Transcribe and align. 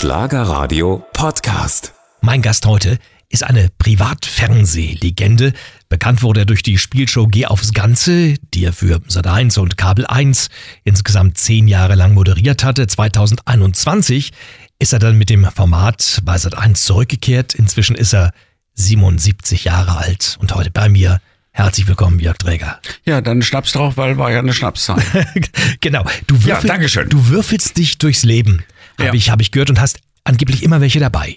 Schlagerradio 0.00 1.04
Podcast. 1.12 1.92
Mein 2.22 2.40
Gast 2.40 2.64
heute 2.64 2.96
ist 3.28 3.44
eine 3.44 3.68
Privatfernsehlegende. 3.76 5.52
Bekannt 5.90 6.22
wurde 6.22 6.40
er 6.40 6.46
durch 6.46 6.62
die 6.62 6.78
Spielshow 6.78 7.26
Geh 7.26 7.44
aufs 7.44 7.74
Ganze, 7.74 8.36
die 8.54 8.64
er 8.64 8.72
für 8.72 8.96
Sat1 9.10 9.58
und 9.58 9.76
Kabel 9.76 10.06
1 10.06 10.48
insgesamt 10.84 11.36
zehn 11.36 11.68
Jahre 11.68 11.96
lang 11.96 12.14
moderiert 12.14 12.64
hatte. 12.64 12.86
2021 12.86 14.32
ist 14.78 14.94
er 14.94 15.00
dann 15.00 15.18
mit 15.18 15.28
dem 15.28 15.44
Format 15.44 16.22
bei 16.24 16.36
Sat1 16.36 16.76
zurückgekehrt. 16.76 17.54
Inzwischen 17.54 17.94
ist 17.94 18.14
er 18.14 18.32
77 18.76 19.64
Jahre 19.64 19.98
alt 19.98 20.38
und 20.40 20.54
heute 20.54 20.70
bei 20.70 20.88
mir. 20.88 21.20
Herzlich 21.52 21.86
willkommen, 21.88 22.20
Jörg 22.20 22.38
Träger. 22.38 22.80
Ja, 23.04 23.20
dann 23.20 23.42
Schnaps 23.42 23.72
drauf, 23.72 23.98
weil 23.98 24.16
war 24.16 24.30
ja 24.30 24.38
eine 24.38 24.54
Schnapszeit. 24.54 25.04
genau. 25.82 26.06
Du 26.26 26.36
würfel, 26.36 26.48
Ja, 26.48 26.60
Dankeschön. 26.62 27.10
Du 27.10 27.28
würfelst 27.28 27.76
dich 27.76 27.98
durchs 27.98 28.22
Leben, 28.22 28.64
Ja. 29.00 29.06
habe 29.08 29.16
ich, 29.16 29.30
hab 29.30 29.40
ich 29.40 29.50
gehört, 29.50 29.70
und 29.70 29.80
hast 29.80 30.00
angeblich 30.24 30.62
immer 30.62 30.80
welche 30.80 31.00
dabei. 31.00 31.36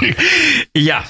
Ja, 0.76 1.02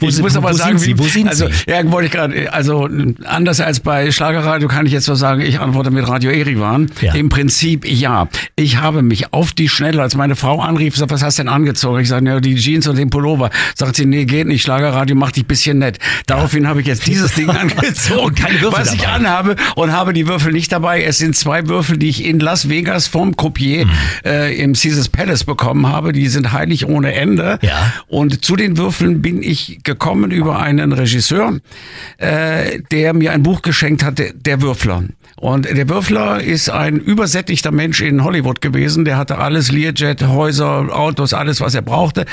Wo 0.00 0.06
ich 0.08 0.14
sind- 0.14 0.22
muss 0.22 0.36
aber 0.36 0.54
sagen, 0.54 0.78
sind 0.78 0.78
Sie? 0.78 0.94
wie- 0.94 0.98
Wo 0.98 1.08
sind 1.08 1.28
also, 1.28 1.48
Sie? 1.48 1.70
Ja, 1.70 1.90
wollte 1.90 2.06
ich 2.06 2.12
gerade, 2.12 2.52
also 2.52 2.88
anders 3.24 3.60
als 3.60 3.80
bei 3.80 4.10
Schlagerradio 4.12 4.68
kann 4.68 4.86
ich 4.86 4.92
jetzt 4.92 5.08
nur 5.08 5.16
sagen, 5.16 5.40
ich 5.40 5.58
antworte 5.60 5.90
mit 5.90 6.06
Radio 6.06 6.30
Erivan. 6.30 6.90
Ja. 7.00 7.14
Im 7.14 7.28
Prinzip 7.28 7.84
ja. 7.86 8.28
Ich 8.54 8.76
habe 8.78 9.02
mich 9.02 9.32
auf 9.32 9.52
die 9.52 9.68
Schnelle, 9.68 10.02
als 10.02 10.14
meine 10.14 10.36
Frau 10.36 10.60
anrief, 10.60 10.96
sagt, 10.96 11.10
was 11.10 11.22
hast 11.22 11.38
du 11.38 11.42
denn 11.42 11.48
angezogen? 11.48 12.00
Ich 12.00 12.08
sage, 12.08 12.26
ja, 12.26 12.40
die 12.40 12.54
Jeans 12.56 12.86
und 12.86 12.96
den 12.96 13.10
Pullover. 13.10 13.50
Sagt 13.74 13.96
sie, 13.96 14.06
nee, 14.06 14.24
geht 14.24 14.46
nicht, 14.46 14.62
Schlagerradio 14.62 15.16
macht 15.16 15.36
dich 15.36 15.44
ein 15.44 15.48
bisschen 15.48 15.78
nett. 15.78 15.98
Daraufhin 16.26 16.68
habe 16.68 16.80
ich 16.80 16.86
jetzt 16.86 17.06
dieses 17.06 17.34
Ding 17.34 17.50
angezogen, 17.50 18.20
Und 18.20 18.36
keine 18.38 18.60
Würfel 18.60 18.80
was 18.80 18.94
ich 18.94 19.00
dabei. 19.00 19.12
anhabe 19.14 19.56
und 19.74 19.92
habe 19.92 20.12
die 20.12 20.26
Würfel 20.28 20.52
nicht 20.52 20.70
dabei. 20.72 21.02
Es 21.02 21.18
sind 21.18 21.34
zwei 21.36 21.66
Würfel, 21.68 21.96
die 21.98 22.08
ich 22.08 22.24
in 22.24 22.38
Las 22.40 22.68
Vegas 22.68 23.06
vom 23.08 23.36
Croupier 23.36 23.86
Mhm. 23.86 23.90
äh, 24.24 24.54
im 24.56 24.72
Caesars 24.74 25.08
Palace 25.08 25.44
bekommen 25.44 25.86
habe. 25.88 26.12
Die 26.12 26.28
sind 26.28 26.52
heilig 26.52 26.86
ohne 26.86 27.14
Ende. 27.14 27.58
Ja. 27.62 27.92
Und 28.08 28.44
zu 28.44 28.56
den 28.56 28.76
Würfeln 28.76 29.20
bin 29.20 29.42
ich 29.42 29.80
gekommen 29.82 30.30
über 30.30 30.60
einen 30.60 30.92
Regisseur, 30.92 31.58
äh, 32.18 32.80
der 32.90 33.12
mir 33.14 33.32
ein 33.32 33.42
Buch 33.42 33.62
geschenkt 33.62 34.04
hatte, 34.04 34.32
Der 34.34 34.62
Würfler. 34.62 35.04
Und 35.38 35.66
der 35.66 35.88
Würfler 35.88 36.42
ist 36.42 36.70
ein 36.70 36.96
übersättigter 36.96 37.70
Mensch 37.70 38.00
in 38.00 38.24
Hollywood 38.24 38.62
gewesen. 38.62 39.04
Der 39.04 39.18
hatte 39.18 39.38
alles, 39.38 39.70
Learjet, 39.70 40.22
Häuser, 40.22 40.96
Autos, 40.96 41.34
alles, 41.34 41.60
was 41.60 41.74
er 41.74 41.82
brauchte. 41.82 42.24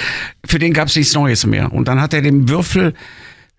Für 0.46 0.58
den 0.58 0.74
gab 0.74 0.88
es 0.88 0.96
nichts 0.96 1.14
Neues 1.14 1.46
mehr. 1.46 1.74
Und 1.74 1.90
dann 1.90 2.00
hat 2.00 2.14
er 2.14 2.22
dem 2.22 2.48
Würfel 2.48 2.94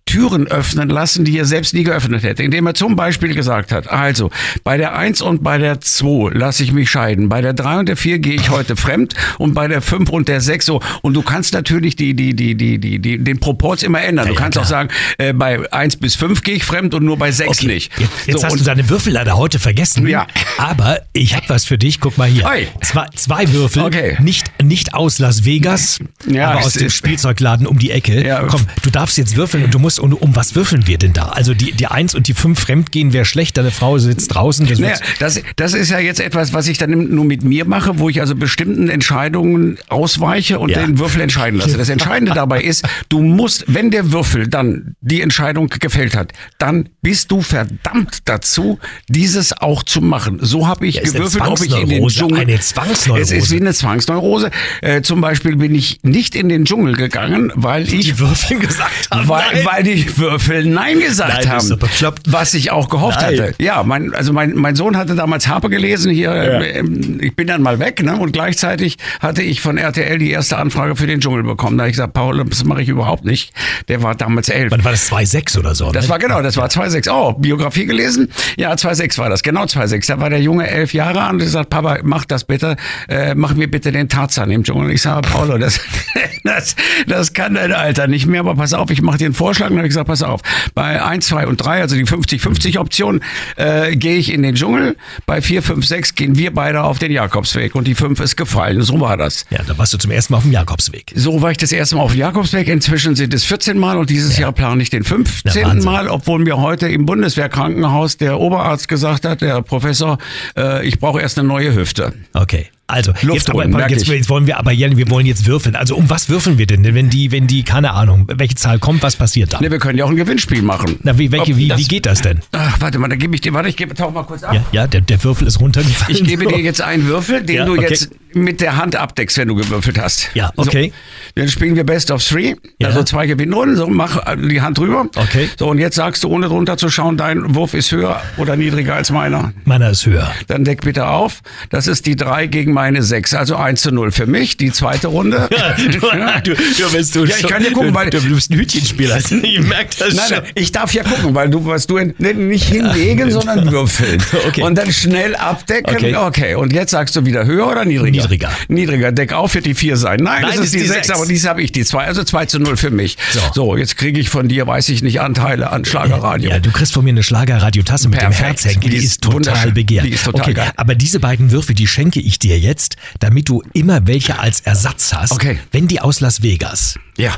Türen 0.06 0.47
öffnen 0.47 0.88
lassen, 0.88 1.24
die 1.24 1.38
er 1.38 1.44
selbst 1.44 1.74
nie 1.74 1.83
geöffnet 1.83 2.22
hätte, 2.22 2.42
indem 2.42 2.66
er 2.66 2.74
zum 2.74 2.94
Beispiel 2.94 3.34
gesagt 3.34 3.72
hat, 3.72 3.91
also 3.91 4.30
bei 4.62 4.77
der 4.77 4.97
1 4.97 5.22
und 5.22 5.42
bei 5.42 5.58
der 5.58 5.80
2 5.80 6.36
lasse 6.36 6.62
ich 6.62 6.72
mich 6.72 6.91
scheiden, 6.91 7.28
bei 7.28 7.41
der 7.41 7.52
3 7.52 7.80
und 7.80 7.88
der 7.88 7.97
4 7.97 8.19
gehe 8.19 8.34
ich 8.34 8.50
heute 8.50 8.77
fremd 8.77 9.14
und 9.38 9.55
bei 9.55 9.66
der 9.66 9.82
5 9.82 10.10
und 10.10 10.28
der 10.28 10.41
6 10.41 10.66
so. 10.66 10.80
Und 11.02 11.14
du 11.14 11.22
kannst 11.22 11.55
natürlich 11.55 11.97
die, 11.97 12.14
die, 12.14 12.34
die, 12.34 12.55
die, 12.55 12.78
die, 12.78 12.98
die, 12.98 13.19
den 13.19 13.41
Proporz 13.41 13.82
immer 13.82 14.02
ändern. 14.02 14.28
du 14.28 14.34
ja, 14.34 14.38
kannst 14.38 14.58
auch 14.58 14.66
klar. 14.66 14.88
sagen, 14.88 14.88
äh, 15.19 15.32
bei 15.32 15.72
1 15.72 15.97
bis 15.97 16.16
5 16.16 16.42
gehe 16.42 16.55
ich 16.55 16.64
fremd 16.64 16.94
und 16.94 17.05
nur 17.05 17.16
bei 17.16 17.32
6 17.32 17.50
Okay, 17.50 17.66
nicht. 17.66 17.98
Jetzt, 17.98 18.12
jetzt 18.27 18.41
so, 18.41 18.47
hast 18.47 18.60
du 18.60 18.64
deine 18.64 18.88
Würfel 18.88 19.12
leider 19.12 19.36
heute 19.36 19.58
vergessen. 19.58 20.06
Ja. 20.06 20.27
Aber 20.58 21.00
ich 21.12 21.34
habe 21.34 21.48
was 21.48 21.64
für 21.64 21.78
dich. 21.78 22.00
Guck 22.00 22.19
mal 22.19 22.28
hier. 22.28 22.44
Oi. 22.44 22.69
Zwei, 22.82 23.06
zwei 23.14 23.52
Würfel. 23.52 23.82
Okay. 23.82 24.16
Nicht, 24.20 24.52
nicht 24.62 24.94
aus 24.94 25.19
Las 25.19 25.44
Vegas, 25.44 25.98
Ja, 26.27 26.50
aber 26.50 26.60
aus 26.60 26.75
dem 26.75 26.91
Spielzeugladen 26.91 27.66
um 27.66 27.78
die 27.78 27.91
Ecke. 27.91 28.25
Ja. 28.25 28.42
Komm, 28.44 28.66
du 28.82 28.91
darfst 28.91 29.19
jetzt 29.19 29.36
würfeln 29.36 29.64
und 29.64 29.75
du 29.75 29.78
musst, 29.78 29.94
und 29.98 30.12
um 30.12 30.34
was 30.37 30.55
würfeln 30.55 30.87
wir 30.87 30.98
denn 30.98 31.12
da? 31.12 31.28
Also 31.31 31.55
die, 31.55 31.73
die 31.73 31.87
Eins 31.87 32.14
und 32.14 32.28
die 32.28 32.34
Fünf 32.34 32.61
fremdgehen 32.61 33.12
wäre 33.12 33.25
schlecht. 33.25 33.56
Deine 33.56 33.70
Frau 33.70 33.98
sitzt 33.98 34.34
draußen. 34.34 34.67
Das 34.67 34.78
Naja, 34.78 34.97
das, 35.19 35.41
das 35.56 35.75
ist 35.75 35.91
ja 35.91 35.98
jetzt 35.98 36.20
etwas, 36.20 36.53
was 36.53 36.69
ich 36.69 36.78
dann 36.78 37.14
nur 37.14 37.25
mit 37.25 37.45
mir 37.45 37.64
mache, 37.64 37.98
wo 37.98 38.09
ich 38.09 38.20
also 38.20 38.34
bestimmten 38.34 38.89
Entscheidungen 38.89 39.78
ausweiche 39.89 40.59
und 40.59 40.70
Ja. 40.70 40.81
den 40.84 40.98
Würfel 40.98 41.20
entscheiden 41.20 41.59
lasse. 41.61 41.77
Das 41.77 41.89
Entscheidende 41.89 42.33
dabei 42.34 42.62
ist, 42.62 42.84
du 43.09 43.20
musst, 43.20 43.65
wenn 43.69 43.91
der 43.91 44.12
Würfel 44.12 44.48
dann 44.48 44.97
die 45.00 45.21
Entscheidung 45.21 45.69
gefällt 45.69 46.16
hat, 46.16 46.33
dann 46.59 46.88
bist 47.03 47.31
du 47.31 47.43
verdammt 47.43 48.19
dazu, 48.25 48.78
dieses 49.09 49.53
auch 49.60 49.83
zu 49.83 50.00
machen. 50.00 50.38
So 50.41 50.66
habe 50.66 50.87
ich 50.87 50.97
Ja, 50.97 51.03
gewürfelt, 51.03 51.44
ob 51.47 51.60
ich 51.62 51.78
in 51.81 51.88
den 51.88 52.09
Dschungel. 52.09 52.41
eine 52.41 52.59
Zwangsneurose. 52.60 53.37
Es 53.37 53.44
ist 53.44 53.50
wie 53.53 53.60
eine 53.60 53.72
Zwangsneurose. 53.75 54.50
Äh, 54.83 55.03
zum 55.03 55.21
Beispiel 55.21 55.56
bin 55.56 55.75
ich 55.75 56.00
nicht 56.03 56.34
in 56.34 56.49
den 56.49 56.65
Dschungel 56.65 56.94
gegangen, 56.94 57.53
weil 57.54 57.84
ich 57.93 58.06
die 58.06 58.19
Würfel 58.19 58.59
gesagt 58.59 59.09
haben. 59.10 59.28
weil, 59.28 59.65
weil 59.65 59.84
die 59.84 60.17
Würfel 60.19 60.65
Nein 60.67 61.00
gesagt 61.00 61.45
Nein, 61.45 61.50
haben. 61.50 61.78
Was 62.27 62.55
ich 62.55 62.71
auch 62.71 62.89
gehofft 62.89 63.21
Nein. 63.21 63.39
hatte. 63.39 63.55
Ja, 63.59 63.83
mein, 63.83 64.15
also 64.15 64.33
mein, 64.33 64.55
mein 64.55 64.75
Sohn 64.77 64.97
hatte 64.97 65.15
damals 65.15 65.49
Harpe 65.49 65.71
gelesen 65.71 66.12
hier. 66.12 66.33
ähm, 66.34 67.19
Ich 67.21 67.34
bin 67.37 67.47
dann 67.47 67.62
mal 67.62 67.78
weg, 67.78 68.03
ne? 68.03 68.17
Und 68.17 68.33
gleichzeitig 68.33 68.97
hatte 69.21 69.43
ich 69.43 69.61
von 69.61 69.78
RTL 69.78 70.19
die 70.19 70.31
erste 70.31 70.56
Anfrage 70.59 70.97
für 70.97 71.06
den 71.06 71.21
Dschungel 71.21 71.43
bekommen. 71.43 71.78
Da 71.78 71.83
habe 71.83 71.91
ich 71.91 71.97
gesagt, 71.97 72.15
Paul, 72.15 72.45
das 72.45 72.65
mache 72.65 72.83
ich 72.83 72.89
überhaupt 72.89 73.25
nicht. 73.25 73.53
Der 73.89 74.03
war 74.03 74.15
damals 74.15 74.49
elf. 74.49 74.71
Wann 74.71 74.84
war 74.84 74.93
das 74.93 75.11
2,6 75.11 75.59
oder 75.59 75.75
so? 75.75 75.93
Das 75.93 76.05
ne? 76.05 76.11
war 76.11 76.19
genau, 76.19 76.43
das 76.43 76.56
war 76.56 76.69
2,6. 76.69 77.11
Oh, 77.11 77.33
Biografie 77.34 77.87
gelesen? 77.87 78.28
Ja, 78.56 78.72
2,6 78.72 79.19
war 79.19 79.28
das, 79.28 79.43
genau 79.43 79.65
2,6. 79.65 80.06
Da 80.09 80.21
war 80.21 80.31
der 80.31 80.41
Junge 80.41 80.69
elf 80.69 80.95
Jahre 80.95 81.19
und 81.19 81.25
hat 81.25 81.39
gesagt, 81.39 81.71
Papa, 81.71 81.99
mach 82.03 82.25
das 82.25 82.45
bitte, 82.45 82.77
äh, 83.09 83.34
mach 83.34 83.55
mir 83.55 83.69
bitte 83.69 83.93
den 83.93 84.09
Tarzan 84.09 84.51
im 84.51 84.65
Dschungel. 84.65 84.91
Ich 84.93 85.03
sage, 85.03 85.28
Paulo, 85.28 85.59
das, 85.59 85.81
das, 86.45 86.77
das 87.06 87.33
kann 87.33 87.55
dein 87.55 87.72
Alter 87.72 88.06
nicht 88.06 88.27
mehr, 88.27 88.41
aber 88.41 88.55
pass 88.55 88.72
auf, 88.72 88.91
ich 88.91 89.03
mache 89.03 89.19
dir 89.19 89.27
einen 89.27 89.34
Vorschlag. 89.34 89.71
Und 89.74 89.78
dann 89.78 89.82
habe 89.82 89.86
ich 89.88 89.90
gesagt, 89.90 90.06
pass 90.06 90.22
auf, 90.22 90.40
bei 90.74 91.02
1, 91.02 91.26
2 91.26 91.46
und 91.46 91.56
3, 91.56 91.80
also 91.80 91.96
die 91.96 92.04
50-50-Option, 92.04 93.20
äh, 93.56 93.96
gehe 93.96 94.16
ich 94.16 94.32
in 94.32 94.42
den 94.42 94.54
Dschungel. 94.54 94.96
Bei 95.26 95.42
4, 95.42 95.62
5, 95.62 95.86
6 95.86 96.14
gehen 96.14 96.38
wir 96.38 96.54
beide 96.54 96.82
auf 96.82 96.98
den 96.98 97.10
Jakobsweg 97.10 97.74
und 97.74 97.86
die 97.86 97.94
5 97.94 98.20
ist 98.20 98.36
gefallen. 98.36 98.82
So 98.82 99.00
war 99.00 99.16
das. 99.16 99.44
Ja, 99.50 99.60
da 99.66 99.76
warst 99.76 99.92
du 99.92 99.98
zum 99.98 100.10
ersten 100.10 100.32
Mal 100.32 100.38
auf 100.38 100.44
dem 100.44 100.52
Jakobsweg. 100.52 101.12
So 101.14 101.42
war 101.42 101.50
ich 101.50 101.56
das 101.58 101.72
erste 101.72 101.96
Mal 101.96 102.02
auf 102.02 102.12
dem 102.12 102.20
Jakobsweg. 102.20 102.68
Inzwischen 102.68 103.16
sind 103.16 103.34
es 103.34 103.44
14 103.44 103.78
Mal 103.78 103.98
und 103.98 104.10
dieses 104.10 104.38
Jahr 104.38 104.52
plane 104.52 104.82
ich 104.82 104.90
den 104.90 105.02
Ja, 105.02 105.08
15. 105.08 105.64
Wahnsinn. 105.64 105.84
Mal, 105.84 106.08
obwohl 106.08 106.38
mir 106.38 106.58
heute 106.58 106.88
im 106.88 107.04
Bundeswehrkrankenhaus 107.06 108.16
der 108.16 108.38
Oberarzt 108.38 108.88
gesagt 108.88 109.24
hat, 109.24 109.41
der 109.41 109.62
Professor, 109.62 110.18
äh, 110.56 110.86
ich 110.86 110.98
brauche 111.00 111.20
erst 111.20 111.38
eine 111.38 111.48
neue 111.48 111.74
Hüfte. 111.74 112.12
Okay. 112.32 112.68
Also, 112.87 113.12
jetzt, 113.12 113.22
Luft 113.22 113.50
aber, 113.50 113.61
holen, 113.61 113.71
merk 113.71 113.91
jetzt, 113.91 114.06
jetzt 114.06 114.28
wollen 114.28 114.47
wir 114.47 114.59
aber, 114.59 114.72
wir 114.72 115.11
wollen 115.11 115.25
jetzt 115.25 115.47
würfeln. 115.47 115.75
Also, 115.75 115.97
um 115.97 116.11
was 116.11 116.28
würfeln 116.28 116.59
wir 116.59 116.67
denn? 116.67 116.84
Wenn 116.84 117.09
die, 117.09 117.33
wenn 117.33 117.47
die, 117.47 117.62
keine 117.62 117.93
Ahnung, 117.93 118.28
welche 118.31 118.56
Zahl 118.56 118.78
kommt, 118.78 119.03
was 119.03 119.17
passiert 119.17 119.55
dann? 119.55 119.62
Ne, 119.62 119.71
wir 119.71 119.78
können 119.78 119.99
ja 119.99 120.05
auch 120.05 120.11
ein 120.11 120.17
Gewinnspiel 120.17 120.61
machen. 120.61 120.99
Na, 121.03 121.19
wie, 121.19 121.33
welche, 121.33 121.56
wie, 121.56 121.69
das- 121.69 121.78
wie 121.78 121.84
geht 121.89 122.05
das 122.05 122.21
denn? 122.21 122.41
Ach, 122.53 122.78
warte 122.81 122.99
mal, 122.99 123.09
da 123.09 123.17
gebe 123.17 123.34
ich 123.34 123.41
dir, 123.41 123.55
warte, 123.55 123.71
ich 123.71 123.77
gebe, 123.77 123.95
tauch 123.95 124.12
mal 124.12 124.25
kurz 124.25 124.43
ab. 124.43 124.55
Ja, 124.55 124.65
ja 124.72 124.87
der, 124.87 125.00
der 125.00 125.22
Würfel 125.25 125.47
ist 125.47 125.61
runtergefallen. 125.61 126.15
Ich 126.15 126.25
gebe 126.25 126.47
dir 126.47 126.59
jetzt 126.61 126.83
einen 126.83 127.06
Würfel, 127.06 127.43
den 127.43 127.56
Ja, 127.56 127.65
du 127.65 127.72
okay. 127.72 127.87
jetzt 127.89 128.11
mit 128.34 128.61
der 128.61 128.77
Hand 128.77 128.97
abdeckst, 128.97 129.39
wenn 129.39 129.49
du 129.49 129.55
gewürfelt 129.55 129.99
hast. 129.99 130.31
Ja, 130.34 130.53
okay. 130.56 130.93
So, 131.34 131.41
dann 131.41 131.49
spielen 131.49 131.77
wir 131.77 131.84
Best 131.84 132.11
of 132.11 132.22
Three. 132.22 132.55
Ja. 132.78 132.89
Also 132.89 133.03
zwei 133.03 133.27
Gewinnrunden. 133.27 133.77
So, 133.77 133.87
mach 133.87 134.34
die 134.37 134.61
Hand 134.61 134.78
drüber. 134.78 135.06
Okay. 135.17 135.49
So, 135.59 135.69
und 135.69 135.78
jetzt 135.78 135.97
sagst 135.97 136.25
du, 136.25 136.28
ohne 136.28 136.47
drunter 136.49 136.77
zu 136.77 136.89
schauen, 136.89 137.17
dein 137.17 137.55
Wurf 137.55 137.75
ist 137.75 137.93
höher 137.93 138.21
oder 138.37 138.56
niedriger 138.56 138.95
als 138.95 139.11
meiner. 139.11 139.53
Meiner 139.65 139.91
ist 139.91 140.06
höher. 140.06 140.31
Dann 140.47 140.65
deck 140.65 140.83
bitte 140.83 141.06
auf. 141.09 141.41
Das 141.71 141.87
ist 141.87 142.06
die 142.06 142.17
3 142.17 142.47
gegen 142.47 142.72
meine 142.72 143.03
6. 143.03 143.34
Also 143.34 143.56
1 143.56 143.81
zu 143.83 143.91
0 143.93 144.11
für 144.12 144.27
mich. 144.27 144.56
Die 144.56 144.72
zweite 144.72 145.09
Runde. 145.09 145.49
du, 146.45 146.55
du 146.55 146.93
bist 146.93 147.15
du 147.16 147.25
Ja, 147.25 147.37
ich 147.39 147.47
kann 147.47 147.62
ja 147.65 147.71
gucken, 147.71 147.95
weil- 147.95 148.11
du, 148.11 148.21
du 148.21 148.34
bist 148.34 148.51
ein 148.51 148.59
Hütchenspieler. 148.59 149.19
Ich 149.45 149.61
merke 149.61 149.91
das 149.99 150.15
Nein, 150.15 150.25
schon. 150.28 150.39
nein, 150.39 150.53
ich 150.55 150.72
darf 150.72 150.93
ja 150.95 151.03
gucken, 151.03 151.34
weil 151.34 151.51
du, 151.51 151.65
was 151.66 151.87
du 151.87 151.99
nicht 151.99 152.65
hinlegen, 152.69 153.31
sondern 153.31 153.71
würfeln. 153.71 154.22
Okay. 154.47 154.62
Und 154.62 154.77
dann 154.77 154.93
schnell 154.93 155.34
abdecken. 155.37 155.95
Okay. 155.95 156.15
Okay. 156.16 156.55
Und 156.55 156.72
jetzt 156.72 156.91
sagst 156.91 157.16
du 157.16 157.25
wieder 157.25 157.47
höher 157.47 157.69
oder 157.69 157.84
niedriger? 157.84 158.23
Niedriger. 158.24 158.50
Niedriger. 158.68 159.12
Deck 159.12 159.32
auf, 159.32 159.54
wird 159.54 159.66
die 159.66 159.74
4 159.74 159.96
sein. 159.96 160.20
Nein, 160.22 160.42
Nein, 160.42 160.56
das 160.56 160.66
ist 160.66 160.74
die 160.74 160.80
6, 160.80 160.90
sechs. 161.06 161.10
aber 161.10 161.26
diese 161.26 161.48
habe 161.48 161.62
ich, 161.62 161.72
die 161.72 161.84
2. 161.84 162.04
Also 162.04 162.24
2 162.24 162.46
zu 162.46 162.58
0 162.58 162.76
für 162.76 162.90
mich. 162.90 163.16
So. 163.32 163.40
So, 163.54 163.76
jetzt 163.76 163.96
kriege 163.96 164.18
ich 164.20 164.28
von 164.28 164.48
dir, 164.48 164.66
weiß 164.66 164.88
ich 164.88 165.02
nicht, 165.02 165.20
Anteile 165.20 165.70
an 165.70 165.84
Schlagerradio. 165.84 166.50
Ja, 166.50 166.58
du 166.58 166.70
kriegst 166.70 166.92
von 166.92 167.04
mir 167.04 167.10
eine 167.10 167.22
Schlagerradiotasse 167.22 168.08
mit 168.08 168.20
dem. 168.20 168.32
Herzhenkel. 168.32 168.90
Die, 168.90 168.98
Die 168.98 169.04
ist 169.04 169.12
ist 169.14 169.22
total 169.22 169.72
begehrt. 169.72 170.04
Die 170.06 170.10
ist 170.10 170.24
total 170.24 170.40
okay, 170.42 170.54
geil. 170.54 170.72
aber 170.76 170.94
diese 170.94 171.20
beiden 171.20 171.50
Würfe, 171.50 171.74
die 171.74 171.86
schenke 171.86 172.20
ich 172.20 172.38
dir 172.38 172.58
jetzt, 172.58 172.96
damit 173.21 173.48
du 173.48 173.62
immer 173.72 174.06
welche 174.06 174.38
als 174.38 174.60
Ersatz 174.60 175.12
hast, 175.15 175.32
Okay. 175.32 175.59
wenn 175.72 175.88
die 175.88 176.00
aus 176.00 176.20
Las 176.20 176.42
Vegas 176.42 176.97
Ja. 177.16 177.36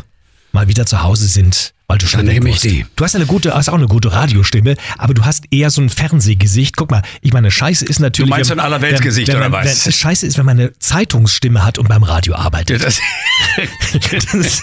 mal 0.53 0.69
wieder 0.69 0.87
zu 0.87 1.03
Hause 1.03 1.27
sind, 1.29 1.75
weil 1.89 1.99
du 1.99 2.07
schon 2.07 2.25
nehme 2.25 2.51
ich 2.51 2.61
die. 2.61 2.85
Du 2.97 3.05
hast 3.05 3.15
eine 3.15 3.27
gute, 3.27 3.55
hast 3.55 3.69
auch 3.69 3.75
eine 3.75 3.87
gute 3.87 4.13
Radiostimme, 4.13 4.77
aber 4.99 5.15
du 5.15 5.25
hast 5.25 5.45
eher 5.53 5.71
so 5.71 5.81
ein 5.81 5.89
Fernsehgesicht. 5.89 6.77
Guck 6.77 6.91
mal, 6.91 7.03
ich 7.21 7.33
meine, 7.33 7.51
Scheiße 7.51 7.85
ist 7.85 8.01
natürlich. 8.01 8.29
Du 8.31 8.35
meinst 8.37 8.51
wenn- 8.51 8.57
so 8.59 8.61
ein 8.63 8.67
Allerweltsgesicht, 8.67 9.29
oder 9.31 9.53
was? 9.53 9.87
Wenn, 9.87 9.93
Scheiße 9.93 10.27
ist, 10.27 10.37
wenn 10.39 10.47
man 10.47 10.59
eine 10.59 10.73
Zeitungsstimme 10.79 11.65
hat 11.65 11.79
und 11.79 11.89
beim 11.89 12.03
Radio 12.03 12.35
arbeitet. 12.35 12.83
Das, 12.85 13.01
Das- 14.33 14.63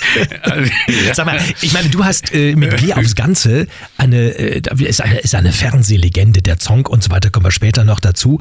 Sag 1.13 1.25
mal, 1.25 1.39
ich 1.61 1.73
meine, 1.73 1.89
du 1.89 2.03
hast 2.03 2.33
äh, 2.33 2.55
mit 2.55 2.77
Geh 2.77 2.93
aufs 2.93 3.15
Ganze 3.15 3.67
eine, 3.97 4.17
äh, 4.31 4.61
ist 4.83 5.01
eine, 5.01 5.19
ist 5.19 5.35
eine 5.35 5.51
Fernsehlegende, 5.51 6.41
der 6.41 6.59
Zong 6.59 6.85
und 6.85 7.03
so 7.03 7.09
weiter, 7.11 7.29
kommen 7.29 7.45
wir 7.45 7.51
später 7.51 7.83
noch 7.83 7.99
dazu. 7.99 8.39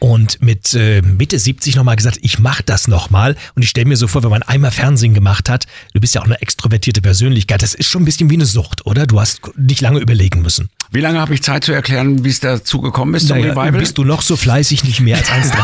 Und 0.00 0.42
mit 0.42 0.74
äh, 0.74 1.02
Mitte 1.02 1.38
70 1.38 1.76
nochmal 1.76 1.96
gesagt, 1.96 2.18
ich 2.22 2.38
mach 2.38 2.62
das 2.62 2.88
nochmal. 2.88 3.36
Und 3.54 3.62
ich 3.62 3.68
stelle 3.70 3.86
mir 3.86 3.96
so 3.96 4.06
vor, 4.08 4.22
wenn 4.22 4.30
man 4.30 4.42
einmal 4.42 4.70
Fernsehen 4.70 5.14
gemacht 5.14 5.48
hat, 5.48 5.66
du 5.94 6.00
bist 6.00 6.14
ja 6.14 6.20
auch 6.20 6.26
eine 6.26 6.40
extrovertierte 6.42 7.00
Persönlichkeit, 7.00 7.62
das 7.62 7.74
ist 7.74 7.88
schon 7.88 8.02
ein 8.02 8.04
bisschen 8.04 8.23
wie 8.30 8.34
eine 8.34 8.46
Sucht, 8.46 8.86
oder? 8.86 9.06
Du 9.06 9.20
hast 9.20 9.40
nicht 9.56 9.80
lange 9.80 10.00
überlegen 10.00 10.42
müssen. 10.42 10.68
Wie 10.90 11.00
lange 11.00 11.20
habe 11.20 11.34
ich 11.34 11.42
Zeit 11.42 11.64
zu 11.64 11.72
erklären, 11.72 12.24
wie 12.24 12.28
es 12.28 12.40
dazu 12.40 12.80
gekommen 12.80 13.14
ist 13.14 13.26
zum 13.28 13.38
Naja, 13.38 13.52
Revival? 13.52 13.72
bist 13.80 13.98
du 13.98 14.04
noch 14.04 14.22
so 14.22 14.36
fleißig, 14.36 14.84
nicht 14.84 15.00
mehr 15.00 15.16
als 15.16 15.28
1,30. 15.28 15.54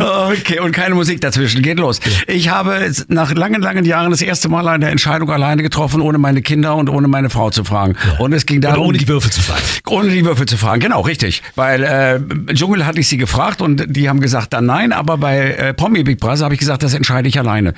oh, 0.00 0.30
Okay, 0.32 0.60
und 0.60 0.72
keine 0.72 0.94
Musik 0.94 1.20
dazwischen. 1.20 1.62
Geht 1.62 1.78
los. 1.78 2.00
Ich 2.26 2.48
habe 2.50 2.92
nach 3.08 3.32
langen, 3.34 3.62
langen 3.62 3.84
Jahren 3.84 4.10
das 4.10 4.22
erste 4.22 4.48
Mal 4.48 4.68
eine 4.68 4.90
Entscheidung 4.90 5.30
alleine 5.30 5.62
getroffen, 5.62 6.00
ohne 6.00 6.18
meine 6.18 6.42
Kinder 6.42 6.76
und 6.76 6.88
ohne 6.88 7.08
meine 7.08 7.30
Frau 7.30 7.50
zu 7.50 7.64
fragen. 7.64 7.96
Und 8.18 8.32
es 8.32 8.46
ging 8.46 8.60
darum. 8.60 8.78
Oder 8.80 8.88
ohne 8.90 8.98
die 8.98 9.08
Würfel 9.08 9.32
zu 9.32 9.40
fragen. 9.42 9.62
Ohne 9.88 10.10
die 10.10 10.24
Würfel 10.24 10.46
zu 10.46 10.56
fragen, 10.56 10.80
genau, 10.80 11.00
richtig. 11.00 11.42
Weil 11.56 11.82
äh, 11.82 12.54
Dschungel 12.54 12.86
hatte 12.86 13.00
ich 13.00 13.08
sie 13.08 13.16
gefragt 13.16 13.60
und 13.62 13.84
die 13.88 14.08
haben 14.08 14.20
gesagt 14.20 14.52
dann 14.52 14.66
nein, 14.66 14.92
aber 14.92 15.18
bei 15.18 15.50
äh, 15.52 15.74
Promi 15.74 16.02
Big 16.04 16.20
Brother 16.20 16.44
habe 16.44 16.54
ich 16.54 16.60
gesagt, 16.60 16.82
das 16.82 16.94
entscheide 16.94 17.28
ich 17.28 17.38
alleine. 17.38 17.74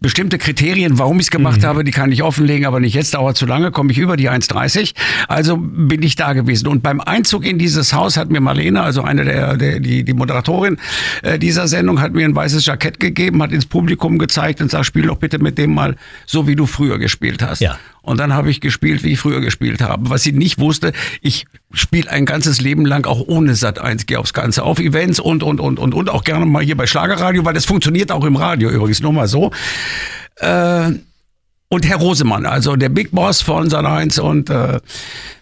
Bestimmte 0.00 0.38
Kriterien, 0.38 0.98
warum 0.98 1.18
ich 1.18 1.26
es 1.26 1.30
gemacht 1.30 1.62
habe, 1.62 1.84
die 1.84 1.90
kann 1.90 2.10
ich 2.10 2.22
offenlegen, 2.22 2.64
aber 2.64 2.80
nicht 2.80 2.94
jetzt, 2.94 3.12
dauert 3.12 3.36
zu 3.36 3.44
lange, 3.44 3.70
komme 3.70 3.92
ich 3.92 3.98
über 3.98 4.16
die 4.16 4.30
1,30. 4.30 4.94
Also 5.28 5.58
bin 5.58 6.02
ich 6.02 6.16
da 6.16 6.32
gewesen. 6.32 6.68
Und 6.68 6.82
beim 6.82 7.00
Einzug 7.00 7.44
in 7.44 7.58
dieses 7.58 7.92
Haus 7.92 8.16
hat 8.16 8.30
mir 8.30 8.40
Marlene, 8.40 8.82
also 8.82 9.02
eine 9.02 9.24
der, 9.26 9.58
der 9.58 9.80
die, 9.80 10.02
die 10.02 10.14
Moderatorin 10.14 10.78
äh, 11.22 11.38
dieser 11.38 11.68
Sendung, 11.68 12.00
hat 12.00 12.14
mir 12.14 12.24
ein 12.24 12.34
weißes 12.34 12.64
Jackett 12.64 12.98
gegeben, 12.98 13.42
hat 13.42 13.52
ins 13.52 13.66
Publikum 13.66 14.18
gezeigt 14.18 14.62
und 14.62 14.70
sagt, 14.70 14.86
spiel 14.86 15.06
doch 15.06 15.18
bitte 15.18 15.38
mit 15.38 15.58
dem 15.58 15.74
mal 15.74 15.96
so, 16.24 16.46
wie 16.46 16.56
du 16.56 16.64
früher 16.64 16.98
gespielt 16.98 17.42
hast. 17.42 17.60
Ja. 17.60 17.78
Und 18.02 18.18
dann 18.18 18.32
habe 18.32 18.50
ich 18.50 18.60
gespielt, 18.60 19.02
wie 19.02 19.12
ich 19.12 19.20
früher 19.20 19.40
gespielt 19.40 19.82
habe. 19.82 20.10
Was 20.10 20.22
sie 20.22 20.32
nicht 20.32 20.58
wusste, 20.58 20.92
ich 21.20 21.46
spiele 21.72 22.10
ein 22.10 22.24
ganzes 22.24 22.60
Leben 22.60 22.86
lang 22.86 23.06
auch 23.06 23.20
ohne 23.26 23.54
Sat 23.54 23.78
1, 23.78 24.06
gehe 24.06 24.18
aufs 24.18 24.32
Ganze, 24.32 24.62
auf 24.62 24.78
Events 24.78 25.20
und, 25.20 25.42
und, 25.42 25.60
und, 25.60 25.78
und, 25.78 25.94
und 25.94 26.08
auch 26.08 26.24
gerne 26.24 26.46
mal 26.46 26.62
hier 26.62 26.76
bei 26.76 26.86
Schlagerradio, 26.86 27.44
weil 27.44 27.54
das 27.54 27.66
funktioniert 27.66 28.10
auch 28.10 28.24
im 28.24 28.36
Radio 28.36 28.70
übrigens, 28.70 29.00
nur 29.00 29.12
mal 29.12 29.28
so. 29.28 29.50
Äh, 30.36 30.92
und 31.72 31.86
Herr 31.86 31.98
Rosemann, 31.98 32.46
also 32.46 32.74
der 32.74 32.88
Big 32.88 33.12
Boss 33.12 33.42
von 33.42 33.70
Sat 33.70 33.84
1 33.84 34.18
und 34.18 34.50
äh, 34.50 34.80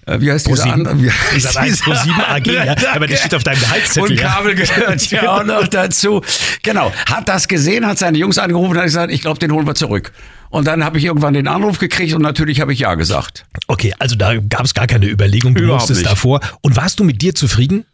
äh, 0.05 0.21
wie 0.21 0.31
heißt 0.31 0.47
dieser 0.47 0.73
andere? 0.73 1.01
Wie 1.01 1.11
heißt 1.11 1.41
Sat 1.41 1.57
1 1.57 1.83
dieser 1.83 2.31
AG, 2.31 2.47
ja. 2.47 2.75
Aber 2.95 3.07
das 3.07 3.21
steht 3.21 3.35
auf 3.35 3.45
deinem 3.45 3.61
Gehaltszettel, 3.61 4.11
Und 4.11 4.21
ja. 4.21 4.29
Kabel 4.29 4.55
gehört 4.55 5.11
ja 5.11 5.31
auch 5.31 5.45
noch 5.45 5.67
dazu. 5.69 6.21
Genau, 6.63 6.93
hat 7.07 7.31
das 7.31 7.49
gesehen, 7.49 7.87
hat 7.87 7.99
seine 7.99 8.19
Jungs 8.19 8.37
angerufen 8.37 8.73
und 8.73 8.77
hat 8.77 8.85
gesagt, 8.85 9.11
ich 9.11 9.23
glaube, 9.23 9.39
den 9.39 9.53
holen 9.53 9.67
wir 9.67 9.75
zurück. 9.75 10.13
Und 10.51 10.67
dann 10.67 10.85
habe 10.85 10.99
ich 10.99 11.05
irgendwann 11.05 11.35
den 11.35 11.47
Anruf 11.49 11.79
gekriegt 11.79 12.15
und 12.15 12.23
natürlich 12.23 12.61
habe 12.61 12.73
ich 12.73 12.81
ja 12.81 12.95
gesagt. 12.95 13.45
Okay, 13.67 13.95
also 13.99 14.17
da 14.17 14.37
gab 14.37 14.65
es 14.65 14.75
gar 14.75 14.87
keine 14.87 15.07
Überlegung, 15.07 15.55
du 15.55 15.63
Überhaupt 15.63 15.83
musstest 15.83 16.01
nicht. 16.01 16.11
davor. 16.11 16.41
Und 16.63 16.77
warst 16.77 17.01
du 17.01 17.05
mit 17.05 17.21
dir 17.23 17.35
zufrieden? 17.35 17.85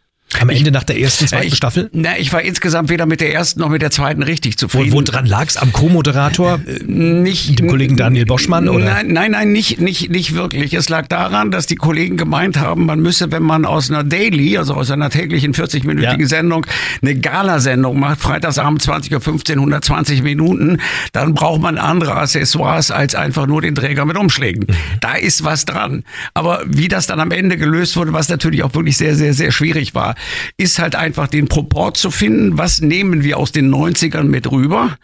Am 0.41 0.49
Ende 0.49 0.71
nach 0.71 0.83
der 0.83 0.99
ersten, 0.99 1.27
zweiten 1.27 1.47
ich, 1.47 1.55
Staffel? 1.55 1.89
Na, 1.93 2.17
ich 2.17 2.33
war 2.33 2.41
insgesamt 2.41 2.89
weder 2.89 3.05
mit 3.05 3.21
der 3.21 3.33
ersten 3.33 3.61
noch 3.61 3.69
mit 3.69 3.81
der 3.81 3.91
zweiten 3.91 4.21
richtig 4.21 4.55
Wo, 4.55 4.57
zufrieden. 4.67 4.91
wo 4.93 5.01
dran 5.01 5.25
lag's? 5.25 5.55
Am 5.55 5.71
Co-Moderator? 5.71 6.59
nicht 6.85 7.57
dem 7.59 7.67
Kollegen 7.69 7.95
Daniel 7.95 8.25
Boschmann, 8.25 8.67
oder? 8.67 8.83
Nein, 8.83 9.13
nein, 9.13 9.31
nein, 9.31 9.51
nicht, 9.53 9.79
nicht, 9.79 10.09
nicht 10.09 10.33
wirklich. 10.33 10.73
Es 10.73 10.89
lag 10.89 11.07
daran, 11.07 11.51
dass 11.51 11.67
die 11.67 11.75
Kollegen 11.75 12.17
gemeint 12.17 12.57
haben, 12.57 12.85
man 12.85 12.99
müsse, 12.99 13.31
wenn 13.31 13.43
man 13.43 13.65
aus 13.65 13.89
einer 13.89 14.03
Daily, 14.03 14.57
also 14.57 14.73
aus 14.73 14.91
einer 14.91 15.09
täglichen 15.09 15.53
40-minütigen 15.53 16.21
Ja. 16.21 16.27
Sendung, 16.27 16.65
eine 17.01 17.15
Galasendung 17.15 17.97
macht, 17.99 18.19
freitagsabend 18.19 18.81
20.15 18.81 19.51
Uhr, 19.51 19.59
120 19.59 20.21
Minuten, 20.21 20.79
dann 21.13 21.33
braucht 21.33 21.61
man 21.61 21.77
andere 21.77 22.15
Accessoires 22.15 22.91
als 22.91 23.15
einfach 23.15 23.47
nur 23.47 23.61
den 23.61 23.75
Träger 23.75 24.05
mit 24.05 24.17
Umschlägen. 24.17 24.65
Mhm. 24.67 24.73
Da 24.99 25.13
ist 25.13 25.43
was 25.45 25.65
dran. 25.65 26.03
Aber 26.33 26.61
wie 26.65 26.87
das 26.89 27.07
dann 27.07 27.19
am 27.21 27.31
Ende 27.31 27.57
gelöst 27.57 27.95
wurde, 27.95 28.11
was 28.11 28.27
natürlich 28.27 28.63
auch 28.63 28.73
wirklich 28.73 28.97
sehr, 28.97 29.15
sehr, 29.15 29.33
sehr 29.33 29.51
schwierig 29.51 29.95
war, 29.95 30.14
ist 30.57 30.79
halt 30.79 30.95
einfach 30.95 31.27
den 31.27 31.47
Proport 31.47 31.97
zu 31.97 32.11
finden. 32.11 32.57
Was 32.57 32.81
nehmen 32.81 33.23
wir 33.23 33.37
aus 33.37 33.51
den 33.51 33.73
90ern 33.73 34.23
mit 34.23 34.51
rüber? 34.51 34.97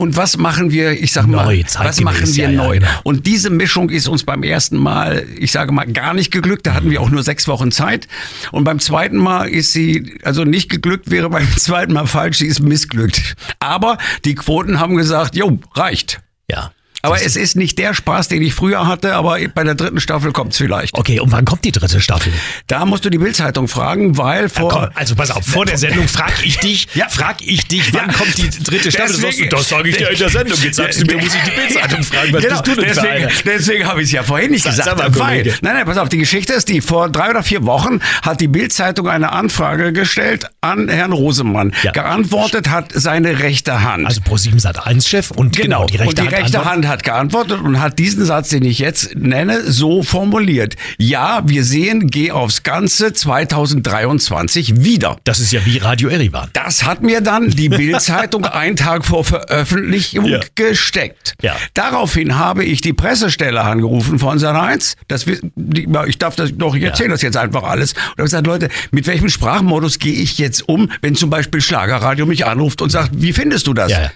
Und 0.00 0.16
was 0.16 0.38
machen 0.38 0.70
wir, 0.70 0.92
ich 0.92 1.12
sag 1.12 1.26
mal, 1.26 1.44
Neu, 1.44 1.62
was 1.78 2.00
machen 2.00 2.26
wir 2.34 2.44
ja, 2.44 2.50
ja, 2.50 2.56
neu? 2.56 2.78
genau. 2.78 2.88
Und 3.02 3.26
diese 3.26 3.50
Mischung 3.50 3.90
ist 3.90 4.08
uns 4.08 4.24
beim 4.24 4.42
ersten 4.42 4.78
Mal, 4.78 5.26
ich 5.36 5.52
sage 5.52 5.72
mal, 5.72 5.84
gar 5.84 6.14
nicht 6.14 6.30
geglückt. 6.30 6.66
Da 6.66 6.72
hatten 6.72 6.90
wir 6.90 7.02
auch 7.02 7.10
nur 7.10 7.22
sechs 7.22 7.46
Wochen 7.48 7.70
Zeit. 7.70 8.08
Und 8.50 8.64
beim 8.64 8.78
zweiten 8.78 9.18
Mal 9.18 9.50
ist 9.50 9.72
sie, 9.74 10.18
also 10.22 10.44
nicht 10.44 10.70
geglückt, 10.70 11.10
wäre 11.10 11.28
beim 11.30 11.46
zweiten 11.54 11.92
Mal 11.92 12.06
falsch, 12.06 12.38
sie 12.38 12.46
ist 12.46 12.60
missglückt. 12.60 13.34
Aber 13.58 13.98
die 14.24 14.34
Quoten 14.34 14.80
haben 14.80 14.96
gesagt, 14.96 15.36
jo, 15.36 15.58
reicht. 15.74 16.20
Ja. 16.50 16.72
Aber 17.02 17.16
es 17.22 17.36
ist 17.36 17.56
nicht 17.56 17.78
der 17.78 17.94
Spaß, 17.94 18.28
den 18.28 18.42
ich 18.42 18.52
früher 18.54 18.86
hatte, 18.86 19.14
aber 19.14 19.38
bei 19.54 19.64
der 19.64 19.74
dritten 19.74 20.00
Staffel 20.00 20.32
kommt's 20.32 20.58
vielleicht. 20.58 20.96
Okay, 20.98 21.20
und 21.20 21.32
wann 21.32 21.44
kommt 21.44 21.64
die 21.64 21.72
dritte 21.72 22.00
Staffel? 22.00 22.32
Da 22.66 22.84
musst 22.84 23.04
du 23.04 23.10
die 23.10 23.18
Bildzeitung 23.18 23.68
fragen, 23.68 24.18
weil 24.18 24.48
vor 24.48 24.68
Komm, 24.70 24.88
also 24.94 25.14
pass 25.14 25.30
auf, 25.30 25.44
vor 25.44 25.64
der 25.64 25.78
Sendung 25.78 26.08
frag 26.08 26.32
ich 26.44 26.58
dich, 26.60 26.88
Ja. 26.94 27.08
frag 27.08 27.36
ich 27.40 27.66
dich, 27.68 27.92
wann 27.94 28.08
Ja. 28.10 28.12
kommt 28.12 28.36
die 28.38 28.50
dritte 28.62 28.90
Staffel? 28.92 29.16
Deswegen- 29.20 29.48
das, 29.50 29.60
das 29.60 29.68
sage 29.70 29.88
ich 29.88 29.96
dir 29.96 30.10
in 30.10 30.18
der 30.18 30.28
Sendung. 30.28 30.58
Jetzt 30.62 30.76
sagst 30.76 31.00
du 31.00 31.06
mir, 31.06 31.16
muss 31.22 31.34
ich 31.34 31.42
die 31.42 31.50
Bildzeitung 31.50 32.02
fragen. 32.02 32.32
Was 32.32 32.42
genau, 32.42 32.54
bist 32.62 32.66
du 32.66 32.80
denn 32.80 32.92
deswegen, 32.94 33.28
deswegen 33.46 33.86
habe 33.86 34.00
ich 34.02 34.06
es 34.06 34.12
ja 34.12 34.22
vorhin 34.22 34.50
nicht 34.50 34.64
Sag- 34.64 34.76
gesagt. 34.76 34.98
sag 34.98 35.10
mal, 35.10 35.18
weil, 35.18 35.44
nein, 35.62 35.74
nein, 35.74 35.86
pass 35.86 35.96
auf, 35.96 36.08
die 36.08 36.18
Geschichte 36.18 36.52
ist 36.52 36.68
die. 36.68 36.80
Vor 36.80 37.08
drei 37.08 37.30
oder 37.30 37.42
vier 37.42 37.64
Wochen 37.64 38.00
hat 38.22 38.40
die 38.40 38.48
Bildzeitung 38.48 39.08
eine 39.08 39.32
Anfrage 39.32 39.92
gestellt 39.92 40.46
an 40.60 40.88
Herrn 40.88 41.12
Rosemann. 41.12 41.72
Ja. 41.82 41.92
Geantwortet 41.92 42.68
hat 42.68 42.90
seine 42.94 43.38
rechte 43.40 43.82
Hand. 43.82 44.06
Also 44.06 44.20
Pro7 44.20 44.58
Sat 44.60 44.86
1 44.86 45.08
Chef 45.08 45.30
und 45.30 45.56
genau, 45.56 45.86
die 45.86 45.96
rechte 45.96 46.08
und 46.10 46.18
die 46.30 46.34
Hand 46.36 46.44
rechte. 46.44 46.64
Hand 46.64 46.86
hat 46.90 47.04
geantwortet 47.04 47.60
und 47.62 47.80
hat 47.80 47.98
diesen 47.98 48.24
Satz, 48.26 48.50
den 48.50 48.64
ich 48.64 48.78
jetzt 48.80 49.16
nenne, 49.16 49.62
so 49.70 50.02
formuliert. 50.02 50.76
Ja, 50.98 51.42
wir 51.46 51.64
sehen 51.64 52.08
Geh 52.08 52.30
aufs 52.32 52.62
Ganze 52.62 53.12
2023 53.14 54.82
wieder. 54.84 55.16
Das 55.24 55.40
ist 55.40 55.52
ja 55.52 55.64
wie 55.64 55.78
Radio 55.78 56.08
Erivan. 56.08 56.50
Das 56.52 56.84
hat 56.84 57.02
mir 57.02 57.20
dann 57.20 57.50
die 57.50 57.68
Bild-Zeitung 57.70 58.44
einen 58.44 58.76
Tag 58.76 59.04
vor 59.04 59.24
Veröffentlichung 59.24 60.26
Ja. 60.26 60.40
gesteckt. 60.54 61.34
Ja. 61.42 61.56
Daraufhin 61.74 62.38
habe 62.38 62.64
ich 62.64 62.80
die 62.80 62.92
Pressestelle 62.92 63.62
angerufen 63.62 64.18
von 64.18 64.38
Sat 64.38 64.56
1. 64.56 64.96
Das, 65.08 65.26
ich 65.26 66.18
darf 66.18 66.36
das 66.36 66.50
doch, 66.56 66.74
ich 66.74 66.82
erzähle 66.82 67.10
das 67.10 67.22
jetzt 67.22 67.36
einfach 67.36 67.62
alles. 67.62 67.92
Und 67.92 68.00
habe 68.18 68.22
gesagt, 68.24 68.46
Leute, 68.46 68.68
mit 68.90 69.06
welchem 69.06 69.28
Sprachmodus 69.28 69.98
gehe 69.98 70.12
ich 70.14 70.38
jetzt 70.38 70.68
um, 70.68 70.90
wenn 71.00 71.14
zum 71.14 71.30
Beispiel 71.30 71.60
Schlagerradio 71.60 72.26
mich 72.26 72.44
anruft 72.46 72.82
und 72.82 72.90
sagt, 72.90 73.10
wie 73.14 73.32
findest 73.32 73.66
du 73.66 73.74
das? 73.74 73.90
Ja, 73.92 74.02
ja. 74.02 74.10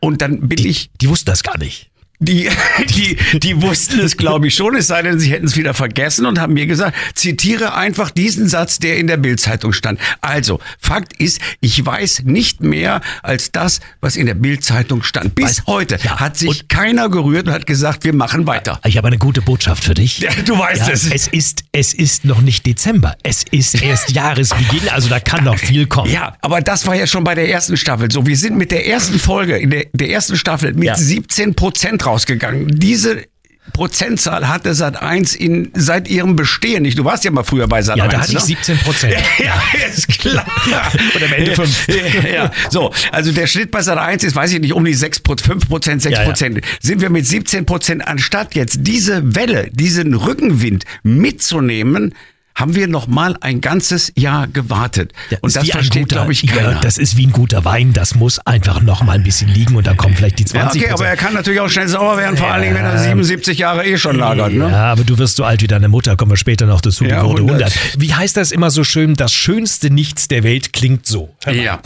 Und 0.00 0.22
dann 0.22 0.48
bin 0.48 0.64
ich 0.64 0.90
Die 1.00 1.08
wussten 1.08 1.26
das 1.26 1.42
gar 1.42 1.58
nicht. 1.58 1.87
Die, 2.20 2.48
die, 2.90 3.16
die 3.38 3.62
wussten 3.62 4.00
es, 4.00 4.16
glaube 4.16 4.48
ich, 4.48 4.54
schon, 4.54 4.74
es 4.76 4.86
sei 4.88 5.02
denn, 5.02 5.18
sie 5.18 5.30
hätten 5.30 5.46
es 5.46 5.56
wieder 5.56 5.74
vergessen 5.74 6.26
und 6.26 6.38
haben 6.40 6.54
mir 6.54 6.66
gesagt, 6.66 6.96
zitiere 7.14 7.74
einfach 7.74 8.10
diesen 8.10 8.48
Satz, 8.48 8.78
der 8.78 8.96
in 8.98 9.06
der 9.06 9.16
Bildzeitung 9.16 9.72
stand. 9.72 10.00
Also, 10.20 10.60
Fakt 10.80 11.12
ist, 11.20 11.40
ich 11.60 11.84
weiß 11.84 12.22
nicht 12.24 12.60
mehr 12.62 13.00
als 13.22 13.52
das, 13.52 13.80
was 14.00 14.16
in 14.16 14.26
der 14.26 14.34
Bildzeitung 14.34 15.02
stand. 15.02 15.34
Bis 15.34 15.60
Weiß- 15.62 15.66
heute 15.66 15.98
Ja, 16.02 16.18
hat 16.20 16.36
sich 16.36 16.48
und- 16.48 16.68
keiner 16.68 17.08
gerührt 17.08 17.46
und 17.46 17.52
hat 17.52 17.66
gesagt, 17.66 18.04
wir 18.04 18.14
machen 18.14 18.46
weiter. 18.46 18.80
Ich 18.84 18.96
habe 18.96 19.08
eine 19.08 19.18
gute 19.18 19.40
Botschaft 19.42 19.84
für 19.84 19.94
dich. 19.94 20.18
Ja, 20.18 20.30
du 20.44 20.58
weißt 20.58 20.88
es. 20.90 21.10
Es 21.10 21.26
ist, 21.28 21.64
es 21.72 21.94
ist 21.94 22.24
noch 22.24 22.40
nicht 22.40 22.66
Dezember. 22.66 23.16
Es 23.22 23.44
ist 23.50 23.80
erst 23.80 24.10
Jahresbeginn, 24.10 24.88
also 24.90 25.08
da 25.08 25.20
kann 25.20 25.44
noch 25.44 25.58
viel 25.58 25.86
kommen. 25.86 26.10
Ja, 26.12 26.36
aber 26.40 26.60
das 26.60 26.86
war 26.86 26.94
ja 26.94 27.06
schon 27.06 27.24
bei 27.24 27.34
der 27.34 27.48
ersten 27.48 27.76
Staffel 27.76 28.10
so. 28.10 28.26
Wir 28.26 28.36
sind 28.36 28.56
mit 28.56 28.70
der 28.70 28.86
ersten 28.86 29.18
Folge, 29.18 29.56
in 29.56 29.70
der, 29.70 29.86
der 29.92 30.10
ersten 30.10 30.36
Staffel, 30.36 30.74
mit 30.74 30.84
Ja. 30.84 30.96
17 30.96 31.54
Prozent 31.54 32.02
rausgegangen. 32.08 32.66
Diese 32.78 33.24
Prozentzahl 33.72 34.48
hatte 34.48 34.74
Sat 34.74 35.00
1 35.00 35.34
in, 35.34 35.70
seit 35.74 36.08
ihrem 36.08 36.36
Bestehen 36.36 36.82
nicht. 36.82 36.98
Du 36.98 37.04
warst 37.04 37.24
ja 37.24 37.30
mal 37.30 37.44
früher 37.44 37.68
bei 37.68 37.82
Sat 37.82 37.96
Ja, 37.96 38.04
1. 38.04 38.12
da 38.12 38.20
hatte 38.20 38.32
ne? 38.32 38.38
ich 38.38 38.44
17 38.44 38.78
Prozent. 38.78 39.14
Ja, 39.38 39.62
ist 39.86 40.08
klar. 40.08 40.46
Und 41.14 41.22
am 41.22 41.32
Ende 41.32 41.54
fünf. 41.54 41.86
Ja, 42.32 42.50
so, 42.70 42.92
also 43.12 43.32
der 43.32 43.46
Schnitt 43.46 43.70
bei 43.70 43.82
Sat 43.82 43.98
1 43.98 44.24
ist, 44.24 44.34
weiß 44.34 44.52
ich 44.52 44.60
nicht, 44.60 44.72
um 44.72 44.84
die 44.84 44.94
6, 44.94 45.22
5 45.42 45.68
Prozent, 45.68 46.02
6 46.02 46.12
Ja, 46.12 46.20
ja. 46.22 46.28
Prozent. 46.28 46.60
Sind 46.80 47.00
wir 47.00 47.10
mit 47.10 47.26
17 47.26 47.66
Prozent, 47.66 48.06
anstatt 48.06 48.54
jetzt 48.54 48.78
diese 48.82 49.34
Welle, 49.34 49.68
diesen 49.72 50.14
Rückenwind 50.14 50.84
mitzunehmen, 51.02 52.14
haben 52.58 52.74
wir 52.74 52.88
noch 52.88 53.06
mal 53.06 53.36
ein 53.40 53.60
ganzes 53.60 54.12
Jahr 54.16 54.48
gewartet. 54.48 55.12
Ja, 55.30 55.38
und 55.42 55.54
das 55.54 55.68
versteht, 55.68 56.08
glaube 56.08 56.32
ich, 56.32 56.42
Ja, 56.42 56.54
keiner. 56.54 56.80
das 56.80 56.98
ist 56.98 57.16
wie 57.16 57.26
ein 57.26 57.32
guter 57.32 57.64
Wein. 57.64 57.92
Das 57.92 58.16
muss 58.16 58.40
einfach 58.40 58.80
noch 58.82 59.02
mal 59.04 59.12
ein 59.12 59.22
bisschen 59.22 59.48
liegen 59.48 59.76
und 59.76 59.86
dann 59.86 59.96
kommen 59.96 60.16
vielleicht 60.16 60.40
die 60.40 60.44
20 60.44 60.82
ja, 60.82 60.88
okay, 60.88 60.92
aber 60.94 61.06
er 61.06 61.16
kann 61.16 61.34
natürlich 61.34 61.60
auch 61.60 61.68
schnell 61.68 61.86
sauer 61.86 62.16
werden, 62.16 62.36
vor 62.36 62.50
allen 62.50 62.62
Dingen, 62.64 62.74
wenn 62.74 62.84
er 62.84 62.98
77 62.98 63.58
Jahre 63.58 63.86
eh 63.86 63.96
schon 63.96 64.16
lagert. 64.16 64.52
Ne? 64.54 64.68
Ja, 64.70 64.92
aber 64.92 65.04
du 65.04 65.16
wirst 65.18 65.36
so 65.36 65.44
alt 65.44 65.62
wie 65.62 65.68
deine 65.68 65.88
Mutter, 65.88 66.16
kommen 66.16 66.32
wir 66.32 66.36
später 66.36 66.66
noch 66.66 66.80
dazu, 66.80 67.04
die 67.04 67.10
Ja, 67.10 67.24
wurde 67.24 67.42
100. 67.42 67.62
100. 67.76 68.00
Wie 68.00 68.12
heißt 68.12 68.36
das 68.36 68.50
immer 68.50 68.72
so 68.72 68.82
schön? 68.82 69.14
Das 69.14 69.32
schönste 69.32 69.90
Nichts 69.90 70.26
der 70.26 70.42
Welt 70.42 70.72
klingt 70.72 71.06
so. 71.06 71.32
Ja. 71.46 71.78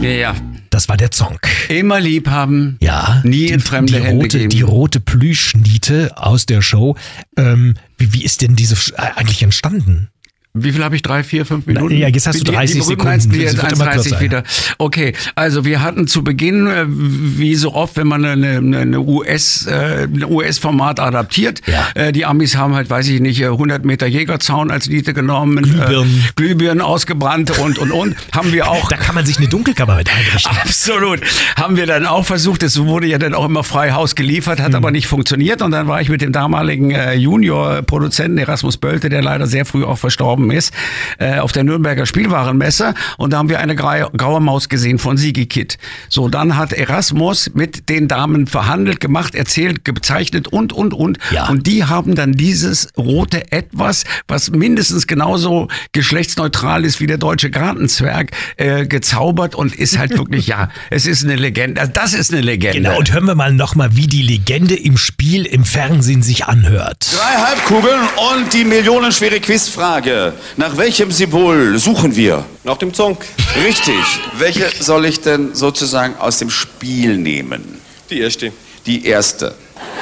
Ja, 0.00 0.08
ja. 0.10 0.34
Das 0.74 0.88
war 0.88 0.96
der 0.96 1.12
Zonk. 1.12 1.46
Immer 1.68 2.00
lieb 2.00 2.26
haben. 2.26 2.78
Ja. 2.80 3.22
Nie 3.22 3.46
in 3.46 3.60
fremde 3.60 3.92
die 3.92 4.02
Hände 4.02 4.24
rote, 4.24 4.38
geben. 4.38 4.50
Die 4.50 4.62
rote 4.62 4.98
Plüschniete 4.98 6.10
aus 6.16 6.46
der 6.46 6.62
Show. 6.62 6.96
Ähm, 7.36 7.74
wie, 7.96 8.12
wie 8.12 8.24
ist 8.24 8.42
denn 8.42 8.56
diese 8.56 8.74
äh, 8.96 9.02
eigentlich 9.14 9.44
entstanden? 9.44 10.08
Wie 10.56 10.70
viel 10.70 10.84
habe 10.84 10.94
ich? 10.94 11.02
Drei, 11.02 11.24
vier, 11.24 11.44
fünf 11.44 11.66
Minuten? 11.66 11.96
ja, 11.96 12.06
jetzt 12.06 12.28
hast 12.28 12.38
du 12.38 12.44
Die- 12.44 12.52
30 12.52 12.74
die 12.74 12.78
berühmten 12.78 12.90
Sekunden. 12.90 13.12
1, 13.12 13.28
die 13.28 13.42
immer 13.42 13.90
1,30 13.90 13.92
kürzer, 13.94 14.20
wieder. 14.20 14.42
Okay, 14.78 15.12
also 15.34 15.64
wir 15.64 15.82
hatten 15.82 16.06
zu 16.06 16.22
Beginn, 16.22 16.68
äh, 16.68 16.84
wie 16.86 17.56
so 17.56 17.74
oft, 17.74 17.96
wenn 17.96 18.06
man 18.06 18.24
eine, 18.24 18.58
eine, 18.58 19.00
US, 19.00 19.66
äh, 19.66 20.04
ein 20.04 20.24
US-Format 20.24 21.00
adaptiert, 21.00 21.60
Ja. 21.66 21.88
äh, 21.96 22.12
die 22.12 22.24
Amis 22.24 22.54
haben 22.56 22.76
halt, 22.76 22.88
weiß 22.88 23.08
ich 23.08 23.20
nicht, 23.20 23.40
äh, 23.40 23.46
100 23.48 23.84
Meter 23.84 24.06
Jägerzaun 24.06 24.70
als 24.70 24.88
Niete 24.88 25.12
genommen, 25.12 25.56
Glühbirnen. 25.60 26.24
Glühbirnen 26.36 26.80
ausgebrannt 26.82 27.58
und, 27.58 27.76
und, 27.80 27.90
und. 27.90 28.14
Haben 28.30 28.52
wir 28.52 28.70
auch... 28.70 28.88
Da 28.88 28.96
kann 28.96 29.16
man 29.16 29.26
sich 29.26 29.38
eine 29.38 29.48
Dunkelkammer 29.48 29.96
mit 29.96 30.08
einrichten. 30.08 30.56
Absolut. 30.62 31.18
Haben 31.56 31.76
wir 31.76 31.86
dann 31.86 32.06
auch 32.06 32.24
versucht. 32.26 32.62
Es 32.62 32.78
wurde 32.78 33.08
ja 33.08 33.18
dann 33.18 33.34
auch 33.34 33.46
immer 33.46 33.64
frei 33.64 33.90
Haus 33.90 34.14
geliefert, 34.14 34.60
hat 34.60 34.76
aber 34.76 34.92
nicht 34.92 35.08
funktioniert. 35.08 35.62
Und 35.62 35.72
dann 35.72 35.88
war 35.88 36.00
ich 36.00 36.10
mit 36.10 36.20
dem 36.20 36.30
damaligen 36.30 36.94
Junior-Produzenten 37.18 38.38
Erasmus 38.38 38.76
Bölte, 38.76 39.08
der 39.08 39.20
leider 39.20 39.48
sehr 39.48 39.64
früh 39.64 39.82
auch 39.82 39.98
verstorben 39.98 40.43
gestorben 40.44 40.50
ist, 40.50 40.72
äh, 41.18 41.38
auf 41.38 41.52
der 41.52 41.64
Nürnberger 41.64 42.06
Spielwarenmesse. 42.06 42.94
Und 43.16 43.32
da 43.32 43.38
haben 43.38 43.48
wir 43.48 43.60
eine 43.60 43.74
graue, 43.74 44.40
Maus 44.40 44.68
gesehen 44.68 44.98
von 44.98 45.16
Sigi 45.16 45.46
Kid. 45.46 45.78
So, 46.08 46.28
dann 46.28 46.56
hat 46.56 46.72
Erasmus 46.72 47.50
mit 47.54 47.88
den 47.88 48.08
Damen 48.08 48.46
verhandelt, 48.46 49.00
gemacht, 49.00 49.34
erzählt, 49.34 49.84
gezeichnet 49.84 50.48
und, 50.48 50.72
und, 50.72 50.92
und. 50.92 51.18
Ja. 51.30 51.48
Und 51.48 51.66
die 51.66 51.84
haben 51.84 52.14
dann 52.14 52.32
dieses 52.32 52.88
rote 52.96 53.52
Etwas, 53.52 54.04
was 54.26 54.50
mindestens 54.50 55.06
genauso 55.06 55.68
geschlechtsneutral 55.92 56.84
ist 56.84 57.00
wie 57.00 57.06
der 57.06 57.18
deutsche 57.18 57.50
Gartenzwerg, 57.50 58.32
äh, 58.56 58.86
gezaubert 58.86 59.54
und 59.54 59.74
ist 59.74 59.98
halt 59.98 60.18
wirklich, 60.18 60.48
ja, 60.48 60.68
es 60.90 61.06
ist 61.06 61.24
eine 61.24 61.36
Legende. 61.36 61.80
Also 61.80 61.92
Das 61.94 62.12
ist 62.12 62.32
eine 62.32 62.42
Legende. 62.42 62.78
Genau, 62.78 62.98
und 62.98 63.12
hören 63.12 63.26
wir 63.26 63.34
mal 63.34 63.52
nochmal, 63.52 63.96
wie 63.96 64.08
die 64.08 64.22
Legende 64.22 64.74
im 64.74 64.96
Spiel, 64.96 65.46
im 65.46 65.64
Fernsehen 65.64 66.22
sich 66.22 66.46
anhört. 66.46 67.06
Drei 67.12 67.40
Halbkugeln 67.40 68.00
und 68.32 68.52
die 68.52 68.64
millionenschwere 68.64 69.40
Quizfrage. 69.40 70.33
Nach 70.56 70.76
welchem 70.76 71.10
Symbol 71.10 71.78
suchen 71.78 72.14
wir? 72.16 72.44
Nach 72.64 72.76
dem 72.76 72.92
Zonk. 72.94 73.24
Richtig. 73.64 73.94
Welche 74.38 74.70
soll 74.82 75.04
ich 75.06 75.20
denn 75.20 75.54
sozusagen 75.54 76.16
aus 76.18 76.38
dem 76.38 76.50
Spiel 76.50 77.16
nehmen? 77.16 77.80
Die 78.10 78.20
erste. 78.20 78.52
Die 78.86 79.06
erste. 79.06 79.54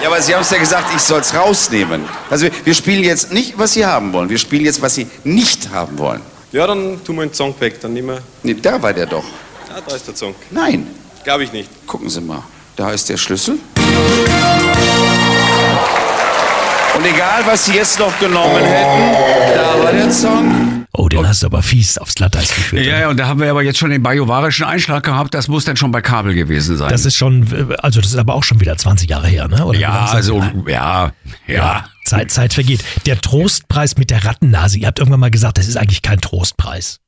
Ja, 0.03 0.09
aber 0.09 0.21
Sie 0.21 0.35
haben 0.35 0.43
es 0.43 0.51
ja 0.51 0.59
gesagt, 0.59 0.93
ich 0.95 1.03
soll 1.03 1.21
es 1.21 1.35
rausnehmen. 1.35 2.03
Also 2.31 2.47
wir- 2.65 2.75
spielen 2.75 3.05
jetzt 3.05 3.33
nicht, 3.33 3.55
was 3.57 3.75
Sie 3.75 3.85
haben 3.87 4.12
wollen. 4.12 4.29
Wir 4.29 4.39
spielen 4.39 4.65
jetzt, 4.65 4.83
was 4.83 4.95
Sie 4.95 5.07
nicht 5.25 5.71
haben 5.71 5.97
wollen. 5.99 6.21
Ja, 6.51 6.67
dann 6.67 7.03
tun 7.05 7.17
wir 7.17 7.27
den 7.27 7.33
Zonk 7.33 7.61
weg. 7.61 7.81
Dann 7.81 7.93
nehmen 7.95 8.09
wir. 8.09 8.23
Nee, 8.43 8.55
da 8.61 8.81
war 8.83 8.93
der 8.93 9.07
doch. 9.07 9.25
Ah, 9.75 9.81
da 9.87 9.95
ist 9.97 10.07
der 10.07 10.15
Zonk. 10.15 10.37
Nein. 10.51 10.87
Glaube 11.25 11.45
ich 11.45 11.53
nicht. 11.53 11.69
Gucken 11.87 12.11
Sie 12.11 12.21
mal. 12.21 12.43
Da 12.77 12.91
ist 12.91 13.09
der 13.09 13.17
Schlüssel. 13.17 13.59
Und 17.02 17.09
egal, 17.09 17.42
was 17.47 17.64
Sie 17.64 17.75
jetzt 17.75 17.99
noch 17.99 18.16
genommen 18.21 18.62
hätten, 18.62 19.56
da 19.56 19.82
war 19.82 19.92
der 19.92 20.09
Song. 20.12 20.87
Oh, 20.92 21.09
den 21.09 21.26
hast 21.26 21.42
du 21.42 21.47
aber 21.47 21.61
fies 21.61 21.99
aufs 21.99 22.14
Glatteis 22.14 22.54
geführt. 22.54 22.87
Ja, 22.87 23.00
ja, 23.00 23.09
und 23.09 23.16
da 23.16 23.26
haben 23.26 23.40
wir 23.40 23.50
aber 23.50 23.64
jetzt 23.64 23.80
schon 23.80 23.90
den 23.90 24.04
bajuwarischen 24.04 24.64
Einschlag 24.64 25.02
gehabt. 25.02 25.35
Das 25.35 25.49
muss 25.49 25.64
dann 25.64 25.76
schon 25.76 25.90
bei 25.90 26.00
Kabel 26.00 26.32
gewesen 26.35 26.76
sein. 26.76 26.90
Das 26.90 27.04
ist 27.04 27.16
schon, 27.16 27.75
also 27.78 28.00
das 28.00 28.11
ist 28.11 28.18
aber 28.18 28.35
auch 28.35 28.44
schon 28.44 28.61
wieder 28.61 28.76
20 28.76 29.11
Jahre 29.11 29.26
her, 29.26 29.49
ne? 29.49 29.66
Oder 29.66 29.80
ja, 29.80 30.04
also, 30.12 30.44
ja, 30.68 31.11
ja. 31.49 31.88
Zeit, 32.04 32.30
Zeit 32.30 32.54
vergeht. 32.54 32.85
Der 33.04 33.21
Trostpreis 33.21 33.97
mit 33.97 34.11
der 34.11 34.25
Rattennase. 34.25 34.78
Ihr 34.78 34.87
habt 34.87 35.00
irgendwann 35.00 35.18
mal 35.18 35.32
gesagt, 35.32 35.59
das 35.59 35.66
ist 35.66 35.76
eigentlich 35.76 36.02
kein 36.02 36.21
Trostpreis. 36.21 37.00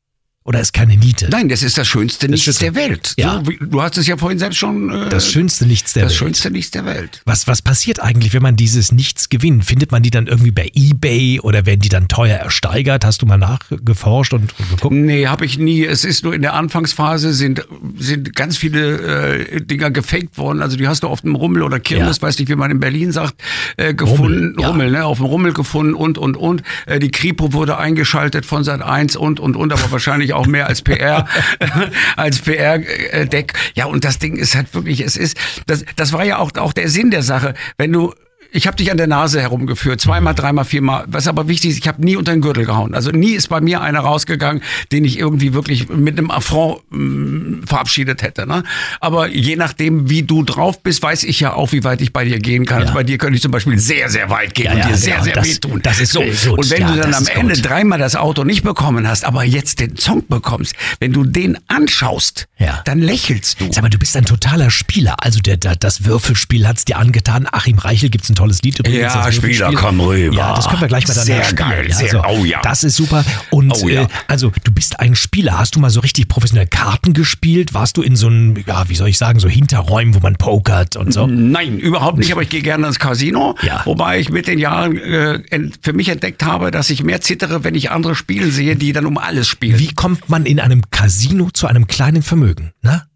Oder 0.47 0.61
ist 0.61 0.75
keine 0.75 0.95
Niete. 0.99 1.29
Nein, 1.31 1.49
das 1.49 1.63
ist 1.63 1.79
das 1.79 1.89
schönste 1.89 2.29
Nichts 2.29 2.45
Schönste. 2.45 2.65
der 2.67 2.75
Welt. 2.75 3.15
Ja. 3.17 3.41
Wie- 3.49 3.57
du 3.59 3.81
hast 3.81 3.97
es 3.97 4.07
ja 4.07 4.19
vorhin 4.19 4.39
selbst 4.39 4.59
schon. 4.59 4.91
Äh, 4.91 5.09
Das 5.09 5.33
schönste 5.33 5.65
Nichts 5.65 5.95
der 5.95 6.03
das 6.03 6.13
Welt. 6.13 6.19
schönste 6.19 6.51
Nichts 6.51 6.71
der 6.71 6.85
Welt. 6.85 7.23
Was, 7.25 7.47
was 7.49 7.63
passiert 7.63 7.99
eigentlich, 8.03 8.35
wenn 8.35 8.43
man 8.43 8.55
dieses 8.55 8.93
Nichts 8.93 9.31
gewinnt? 9.31 9.65
Findet 9.65 9.91
man 9.91 10.03
die 10.03 10.11
dann 10.11 10.27
irgendwie 10.27 10.51
bei 10.51 10.71
Ebay 10.75 11.41
oder 11.41 11.65
werden 11.65 11.81
die 11.81 11.89
dann 11.89 12.09
teuer 12.09 12.37
ersteigert? 12.37 13.07
Hast 13.07 13.23
du 13.23 13.27
mal 13.27 13.39
nachgeforscht 13.39 14.35
und, 14.35 14.53
und 14.59 14.69
geguckt? 14.69 14.95
Nee, 14.95 15.29
habe 15.29 15.47
ich 15.47 15.57
nie. 15.59 15.83
Es 15.83 16.05
ist 16.05 16.25
nur 16.25 16.35
in 16.35 16.43
der 16.43 16.53
Anfangsphase 16.53 17.33
sind, 17.33 17.67
sind 17.97 18.35
ganz 18.37 18.59
viele 18.59 19.47
äh, 19.47 19.61
Dinger 19.63 19.91
gefaked 19.93 20.37
worden. 20.37 20.61
Also 20.61 20.77
die 20.77 20.87
hast 20.87 21.05
du 21.05 21.09
auf 21.09 21.23
dem 21.23 21.37
Rummel 21.37 21.63
oder 21.63 21.81
Kirmes, 21.81 22.19
Ja. 22.19 22.23
weiß 22.23 22.39
nicht, 22.39 22.51
wie 22.51 22.57
man 22.57 22.71
in 22.71 22.81
Berlin 22.81 23.13
sagt, 23.13 23.35
äh, 23.79 23.95
gefunden. 23.95 24.57
ja. 24.61 24.69
Rummel, 24.69 24.91
ne? 24.91 25.07
Auf 25.07 25.17
dem 25.17 25.27
Rummel 25.27 25.55
gefunden 25.55 25.95
und, 25.95 26.19
und, 26.19 26.37
und. 26.37 26.63
Äh, 26.85 26.99
die 26.99 27.11
Kripo 27.11 27.55
wurde 27.55 27.79
eingeschaltet 27.79 28.45
von 28.45 28.63
Sat 28.63 28.83
1 28.83 29.17
und, 29.17 29.41
und, 29.41 29.57
und, 29.57 29.73
aber 29.73 29.91
wahrscheinlich 29.91 30.34
auch 30.35 30.47
mehr 30.47 30.67
als 30.67 30.83
PR, 30.83 31.27
als 32.17 32.41
PR-Deck. 32.41 33.53
Ja, 33.75 33.87
und 33.87 34.05
das 34.05 34.19
Ding 34.19 34.37
ist 34.37 34.55
halt 34.55 34.73
wirklich, 34.75 35.01
es 35.01 35.17
ist, 35.17 35.37
das, 35.67 35.85
das 35.97 36.13
war 36.13 36.25
ja 36.25 36.39
auch, 36.39 36.53
auch 36.57 36.73
der 36.73 36.89
Sinn 36.89 37.11
der 37.11 37.23
Sache. 37.23 37.55
Wenn 37.77 37.93
du 37.93 38.15
ich 38.55 38.67
habe 38.67 38.77
dich 38.77 38.91
an 38.91 38.97
der 38.97 39.07
Nase 39.09 39.41
herumgeführt, 39.41 40.01
zweimal, 40.01 40.35
dreimal, 40.35 40.65
viermal. 40.65 41.05
Was 41.09 41.27
aber 41.27 41.49
wichtig 41.49 41.73
ist, 41.73 41.79
ich 41.79 41.89
habe 41.89 42.03
nie 42.05 42.17
unter 42.17 42.33
den 42.33 42.41
Gürtel 42.41 42.65
gehauen. 42.65 42.95
Also 42.95 43.11
nie 43.11 43.33
ist 43.33 43.49
bei 43.49 43.61
mir 43.61 43.81
einer 43.81 44.01
rausgegangen, 44.01 44.63
den 44.93 45.05
ich 45.05 45.19
irgendwie 45.19 45.53
wirklich 45.55 45.89
mit 45.89 46.17
einem 46.17 46.31
Affront 46.31 46.81
mh, 46.91 47.67
verabschiedet 47.67 48.23
hätte. 48.23 48.47
Ne? 48.47 48.63
Aber 49.01 49.29
je 49.29 49.57
nachdem, 49.57 50.09
wie 50.09 50.23
du 50.23 50.43
drauf 50.45 50.83
bist, 50.83 51.03
weiß 51.03 51.25
ich 51.25 51.41
ja 51.41 51.53
auch, 51.55 51.73
wie 51.73 51.83
weit 51.85 52.01
ich 52.01 52.13
bei 52.13 52.25
dir 52.25 52.39
gehen 52.39 52.65
kann. 52.65 52.79
Ja. 52.79 52.83
Also 52.85 52.95
bei 52.95 53.03
dir 53.05 53.19
könnte 53.19 53.37
ich 53.37 53.43
zum 53.43 53.51
Beispiel 53.51 53.79
sehr, 53.79 54.09
sehr 54.09 54.31
weit 54.31 54.55
gehen 54.55 54.67
Ja, 54.67 54.73
und 54.73 54.79
ja, 54.79 54.89
dir 54.89 54.97
sehr, 54.97 55.13
genau, 55.15 55.25
sehr 55.25 55.35
das- 55.35 55.47
wehtun. 55.49 55.81
das 55.83 56.01
ist 56.01 56.13
so. 56.13 56.21
gut. 56.23 56.59
Und 56.59 56.71
wenn 56.71 56.83
Ja, 56.83 56.93
du 56.93 57.01
dann 57.01 57.15
am 57.15 57.27
Ende 57.27 57.55
gut. 57.55 57.67
dreimal 57.69 57.99
das 57.99 58.15
Auto 58.17 58.45
nicht 58.45 58.63
bekommen 58.63 59.09
hast, 59.09 59.25
aber 59.25 59.43
jetzt 59.45 59.81
den 59.81 59.97
Song 59.97 60.25
bekommst, 60.29 60.75
wenn 61.01 61.13
du 61.13 61.25
den 61.25 61.59
anschaust, 61.69 62.47
Ja. 62.59 62.83
dann 62.85 63.01
lächelst 63.01 63.61
du. 63.61 63.73
Sag 63.73 63.83
mal, 63.83 63.89
du 63.89 63.99
bist 63.99 64.17
ein 64.17 64.25
totaler 64.25 64.71
Spieler. 64.71 65.17
Also 65.19 65.41
der, 65.41 65.57
der, 65.57 65.77
das 65.77 66.05
Würfelspiel 66.05 66.67
hat's 66.69 66.85
dir 66.85 66.99
angetan. 66.99 67.49
Achim 67.51 67.79
Reichel 67.79 68.11
gibt's 68.11 68.29
ein 68.31 68.35
tolles 68.45 68.63
Lied 68.63 68.79
übrigens. 68.79 69.15
Ja, 69.15 69.25
das 69.25 69.35
Spieler, 69.35 69.73
komm 69.75 70.01
rüber. 70.01 70.35
Ja, 70.37 70.55
das 70.55 70.69
können 70.69 70.81
wir 70.83 70.89
gleich 70.89 71.07
mal 71.09 71.15
danach 71.15 71.25
Sehr 71.27 71.45
spielen. 71.45 71.57
geil, 71.57 71.87
ja, 71.89 71.95
sehr- 71.97 72.25
also, 72.25 72.41
oh 72.41 72.45
ja. 72.45 72.61
Das 72.63 72.85
ist 72.85 72.97
super. 72.97 73.25
Und 73.51 73.73
Oh 73.83 73.89
ja. 73.89 74.03
äh, 74.03 74.07
also 74.29 74.53
du 74.65 74.73
bist 74.73 75.01
ein 75.01 75.15
Spieler. 75.15 75.59
Hast 75.59 75.75
du 75.77 75.81
mal 75.81 75.91
so 75.91 76.01
richtig 76.01 76.29
professionell 76.29 76.67
Karten 76.67 77.13
gespielt? 77.15 77.75
Warst 77.75 77.97
du 77.97 78.03
in 78.03 78.15
so 78.17 78.27
einem, 78.27 78.57
ja, 78.67 78.89
wie 78.89 78.95
soll 78.95 79.09
ich 79.09 79.19
sagen, 79.19 79.41
so 79.41 79.49
Hinterräumen, 79.49 80.15
wo 80.15 80.21
man 80.21 80.37
pokert 80.37 80.97
und 80.97 81.13
so? 81.13 81.27
Nein, 81.27 81.79
überhaupt 81.79 82.19
nicht, 82.19 82.31
aber 82.33 82.43
ich 82.43 82.49
gehe 82.51 82.63
gerne 82.63 82.87
ins 82.87 82.99
Casino. 82.99 83.57
Ja. 83.63 83.83
Wobei 83.87 84.21
ich 84.21 84.29
mit 84.31 84.47
den 84.47 84.59
Jahren 84.59 84.97
äh, 84.99 85.41
für 85.81 85.93
mich 85.93 86.09
entdeckt 86.09 86.45
habe, 86.45 86.71
dass 86.71 86.91
ich 86.91 87.03
mehr 87.03 87.21
zittere, 87.21 87.65
wenn 87.65 87.75
ich 87.75 87.91
andere 87.91 88.15
spielen 88.15 88.51
sehe, 88.51 88.77
die 88.77 88.93
dann 88.93 89.07
um 89.07 89.19
alles 89.19 89.49
spielen. 89.49 89.79
Wie 89.79 89.93
kommt 89.95 90.29
man 90.29 90.45
in 90.47 90.61
einem 90.61 90.83
Casino 90.91 91.51
zu 91.53 91.67
einem 91.67 91.87
kleinen 91.87 92.23
Vermögen? 92.23 92.73
Na? 92.83 93.07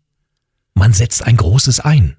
Man 0.75 0.93
setzt 0.93 1.27
ein 1.27 1.37
großes 1.37 1.81
ein. 1.81 2.17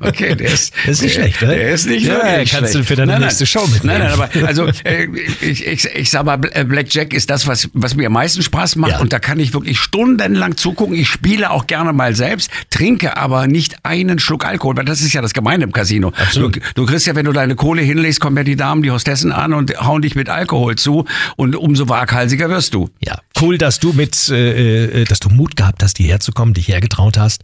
Okay, 0.00 0.34
der 0.34 0.48
ist, 0.52 0.72
Das 0.86 0.96
ist 0.96 1.02
nicht 1.02 1.16
der, 1.16 1.22
schlecht, 1.22 1.42
ne? 1.42 1.48
Der 1.48 1.70
ist 1.72 1.86
nicht 1.86 2.06
Ja, 2.06 2.14
wirklich 2.14 2.50
kannst 2.52 2.72
schlecht. 2.72 2.74
du 2.74 2.84
für 2.84 2.96
deine 2.96 3.12
nein, 3.12 3.20
nächste 3.22 3.42
nein. 3.44 3.48
Show 3.48 3.66
mitnehmen. 3.66 3.98
Nein, 3.98 4.18
nein, 4.18 4.30
aber 4.40 4.46
also 4.46 4.66
äh, 4.84 5.06
ich, 5.40 5.66
ich, 5.66 5.84
ich 5.86 6.10
sag 6.10 6.24
mal, 6.24 6.38
äh, 6.52 6.64
Blackjack 6.64 7.12
ist 7.14 7.30
das, 7.30 7.46
was, 7.46 7.68
was 7.72 7.94
mir 7.94 8.06
am 8.06 8.12
meisten 8.14 8.42
Spaß 8.42 8.76
macht 8.76 8.92
Ja. 8.92 9.00
und 9.00 9.12
da 9.12 9.18
kann 9.18 9.38
ich 9.40 9.52
wirklich 9.54 9.78
stundenlang 9.78 10.56
zugucken. 10.56 10.94
Ich 10.94 11.08
spiele 11.08 11.50
auch 11.50 11.66
gerne 11.66 11.92
mal 11.92 12.14
selbst, 12.14 12.50
trinke 12.70 13.16
aber 13.16 13.46
nicht 13.46 13.76
einen 13.84 14.18
Schluck 14.18 14.44
Alkohol, 14.44 14.76
weil 14.76 14.84
das 14.84 15.00
ist 15.00 15.12
ja 15.12 15.22
das 15.22 15.32
Gemeine 15.34 15.64
im 15.64 15.72
Casino. 15.72 16.12
Absolut. 16.16 16.56
Du, 16.56 16.60
du 16.74 16.86
kriegst 16.86 17.06
ja, 17.06 17.14
wenn 17.14 17.24
du 17.26 17.32
deine 17.32 17.54
Kohle 17.56 17.82
hinlegst, 17.82 18.20
kommen 18.20 18.36
ja 18.36 18.44
die 18.44 18.56
Damen, 18.56 18.82
die 18.82 18.90
Hostessen 18.90 19.32
an 19.32 19.52
und 19.54 19.78
hauen 19.80 20.02
dich 20.02 20.14
mit 20.14 20.28
Alkohol 20.28 20.76
zu 20.76 21.04
und 21.36 21.56
umso 21.56 21.88
waghalsiger 21.88 22.48
wirst 22.48 22.74
du. 22.74 22.90
Ja, 23.04 23.18
cool, 23.40 23.58
dass 23.58 23.78
du 23.80 23.92
mit, 23.92 24.28
äh, 24.28 25.02
äh, 25.02 25.04
dass 25.04 25.20
du 25.20 25.28
Mut 25.28 25.56
gehabt 25.56 25.82
hast, 25.82 25.98
hierher 25.98 26.20
zu 26.20 26.32
kommen, 26.32 26.54
dich 26.54 26.68
hergetraut 26.68 27.18
hast. 27.18 27.42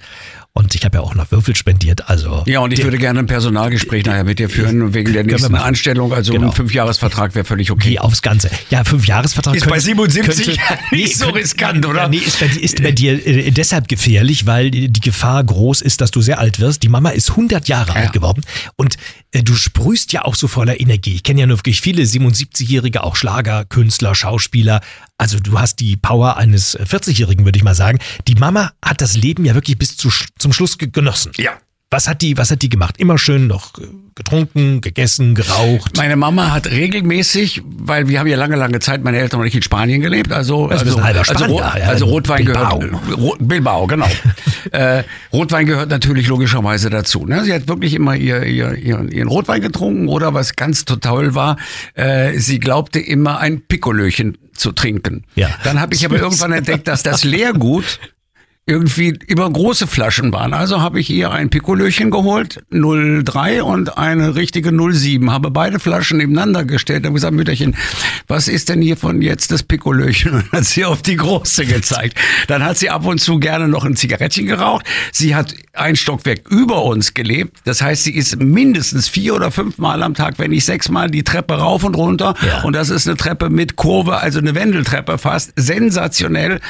Und 0.58 0.74
ich 0.74 0.84
habe 0.84 0.96
ja 0.98 1.02
auch 1.04 1.14
noch 1.14 1.30
Würfel 1.30 1.54
spendiert. 1.54 2.08
Also 2.08 2.42
Ja, 2.46 2.58
und 2.58 2.72
ich 2.72 2.82
würde 2.82 2.98
gerne 2.98 3.20
ein 3.20 3.26
Personalgespräch 3.26 4.04
nachher 4.06 4.24
mit 4.24 4.40
dir 4.40 4.50
führen 4.50 4.92
wegen 4.92 5.12
der 5.12 5.22
nächsten. 5.22 5.54
Anstellung. 5.54 6.12
Also 6.12 6.32
Genau. 6.32 6.48
ein 6.48 6.52
Fünfjahresvertrag 6.52 7.36
wäre 7.36 7.44
völlig 7.44 7.70
okay. 7.70 7.90
Wie 7.90 7.98
aufs 8.00 8.22
Ganze. 8.22 8.50
Ja, 8.68 8.82
Fünfjahresvertrag. 8.82 9.54
Ist 9.54 9.68
bei 9.68 9.78
77 9.78 10.58
nicht 10.90 11.16
so 11.16 11.26
könnte- 11.26 11.40
riskant, 11.40 11.86
oder? 11.86 12.02
Ja, 12.02 12.08
nee, 12.08 12.16
ist 12.16 12.40
bei, 12.40 12.48
dir- 12.48 12.60
ist 12.62 12.82
bei 12.82 12.90
dir 12.90 13.24
äh, 13.24 13.52
deshalb 13.52 13.86
gefährlich, 13.86 14.46
weil 14.46 14.72
die 14.72 14.90
Gefahr 15.00 15.44
groß 15.44 15.80
ist, 15.80 16.00
dass 16.00 16.10
du 16.10 16.20
sehr 16.22 16.40
alt 16.40 16.58
wirst. 16.58 16.82
Die 16.82 16.88
Mama 16.88 17.10
ist 17.10 17.30
100 17.30 17.68
Jahre 17.68 17.94
alt 17.94 18.12
geworden 18.12 18.42
und 18.74 18.96
äh, 19.30 19.44
du 19.44 19.54
sprühst 19.54 20.12
ja 20.12 20.24
auch 20.24 20.34
so 20.34 20.48
voller 20.48 20.80
Energie. 20.80 21.14
Ich 21.14 21.22
kenne 21.22 21.40
ja 21.40 21.46
nur 21.46 21.58
wirklich 21.58 21.80
viele 21.80 22.02
77-Jährige, 22.02 23.04
auch 23.04 23.14
Schlager, 23.14 23.64
Künstler, 23.64 24.16
Schauspieler. 24.16 24.80
Also 25.18 25.38
du 25.40 25.58
hast 25.58 25.80
die 25.80 25.96
Power 25.96 26.36
eines 26.36 26.74
äh, 26.76 26.84
40-Jährigen, 26.88 27.44
würde 27.44 27.56
ich 27.58 27.64
mal 27.64 27.74
sagen. 27.74 27.98
Die 28.28 28.36
Mama 28.36 28.72
hat 28.84 29.00
das 29.00 29.16
Leben 29.16 29.44
ja 29.44 29.54
wirklich 29.54 29.76
bis 29.76 29.96
zu, 29.96 30.10
zum 30.38 30.52
Schluss 30.52 30.78
ge- 30.78 30.88
genossen. 30.92 31.32
Ja. 31.36 31.50
Was 31.90 32.06
hat 32.06 32.20
die, 32.22 32.36
was 32.36 32.50
hat 32.50 32.60
die 32.62 32.68
gemacht? 32.68 32.96
Immer 32.98 33.16
schön 33.18 33.46
noch 33.46 33.78
äh, 33.78 33.86
getrunken, 34.14 34.80
gegessen, 34.80 35.34
geraucht. 35.34 35.96
Meine 35.96 36.16
Mama 36.16 36.50
hat 36.52 36.66
regelmäßig, 36.68 37.62
weil 37.64 38.08
wir 38.08 38.20
haben 38.20 38.26
ja 38.26 38.36
lange, 38.36 38.56
lange 38.56 38.78
Zeit, 38.78 39.02
meine 39.02 39.18
Eltern 39.18 39.40
und 39.40 39.46
ich 39.46 39.54
in 39.54 39.62
Spanien 39.62 40.00
gelebt, 40.02 40.30
also, 40.30 40.68
Also 40.68 40.84
also, 40.98 40.98
Spanier, 40.98 41.88
also 41.88 42.04
in 42.04 42.10
Rotwein 42.10 42.44
Bilbao. 42.44 42.78
gehört, 42.78 43.38
Bilbao, 43.40 43.86
genau. 43.86 44.06
äh, 44.72 45.04
Rotwein 45.32 45.66
gehört 45.66 45.90
natürlich 45.90 46.28
logischerweise 46.28 46.90
dazu. 46.90 47.26
Ne? 47.26 47.44
Sie 47.44 47.52
hat 47.52 47.68
wirklich 47.68 47.94
immer 47.94 48.16
ihr, 48.16 48.44
ihr, 48.44 48.74
ihren, 48.74 49.08
ihren 49.08 49.28
Rotwein 49.28 49.60
getrunken 49.60 50.08
oder 50.08 50.34
was 50.34 50.56
ganz 50.56 50.84
toll 50.84 51.34
war, 51.34 51.56
äh, 51.94 52.38
sie 52.38 52.58
glaubte 52.58 53.00
immer 53.00 53.38
ein 53.38 53.60
Pikolöchen 53.60 54.38
zu 54.52 54.72
trinken. 54.72 55.24
Ja. 55.34 55.48
Dann 55.64 55.80
habe 55.80 55.94
ich 55.94 56.04
aber 56.04 56.18
irgendwann 56.20 56.52
entdeckt, 56.52 56.88
dass 56.88 57.02
das 57.02 57.24
Leergut 57.24 58.00
irgendwie 58.68 59.18
über 59.26 59.50
große 59.50 59.86
Flaschen 59.86 60.32
waren. 60.32 60.52
Also 60.52 60.80
habe 60.80 61.00
ich 61.00 61.08
ihr 61.08 61.30
ein 61.30 61.48
Pikolöchen 61.48 62.10
geholt, 62.10 62.62
03 62.70 63.62
und 63.62 63.96
eine 63.96 64.34
richtige 64.34 64.70
07. 64.70 65.32
Habe 65.32 65.50
beide 65.50 65.78
Flaschen 65.78 66.18
nebeneinander 66.18 66.64
gestellt 66.64 67.06
und 67.06 67.14
gesagt, 67.14 67.34
Mütterchen, 67.34 67.76
was 68.26 68.46
ist 68.46 68.68
denn 68.68 68.82
hier 68.82 68.98
von 68.98 69.22
jetzt 69.22 69.50
das 69.50 69.62
Pikolöchen? 69.62 70.34
Und 70.48 70.52
hat 70.52 70.64
sie 70.64 70.84
auf 70.84 71.02
die 71.02 71.16
große 71.16 71.64
gezeigt. 71.64 72.18
Dann 72.46 72.62
hat 72.62 72.76
sie 72.76 72.90
ab 72.90 73.06
und 73.06 73.20
zu 73.20 73.38
gerne 73.38 73.68
noch 73.68 73.84
ein 73.84 73.96
Zigarettchen 73.96 74.46
geraucht. 74.46 74.84
Sie 75.12 75.34
hat 75.34 75.54
ein 75.72 75.96
Stockwerk 75.96 76.48
über 76.50 76.84
uns 76.84 77.14
gelebt. 77.14 77.58
Das 77.64 77.80
heißt, 77.80 78.04
sie 78.04 78.14
ist 78.14 78.40
mindestens 78.40 79.08
vier 79.08 79.34
oder 79.34 79.50
fünf 79.50 79.78
Mal 79.78 80.02
am 80.02 80.14
Tag, 80.14 80.38
wenn 80.38 80.50
nicht 80.50 80.64
sechs 80.64 80.88
Mal, 80.88 81.10
die 81.10 81.24
Treppe 81.24 81.54
rauf 81.54 81.84
und 81.84 81.96
runter. 81.96 82.34
Ja. 82.46 82.62
Und 82.62 82.74
das 82.74 82.90
ist 82.90 83.06
eine 83.06 83.16
Treppe 83.16 83.48
mit 83.50 83.76
Kurve, 83.76 84.18
also 84.18 84.38
eine 84.38 84.54
Wendeltreppe 84.54 85.18
fast. 85.18 85.52
Sensationell. 85.56 86.60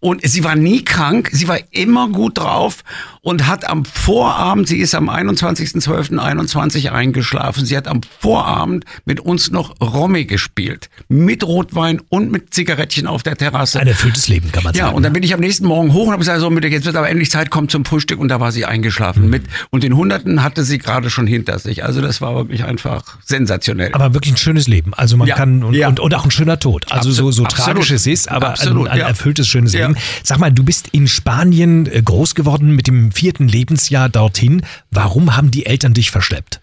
Und 0.00 0.26
sie 0.26 0.44
war 0.44 0.56
nie 0.56 0.82
krank, 0.82 1.28
sie 1.32 1.46
war 1.46 1.58
immer 1.72 2.08
gut 2.08 2.38
drauf 2.38 2.78
und 3.20 3.46
hat 3.46 3.68
am 3.68 3.84
Vorabend, 3.84 4.66
sie 4.66 4.78
ist 4.78 4.94
am 4.94 5.10
21.12.21 5.10 6.88
eingeschlafen, 6.90 7.64
sie 7.66 7.76
hat 7.76 7.86
am 7.86 8.00
Vorabend 8.18 8.84
mit 9.04 9.20
uns 9.20 9.50
noch 9.50 9.74
Romy 9.80 10.24
gespielt. 10.24 10.88
Mit 11.08 11.44
Rotwein 11.44 12.00
und 12.08 12.32
mit 12.32 12.54
Zigarettchen 12.54 13.06
auf 13.06 13.22
der 13.22 13.36
Terrasse. 13.36 13.80
Ein 13.80 13.88
erfülltes 13.88 14.28
Leben, 14.28 14.50
kann 14.52 14.64
man 14.64 14.74
Ja, 14.74 14.84
sagen. 14.86 14.96
und 14.96 15.02
dann 15.02 15.12
bin 15.12 15.22
ich 15.22 15.34
am 15.34 15.40
nächsten 15.40 15.66
Morgen 15.66 15.92
hoch 15.92 16.04
und 16.06 16.12
habe 16.12 16.20
gesagt, 16.20 16.40
so, 16.40 16.50
jetzt 16.50 16.86
wird 16.86 16.96
aber 16.96 17.08
endlich 17.10 17.30
Zeit, 17.30 17.50
kommt 17.50 17.70
zum 17.70 17.84
Frühstück. 17.84 18.18
Und 18.18 18.28
da 18.28 18.40
war 18.40 18.52
sie 18.52 18.64
eingeschlafen 18.64 19.28
mit. 19.28 19.42
Und 19.70 19.82
den 19.82 19.94
Hunderten 19.96 20.42
hatte 20.42 20.64
sie 20.64 20.78
gerade 20.78 21.10
schon 21.10 21.26
hinter 21.26 21.58
sich. 21.58 21.84
Also 21.84 22.00
das 22.00 22.20
war 22.20 22.34
wirklich 22.34 22.64
einfach 22.64 23.18
sensationell. 23.24 23.90
aber 23.92 24.14
wirklich 24.14 24.32
ein 24.34 24.38
schönes 24.38 24.66
Leben. 24.66 24.94
Also 24.94 25.16
man 25.16 25.28
Ja, 25.28 25.34
kann 25.36 25.62
und, 25.62 25.74
ja. 25.74 25.88
und, 25.88 26.00
und 26.00 26.14
auch 26.14 26.24
ein 26.24 26.30
schöner 26.30 26.58
Tod. 26.58 26.86
Also 26.90 27.10
so, 27.10 27.30
so 27.30 27.44
Absolut, 27.44 27.66
tragisch 27.74 27.90
es 27.90 28.06
ist, 28.06 28.30
aber 28.30 28.50
absolut, 28.50 28.86
ein, 28.88 28.92
ein 28.94 28.98
ja. 29.00 29.08
erfülltes, 29.08 29.46
schönes 29.48 29.72
Ja. 29.72 29.89
Leben. 29.90 30.06
Sag 30.22 30.38
mal, 30.38 30.52
du 30.52 30.64
bist 30.64 30.88
in 30.88 31.08
Spanien 31.08 31.86
äh, 31.86 32.02
groß 32.02 32.34
geworden 32.34 32.74
mit 32.74 32.86
dem 32.86 33.12
vierten 33.12 33.48
Lebensjahr 33.48 34.08
dorthin. 34.08 34.62
Warum 34.90 35.36
haben 35.36 35.50
die 35.50 35.66
Eltern 35.66 35.94
dich 35.94 36.10
verschleppt? 36.10 36.59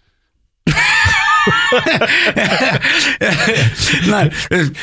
Nein, 4.08 4.32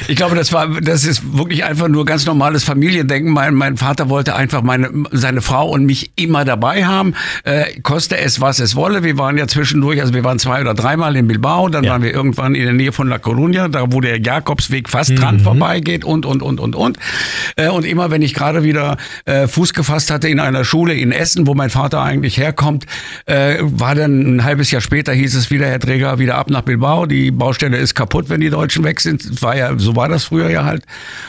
ich 0.08 0.16
glaube, 0.16 0.34
das 0.36 0.52
war, 0.52 0.80
das 0.80 1.04
ist 1.04 1.36
wirklich 1.36 1.64
einfach 1.64 1.88
nur 1.88 2.04
ganz 2.04 2.26
normales 2.26 2.64
Familiendenken. 2.64 3.32
Mein, 3.32 3.54
mein 3.54 3.76
Vater 3.76 4.08
wollte 4.08 4.34
einfach 4.34 4.62
meine, 4.62 4.90
seine 5.12 5.42
Frau 5.42 5.68
und 5.68 5.84
mich 5.86 6.12
immer 6.16 6.44
dabei 6.44 6.84
haben, 6.84 7.14
äh, 7.44 7.80
koste 7.82 8.18
es, 8.18 8.40
was 8.40 8.58
es 8.60 8.76
wolle. 8.76 9.02
Wir 9.04 9.18
waren 9.18 9.38
ja 9.38 9.46
zwischendurch, 9.46 10.00
also 10.00 10.14
wir 10.14 10.24
waren 10.24 10.38
zwei 10.38 10.60
oder 10.60 10.74
dreimal 10.74 11.16
in 11.16 11.26
Bilbao, 11.26 11.68
dann 11.68 11.84
Ja. 11.84 11.92
waren 11.92 12.02
wir 12.02 12.12
irgendwann 12.12 12.54
in 12.54 12.64
der 12.64 12.72
Nähe 12.72 12.92
von 12.92 13.08
La 13.08 13.16
Coruña, 13.16 13.68
da 13.68 13.92
wo 13.92 14.00
der 14.00 14.20
Jakobsweg 14.20 14.88
fast 14.88 15.18
dran 15.18 15.40
vorbeigeht 15.40 16.04
und, 16.04 16.26
und, 16.26 16.42
und, 16.42 16.60
und, 16.60 16.76
und. 16.76 16.98
Äh, 17.56 17.68
und 17.68 17.84
immer, 17.84 18.10
wenn 18.10 18.22
ich 18.22 18.34
gerade 18.34 18.62
wieder 18.64 18.96
äh, 19.24 19.46
Fuß 19.46 19.74
gefasst 19.74 20.10
hatte 20.10 20.28
in 20.28 20.40
einer 20.40 20.64
Schule 20.64 20.94
in 20.94 21.12
Essen, 21.12 21.46
wo 21.46 21.54
mein 21.54 21.70
Vater 21.70 22.02
eigentlich 22.02 22.38
herkommt, 22.38 22.84
äh, 23.26 23.56
war 23.60 23.94
dann 23.94 24.36
ein 24.36 24.44
halbes 24.44 24.70
Jahr 24.70 24.80
später 24.80 25.12
hieß 25.12 25.34
es 25.34 25.50
wieder, 25.50 25.66
Herr 25.66 25.80
Träger, 25.80 26.18
wieder 26.18 26.36
ab 26.36 26.50
nach 26.54 26.62
Bilbao. 26.62 27.04
Die 27.06 27.30
Baustelle 27.30 27.76
ist 27.76 27.94
kaputt, 27.94 28.30
wenn 28.30 28.40
die 28.40 28.50
Deutschen 28.50 28.82
weg 28.84 29.00
sind. 29.00 29.42
War 29.42 29.56
ja, 29.56 29.70
so 29.76 29.94
war 29.96 30.08
das 30.08 30.24
früher 30.24 30.48
ja 30.50 30.64
halt. 30.64 30.82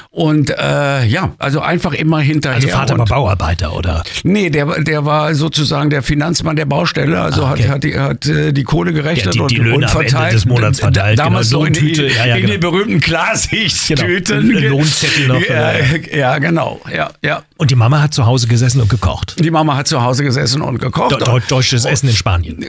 Und 0.09 0.49
äh, 0.49 1.05
ja, 1.05 1.33
also 1.39 1.59
einfach 1.59 1.91
immer 1.91 2.21
hinterher. 2.21 2.55
Also 2.55 2.69
Vater 2.69 2.93
und, 2.93 2.99
war 2.99 3.05
Bauarbeiter 3.05 3.75
oder? 3.75 4.01
Nee, 4.23 4.49
der, 4.49 4.81
der 4.81 5.03
war 5.05 5.35
sozusagen 5.35 5.89
der 5.89 6.03
Finanzmann 6.03 6.55
der 6.55 6.65
Baustelle, 6.65 7.19
also 7.19 7.43
Ah, 7.43 7.51
okay. 7.51 7.63
hat, 7.63 7.69
hat, 7.75 7.83
die, 7.83 7.99
hat 7.99 8.25
äh, 8.27 8.53
die 8.53 8.63
Kohle 8.63 8.93
gerechnet 8.93 9.35
Ja, 9.35 9.45
die- 9.47 9.55
die 9.55 9.59
und, 9.61 9.83
und 9.83 9.89
verteilt. 9.89 10.33
des 10.33 10.45
Monats 10.45 10.79
verteilt, 10.79 11.19
Damals 11.19 11.49
genau, 11.49 11.61
so 11.61 11.65
in, 11.65 11.73
die- 11.73 11.93
ja, 12.01 12.25
ja, 12.27 12.35
in 12.35 12.41
genau. 12.43 12.51
den 12.53 12.59
berühmten 12.61 12.99
Klarsichtstüten. 13.01 14.49
Genau, 14.49 14.69
Lohnzettel 14.77 15.27
noch, 15.27 15.41
Ja, 15.41 15.71
äh. 15.73 16.17
ja, 16.17 16.37
genau. 16.39 16.79
Ja, 16.95 17.09
ja. 17.21 17.43
Und 17.57 17.71
die 17.71 17.75
Mama 17.75 18.01
hat 18.01 18.13
zu 18.13 18.25
Hause 18.25 18.47
gesessen 18.47 18.81
und 18.81 18.89
gekocht. 18.89 19.37
Die 19.39 19.49
Mama 19.51 19.77
hat 19.77 19.87
zu 19.87 20.03
Hause 20.03 20.23
gesessen 20.23 20.61
und 20.61 20.79
gekocht. 20.79 21.11
De 21.11 21.19
Deu- 21.19 21.39
deutsches 21.47 21.85
Essen 21.85 22.09
in 22.09 22.15
Spanien. 22.15 22.65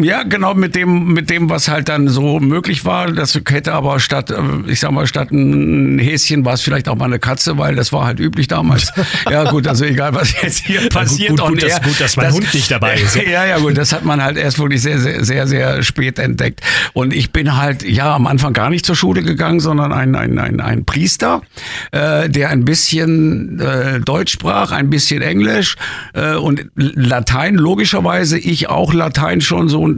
Ja, 0.00 0.22
genau 0.22 0.54
mit 0.54 0.76
dem, 0.76 1.12
mit 1.12 1.28
dem, 1.28 1.50
was 1.50 1.68
halt 1.68 1.88
dann 1.88 2.06
so 2.06 2.38
möglich 2.38 2.84
war. 2.84 3.10
Das 3.10 3.34
hätte 3.48 3.72
aber 3.72 3.98
statt, 3.98 4.30
äh, 4.30 4.36
ich 4.68 4.78
sag 4.78 4.92
mal, 4.92 5.08
statt 5.08 5.32
ein 5.32 5.98
Häschen 5.98 6.44
war 6.44 6.52
es 6.54 6.60
vielleicht 6.60 6.88
auch 6.88 6.94
mal 6.94 7.06
eine 7.06 7.18
Katze, 7.18 7.58
weil 7.58 7.74
das 7.74 7.92
war 7.92 8.06
halt 8.06 8.20
üblich 8.20 8.46
damals. 8.46 8.92
ja, 9.30 9.50
gut, 9.50 9.66
also 9.66 9.84
egal, 9.84 10.14
was 10.14 10.40
jetzt 10.40 10.64
hier 10.64 10.88
passiert. 10.88 11.30
gut, 11.30 11.40
gut, 11.40 11.48
on 11.50 11.56
dass- 11.58 11.72
air, 11.72 11.80
gut, 11.82 12.00
dass 12.00 12.16
mein 12.16 12.32
Hund 12.32 12.54
nicht 12.54 12.70
dabei 12.70 12.94
ist. 12.94 13.16
Ja, 13.28 13.44
ja, 13.44 13.58
gut, 13.58 13.76
das 13.76 13.92
hat 13.92 14.04
man 14.04 14.22
halt 14.22 14.36
erst 14.36 14.60
wirklich 14.60 14.80
sehr, 14.82 15.00
sehr, 15.00 15.24
sehr, 15.24 15.48
sehr 15.48 15.82
spät 15.82 16.20
entdeckt. 16.20 16.60
Und 16.92 17.12
ich 17.12 17.32
bin 17.32 17.56
halt, 17.56 17.82
ja, 17.82 18.14
am 18.14 18.28
Anfang 18.28 18.52
gar 18.52 18.70
nicht 18.70 18.86
zur 18.86 18.94
Schule 18.94 19.22
gegangen, 19.22 19.58
sondern 19.58 19.92
ein, 19.92 20.14
ein, 20.14 20.38
ein, 20.38 20.60
ein 20.60 20.84
Priester, 20.84 21.42
äh, 21.90 22.30
der 22.30 22.50
ein 22.50 22.64
bisschen 22.64 23.58
äh, 23.58 23.98
Deutsch 24.00 24.27
sprach, 24.30 24.70
ein 24.72 24.90
bisschen 24.90 25.22
Englisch 25.22 25.76
äh, 26.14 26.34
und 26.34 26.66
Latein, 26.76 27.54
logischerweise. 27.56 28.38
Ich 28.38 28.68
auch 28.68 28.92
Latein 28.92 29.40
schon 29.40 29.68
so 29.68 29.88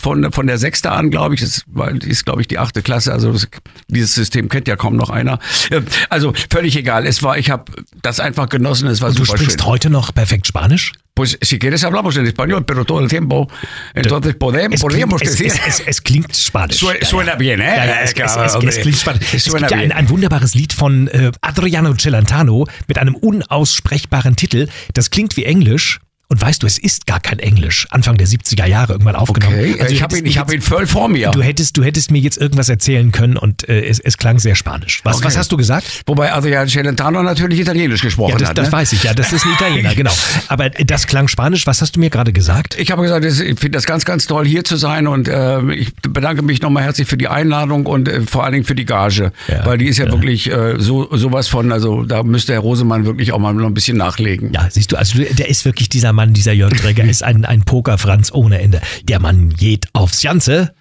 von, 0.00 0.32
von 0.32 0.46
der 0.46 0.58
Sechste 0.58 0.92
an, 0.92 1.10
glaube 1.10 1.34
ich. 1.34 1.40
Das 1.40 1.64
ist, 2.04 2.24
glaube 2.24 2.40
ich, 2.40 2.48
die 2.48 2.58
achte 2.58 2.82
Klasse. 2.82 3.12
Also 3.12 3.32
das, 3.32 3.48
dieses 3.88 4.14
System 4.14 4.48
kennt 4.48 4.68
ja 4.68 4.76
kaum 4.76 4.96
noch 4.96 5.10
einer. 5.10 5.38
Äh, 5.70 5.82
Also 6.08 6.32
völlig 6.50 6.76
egal. 6.76 7.06
Es 7.06 7.22
war, 7.22 7.38
ich 7.38 7.50
habe 7.50 7.64
das 8.02 8.20
einfach 8.20 8.48
genossen. 8.48 8.88
Es 8.88 9.00
war 9.00 9.10
Du 9.10 9.24
super 9.24 9.38
sprichst 9.38 9.60
schön. 9.60 9.66
heute 9.68 9.90
noch 9.90 10.14
perfekt 10.14 10.46
Spanisch? 10.46 10.92
Pues 11.16 11.38
si 11.40 11.60
quieres 11.60 11.84
hablamos 11.84 12.16
en 12.16 12.26
español, 12.26 12.64
pero 12.64 12.84
todo 12.84 12.98
el 12.98 13.08
tiempo. 13.08 13.48
Entonces 13.94 14.34
podemos, 14.34 14.74
Es 14.74 14.80
klingt, 14.80 14.82
podríamos 14.82 15.22
es, 15.22 15.30
decir. 15.38 15.46
es, 15.46 15.80
es, 15.80 15.86
es 15.86 16.00
klingt 16.00 16.34
spanisch. 16.34 16.76
Su- 16.78 16.88
suena 17.02 17.36
bien, 17.36 17.60
¿eh? 17.60 17.66
Ja, 17.76 17.86
ja, 17.86 18.02
es, 18.02 18.14
klingt 18.14 18.96
spannend. 18.96 19.22
Es 19.32 19.44
Suena 19.44 19.68
ja 19.68 19.76
ein, 19.76 19.80
bien. 19.82 19.92
ein 19.92 20.08
wunderbares 20.08 20.56
Lied 20.56 20.72
von 20.72 21.06
äh, 21.08 21.30
Adriano 21.40 21.94
Celentano 21.94 22.66
mit 22.88 22.98
einem 22.98 23.14
unaussprechbaren 23.14 24.34
Titel. 24.34 24.68
Das 24.94 25.10
klingt 25.10 25.36
wie 25.36 25.44
Englisch. 25.44 26.00
Und 26.28 26.40
weißt 26.40 26.62
du, 26.62 26.66
es 26.66 26.78
ist 26.78 27.06
gar 27.06 27.20
kein 27.20 27.38
Englisch. 27.38 27.86
Anfang 27.90 28.16
der 28.16 28.26
70er 28.26 28.64
Jahre 28.66 28.94
irgendwann 28.94 29.14
aufgenommen. 29.14 29.56
Okay, 29.58 29.80
Also 29.80 29.94
ich 29.94 30.02
habe 30.02 30.18
ihn, 30.18 30.26
ich 30.26 30.38
hab 30.38 30.50
ihn 30.52 30.62
voll 30.62 30.86
vor 30.86 31.08
mir. 31.08 31.30
Du 31.30 31.42
hättest, 31.42 31.76
du 31.76 31.84
hättest 31.84 32.10
mir 32.10 32.18
jetzt 32.20 32.38
irgendwas 32.38 32.68
erzählen 32.70 33.12
können 33.12 33.36
und 33.36 33.68
äh, 33.68 33.84
es, 33.84 34.00
es 34.00 34.16
klang 34.16 34.38
sehr 34.38 34.54
spanisch. 34.54 35.00
Was, 35.04 35.16
Okay. 35.16 35.26
was 35.26 35.36
hast 35.36 35.52
du 35.52 35.56
gesagt? 35.56 36.02
Wobei 36.06 36.32
Adrian 36.32 36.66
Celentano 36.66 37.22
natürlich 37.22 37.60
Italienisch 37.60 38.00
gesprochen 38.02 38.32
Ja, 38.32 38.38
das, 38.38 38.48
hat. 38.48 38.58
das 38.58 38.66
ne? 38.68 38.72
weiß 38.72 38.92
ich 38.94 39.02
ja. 39.04 39.12
Das 39.14 39.32
ist 39.32 39.44
ein 39.44 39.52
Italiener, 39.52 39.94
genau. 39.94 40.12
Aber 40.48 40.70
das 40.70 41.06
klang 41.06 41.28
spanisch. 41.28 41.66
Was 41.66 41.82
hast 41.82 41.96
du 41.96 42.00
mir 42.00 42.10
gerade 42.10 42.32
gesagt? 42.32 42.76
Ich 42.78 42.90
habe 42.90 43.02
gesagt, 43.02 43.24
es- 43.24 43.40
ich 43.40 43.60
finde 43.60 43.76
das 43.76 43.84
ganz, 43.84 44.04
ganz 44.06 44.26
toll, 44.26 44.46
hier 44.46 44.64
zu 44.64 44.76
sein 44.76 45.06
und 45.06 45.28
äh, 45.28 45.60
ich 45.74 45.94
bedanke 45.96 46.42
mich 46.42 46.62
nochmal 46.62 46.84
herzlich 46.84 47.06
für 47.06 47.18
die 47.18 47.28
Einladung 47.28 47.84
und 47.86 48.08
äh, 48.08 48.22
vor 48.22 48.44
allen 48.44 48.54
Dingen 48.54 48.64
für 48.64 48.74
die 48.74 48.86
Gage, 48.86 49.30
Ja, 49.48 49.66
weil 49.66 49.76
die 49.78 49.86
ist 49.86 49.98
ja, 49.98 50.06
ja. 50.06 50.12
wirklich 50.12 50.50
äh, 50.50 50.76
so 50.78 51.14
sowas 51.14 51.48
von, 51.48 51.70
also 51.70 52.02
da 52.02 52.22
müsste 52.22 52.54
Herr 52.54 52.60
Rosemann 52.60 53.04
wirklich 53.04 53.32
auch 53.32 53.38
mal 53.38 53.52
noch 53.52 53.66
ein 53.66 53.74
bisschen 53.74 53.98
nachlegen. 53.98 54.52
Ja, 54.54 54.66
siehst 54.70 54.90
du, 54.90 54.96
also 54.96 55.18
der 55.18 55.48
ist 55.50 55.64
wirklich 55.66 55.88
dieser 55.90 56.13
Mann, 56.14 56.32
dieser 56.32 56.52
Jörg 56.52 56.72
Träger, 56.72 57.04
ist 57.04 57.22
ein, 57.22 57.44
ein 57.44 57.64
Pokerfranz 57.64 58.32
ohne 58.32 58.60
Ende. 58.60 58.80
Der 59.04 59.20
Mann 59.20 59.50
geht 59.50 59.88
aufs 59.92 60.22
Ganze. 60.22 60.74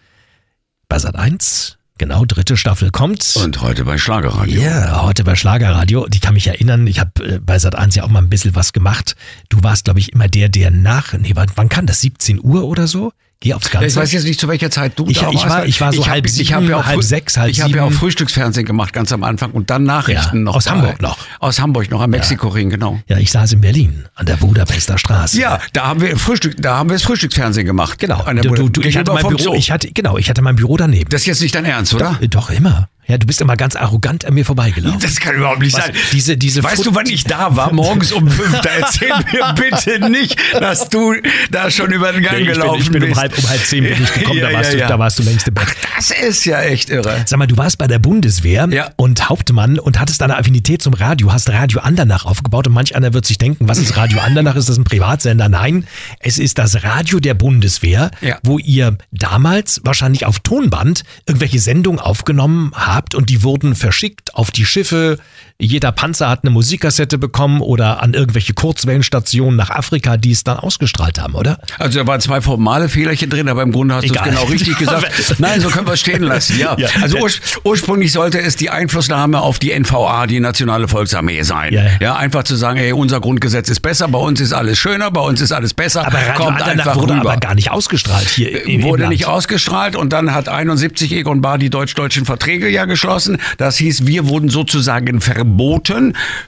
Bei 0.88 1.00
Sat 1.00 1.16
1, 1.16 1.78
genau, 1.98 2.26
dritte 2.26 2.56
Staffel 2.56 2.92
kommt. 2.92 3.36
Und 3.36 3.62
heute 3.62 3.84
bei 3.84 3.98
Schlagerradio. 3.98 4.62
Ja, 4.62 5.04
heute 5.04 5.24
bei 5.24 5.36
Schlagerradio. 5.36 6.04
Und 6.04 6.16
ich 6.16 6.22
kann 6.22 6.36
mich 6.36 6.48
erinnern, 6.48 6.88
ich 6.88 7.00
habe 7.00 7.40
bei 7.40 7.60
Sat 7.60 7.76
1 7.76 7.96
ja 7.96 8.04
auch 8.04 8.10
mal 8.10 8.22
ein 8.22 8.30
bisschen 8.30 8.56
was 8.56 8.74
gemacht. 8.74 9.16
Du 9.50 9.64
warst, 9.64 9.86
glaube 9.86 10.00
ich, 10.00 10.14
immer 10.14 10.28
der, 10.28 10.50
der 10.50 10.72
nach, 10.72 11.14
nee, 11.14 11.32
wann, 11.34 11.50
wann 11.56 11.70
kann 11.70 11.88
das? 11.88 12.02
17 12.02 12.40
Uhr 12.44 12.64
oder 12.66 12.88
so? 12.88 13.12
Geh 13.40 13.54
aufs 13.54 13.70
Ganze. 13.70 13.88
Ich 13.88 13.96
weiß 13.98 14.12
jetzt 14.14 14.24
nicht, 14.24 14.40
zu 14.40 14.48
welcher 14.48 14.72
Zeit 14.72 14.94
du 14.98 15.06
Ich- 15.08 15.20
da 15.20 15.28
ich 15.30 15.36
warst. 15.36 15.50
war- 15.50 15.66
ich 15.66 15.82
war 15.82 15.92
so 15.92 16.06
hab- 16.06 16.12
halb 16.14 16.26
ich 16.28 16.54
hab 16.54 16.62
sieben, 16.62 16.70
ja 16.72 16.78
auch 16.78 16.86
halb 16.86 17.04
sechs, 17.04 17.36
halb 17.36 17.50
Ich 17.52 17.60
habe 17.62 17.76
ja 17.76 17.84
auch 17.84 17.90
sieben. 17.90 18.00
Frühstücksfernsehen 18.00 18.66
gemacht, 18.66 18.94
ganz 18.94 19.12
am 19.12 19.22
Anfang. 19.24 19.52
Und 19.52 19.70
dann 19.70 19.84
Nachrichten 19.84 20.38
Ja, 20.38 20.44
noch. 20.44 20.56
aus 20.56 20.64
bei- 20.66 20.72
Hamburg 20.72 21.02
noch. 21.02 21.18
Aus 21.40 21.60
Hamburg 21.60 21.92
noch, 21.92 22.00
am 22.02 22.12
Mexikoring, 22.12 22.70
genau. 22.70 23.00
ja, 23.08 23.18
ich 23.18 23.32
saß 23.32 23.52
in 23.52 23.60
Berlin 23.62 24.06
an 24.16 24.28
der 24.28 24.38
Budapester 24.38 24.98
Straße. 24.98 25.38
Ja, 25.42 25.60
da 25.74 25.88
haben 25.88 26.00
wir 26.00 26.16
Frühstück, 26.18 26.56
da 26.62 26.78
haben 26.78 26.90
wir 26.90 26.94
das 26.96 27.04
Frühstücksfernsehen 27.04 27.68
gemacht. 27.68 28.00
Genau. 28.00 28.22
An 28.22 28.38
der 28.38 28.46
Du, 28.46 28.56
du, 28.56 28.70
du, 28.70 28.82
ich 28.82 28.96
hatte 28.98 29.12
mein 29.12 29.24
Büro, 29.28 29.38
Zoo. 29.38 29.54
ich 29.56 29.72
hatte, 29.72 29.92
genau, 29.92 30.18
ich 30.18 30.30
hatte 30.30 30.42
mein 30.42 30.56
Büro 30.56 30.78
daneben. 30.78 31.10
das 31.10 31.22
ist 31.22 31.28
jetzt 31.28 31.42
nicht 31.42 31.54
dein 31.56 31.66
Ernst, 31.66 31.94
oder? 31.94 32.18
Äh, 32.22 32.30
Doch 32.30 32.50
immer. 32.50 32.88
Ja, 33.08 33.18
du 33.18 33.28
bist 33.28 33.42
immer 33.42 33.56
ganz 33.58 33.76
arrogant 33.76 34.26
an 34.26 34.34
mir 34.34 34.46
vorbeigelaufen. 34.46 35.00
Das 35.02 35.20
kann 35.20 35.36
überhaupt 35.36 35.60
nicht 35.60 35.76
Was? 35.78 35.86
sein. 35.88 35.96
Diese- 36.14 36.38
diese 36.38 36.64
weißt 36.64 36.78
Fut- 36.78 36.86
du, 36.88 36.96
wann 36.96 37.06
ich 37.08 37.26
da 37.26 37.56
war? 37.56 37.74
Morgens 37.74 38.12
um 38.14 38.30
fünf. 38.30 38.62
Da 38.62 38.70
erzähl 38.80 39.10
mir 39.34 39.54
bitte 39.56 40.10
nicht, 40.10 40.38
dass 40.60 40.90
du 40.90 41.14
da 41.52 41.70
schon 41.70 41.92
über 41.92 42.12
den 42.14 42.24
Gang 42.24 42.36
Nee, 42.38 42.42
ich 42.44 42.48
bin, 42.48 42.54
gelaufen 42.56 42.82
ich 42.82 42.92
bin 42.92 43.02
bist. 43.02 43.12
um 43.14 43.20
halb, 43.20 43.38
um 43.38 43.50
halb 43.50 43.62
zehn 43.66 43.84
bin 43.84 44.02
ich 44.04 44.14
gekommen, 44.14 44.40
Ja, 44.40 44.50
da, 44.50 44.54
warst 44.58 44.70
ja, 44.72 44.76
du, 44.76 44.82
ja. 44.82 44.88
da 44.88 45.00
warst 45.00 45.20
du 45.20 45.24
längst 45.24 45.48
im 45.48 45.54
Bett. 45.54 45.68
Das 45.98 46.12
ist 46.12 46.46
ja 46.46 46.62
echt 46.62 46.90
irre. 46.90 47.24
Sag 47.26 47.38
mal, 47.40 47.46
du 47.48 47.58
warst 47.58 47.78
bei 47.78 47.88
der 47.88 48.00
Bundeswehr 48.00 48.68
und 48.96 49.30
Hauptmann 49.30 49.80
und 49.80 50.00
hattest 50.00 50.22
eine 50.24 50.38
Affinität 50.38 50.82
zum 50.82 50.94
Radio, 50.94 51.32
hast 51.34 51.50
Radio 51.50 51.82
Andernach 51.82 52.26
aufgebaut 52.26 52.68
und 52.68 52.74
manch 52.74 52.96
einer 52.96 53.14
wird 53.14 53.26
sich 53.26 53.38
denken, 53.38 53.68
was 53.68 53.78
ist 53.80 53.96
Radio 53.98 54.20
Andernach? 54.20 54.56
Ist 54.56 54.70
das 54.70 54.78
ein 54.78 54.84
Privatsender? 54.86 55.50
Nein, 55.50 55.86
es 56.20 56.38
ist 56.38 56.58
das 56.58 56.84
Radio 56.84 57.20
der 57.20 57.34
Bundeswehr, 57.34 58.12
wo 58.44 58.60
ihr 58.60 58.98
damals 59.12 59.82
wahrscheinlich 59.84 60.26
auf 60.26 60.40
Tonband 60.40 61.04
irgendwelche 61.28 61.60
Sendungen 61.60 62.00
aufgenommen 62.00 62.72
habt 62.74 62.93
und 63.16 63.30
die 63.30 63.44
wurden 63.44 63.76
verschickt 63.76 64.36
auf 64.36 64.52
die 64.52 64.66
Schiffe. 64.66 65.20
Jeder 65.60 65.92
Panzer 65.92 66.30
hat 66.30 66.44
eine 66.44 66.50
Musikkassette 66.50 67.18
bekommen 67.18 67.62
oder 67.62 68.02
an 68.02 68.14
irgendwelche 68.14 68.54
Kurzwellenstationen 68.54 69.56
nach 69.56 69.70
Afrika, 69.70 70.18
die 70.18 70.32
es 70.32 70.44
dann 70.44 70.58
ausgestrahlt 70.58 71.20
haben, 71.22 71.36
oder? 71.36 71.58
Also 71.80 72.00
da 72.00 72.08
waren 72.08 72.20
zwei 72.20 72.42
formale 72.42 72.90
Fehlerchen 72.90 73.30
drin, 73.30 73.48
aber 73.48 73.62
im 73.62 73.72
Grunde 73.72 73.96
hast 73.96 74.10
du 74.10 74.14
es 74.14 74.22
genau 74.22 74.44
richtig 74.46 74.78
gesagt. 74.78 75.06
Nein, 75.38 75.62
so 75.62 75.70
können 75.70 75.86
wir 75.86 75.94
es 75.94 76.00
stehen 76.00 76.24
lassen. 76.24 76.60
Ja. 76.60 76.76
Ja. 76.78 76.90
Also 77.02 77.20
urs 77.20 77.40
ursprünglich 77.64 78.12
sollte 78.12 78.42
es 78.42 78.56
die 78.56 78.72
Einflussnahme 78.72 79.42
auf 79.42 79.60
die 79.60 79.78
NVA, 79.78 80.28
die 80.28 80.40
Nationale 80.40 80.88
Volksarmee 80.88 81.44
sein. 81.44 81.72
Ja, 81.72 81.84
ja. 81.84 81.90
ja 82.02 82.16
einfach 82.16 82.44
zu 82.44 82.56
sagen, 82.56 82.80
hey, 82.80 82.92
unser 82.92 83.22
Grundgesetz 83.22 83.70
ist 83.70 83.82
besser, 83.82 84.08
bei 84.08 84.20
uns 84.20 84.42
ist 84.42 84.54
alles 84.54 84.80
schöner, 84.80 85.12
bei 85.12 85.22
uns 85.22 85.40
ist 85.40 85.52
alles 85.52 85.74
besser. 85.74 86.06
Aber 86.06 86.18
Radio 86.18 86.34
Kommt 86.46 86.62
Andernach 86.62 86.88
einfach 86.88 86.96
wurde 86.96 87.14
rüber. 87.14 87.32
aber 87.32 87.40
gar 87.40 87.56
nicht 87.56 87.72
ausgestrahlt 87.72 88.28
hier 88.28 88.66
im, 88.66 88.80
im 88.80 88.84
wurde 88.84 89.04
Land. 89.04 89.14
nicht 89.14 89.28
ausgestrahlt 89.28 89.96
und 89.96 90.12
dann 90.12 90.34
hat 90.34 90.50
71 90.50 91.12
Egon 91.14 91.42
Bahr 91.42 91.58
die 91.58 91.70
deutsch-deutschen 91.70 92.26
Verträge 92.26 92.68
ja 92.70 92.86
geschlossen. 92.86 93.38
Das 93.58 93.78
hieß, 93.78 94.08
wir 94.08 94.28
wurden 94.28 94.50
sozusagen 94.50 95.22
verboten. 95.22 95.43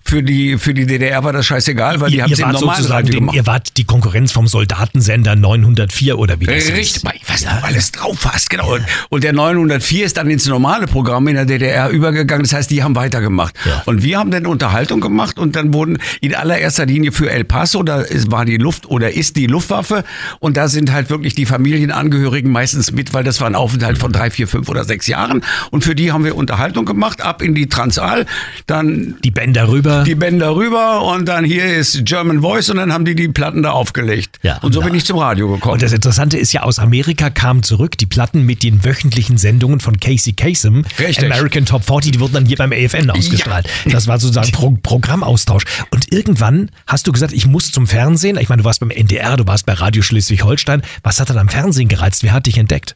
Für 0.04 0.24
die, 0.24 0.58
für 0.58 0.74
die 0.74 0.86
DDR 0.86 1.24
war 1.24 1.34
das 1.34 1.46
scheißegal, 1.46 2.00
weil 2.00 2.12
die 2.12 2.22
haben 2.22 2.32
es 2.32 2.40
im 2.40 2.50
normalen 2.50 2.78
sozusagen 2.78 3.08
Radio 3.08 3.12
den, 3.12 3.20
gemacht. 3.20 3.36
ihr 3.36 3.46
wart 3.46 3.78
die 3.78 3.84
Konkurrenz 3.84 4.32
vom 4.32 4.48
Soldatensender 4.48 5.36
904 5.36 6.18
oder 6.18 6.40
wie 6.40 6.46
das 6.46 6.56
Richtig, 6.56 6.80
ist. 6.80 7.04
nicht, 7.04 7.26
ob 7.30 7.60
du 7.60 7.66
alles 7.66 7.92
drauf 7.92 8.18
hast, 8.26 8.50
genau. 8.50 8.76
Und, 8.76 8.86
und 9.10 9.24
der 9.24 9.34
904 9.34 10.06
ist 10.06 10.18
dann 10.18 10.30
ins 10.30 10.48
normale 10.48 10.88
Programm 10.88 11.28
in 11.28 11.36
der 11.36 11.46
DDR 11.46 11.90
übergegangen. 11.90 12.44
Das 12.44 12.54
heißt, 12.54 12.72
die 12.72 12.84
haben 12.84 12.96
weitergemacht. 12.96 13.56
Ja. 13.66 13.84
Und 13.86 14.04
wir 14.04 14.18
haben 14.20 14.32
dann 14.32 14.46
Unterhaltung 14.46 15.02
gemacht 15.02 15.40
und 15.40 15.56
dann 15.56 15.74
wurden 15.74 15.98
in 16.22 16.36
allererster 16.36 16.86
Linie 16.86 17.12
für 17.12 17.30
El 17.30 17.44
Paso, 17.44 17.84
da 17.84 18.02
ist, 18.02 18.32
war 18.32 18.46
die 18.46 18.58
Luft 18.58 18.88
oder 18.88 19.14
ist 19.14 19.36
die 19.36 19.48
Luftwaffe 19.48 20.04
und 20.40 20.58
da 20.58 20.68
sind 20.68 20.92
halt 20.92 21.10
wirklich 21.10 21.36
die 21.36 21.46
Familienangehörigen 21.46 22.52
meistens 22.52 22.92
mit, 22.92 23.14
weil 23.14 23.24
das 23.24 23.42
war 23.42 23.48
ein 23.48 23.56
Aufenthalt 23.56 23.98
von 23.98 24.12
drei, 24.12 24.30
vier, 24.30 24.48
fünf 24.48 24.70
oder 24.70 24.84
sechs 24.84 25.08
Jahren. 25.08 25.44
Und 25.72 25.84
für 25.84 25.96
die 25.96 26.12
haben 26.12 26.24
wir 26.24 26.36
Unterhaltung 26.36 26.86
gemacht, 26.86 27.22
ab 27.22 27.42
in 27.42 27.56
die 27.56 27.68
Transal, 27.68 28.26
dann 28.68 28.85
Die 29.24 29.32
Bänder 29.32 29.68
rüber. 29.70 30.04
die 30.06 30.16
Bänder 30.16 30.56
rüber 30.56 31.02
und 31.04 31.26
dann 31.26 31.46
hier 31.46 31.66
ist 31.66 32.06
German 32.06 32.42
Voice 32.42 32.70
und 32.70 32.78
dann 32.78 32.92
haben 32.94 33.06
die 33.06 33.16
die 33.16 33.28
Platten 33.28 33.64
da 33.64 33.72
aufgelegt. 33.72 34.40
Ja, 34.44 34.58
und 34.60 34.74
so 34.74 34.80
na. 34.80 34.88
bin 34.88 34.96
ich 34.96 35.06
zum 35.06 35.18
Radio 35.18 35.52
gekommen. 35.52 35.74
Und 35.74 35.82
das 35.82 35.94
Interessante 35.94 36.38
ist 36.38 36.54
ja, 36.54 36.64
aus 36.64 36.80
Amerika 36.80 37.30
kamen 37.30 37.64
zurück 37.64 37.98
die 37.98 38.06
Platten 38.06 38.44
mit 38.44 38.64
den 38.64 38.84
wöchentlichen 38.86 39.38
Sendungen 39.38 39.80
von 39.80 40.00
Casey 40.00 40.34
Kasem, 40.34 40.86
Richtig. 41.00 41.26
American 41.26 41.66
Top 41.66 41.84
40, 41.86 42.12
die 42.12 42.20
wurden 42.20 42.34
dann 42.34 42.46
hier 42.46 42.58
beim 42.58 42.72
AFN 42.72 43.10
ausgestrahlt. 43.10 43.68
Das 43.86 44.08
war 44.08 44.20
sozusagen 44.20 44.52
Pro 44.52 44.78
Programmaustausch. 44.82 45.64
Und 45.92 46.12
irgendwann 46.12 46.70
hast 46.88 47.08
du 47.08 47.12
gesagt, 47.12 47.34
ich 47.34 47.48
muss 47.48 47.72
zum 47.72 47.88
Fernsehen. 47.88 48.38
Ich 48.38 48.50
meine, 48.50 48.62
du 48.62 48.66
warst 48.66 48.80
beim 48.80 48.92
NDR, 48.92 49.38
du 49.38 49.46
warst 49.48 49.66
bei 49.66 49.74
Radio 49.74 50.02
Schleswig-Holstein. 50.02 50.82
Was 51.04 51.20
hat 51.20 51.30
dann 51.30 51.38
am 51.38 51.50
Fernsehen 51.50 51.88
gereizt? 51.88 52.24
Wer 52.24 52.34
hat 52.34 52.46
dich 52.46 52.58
entdeckt? 52.58 52.96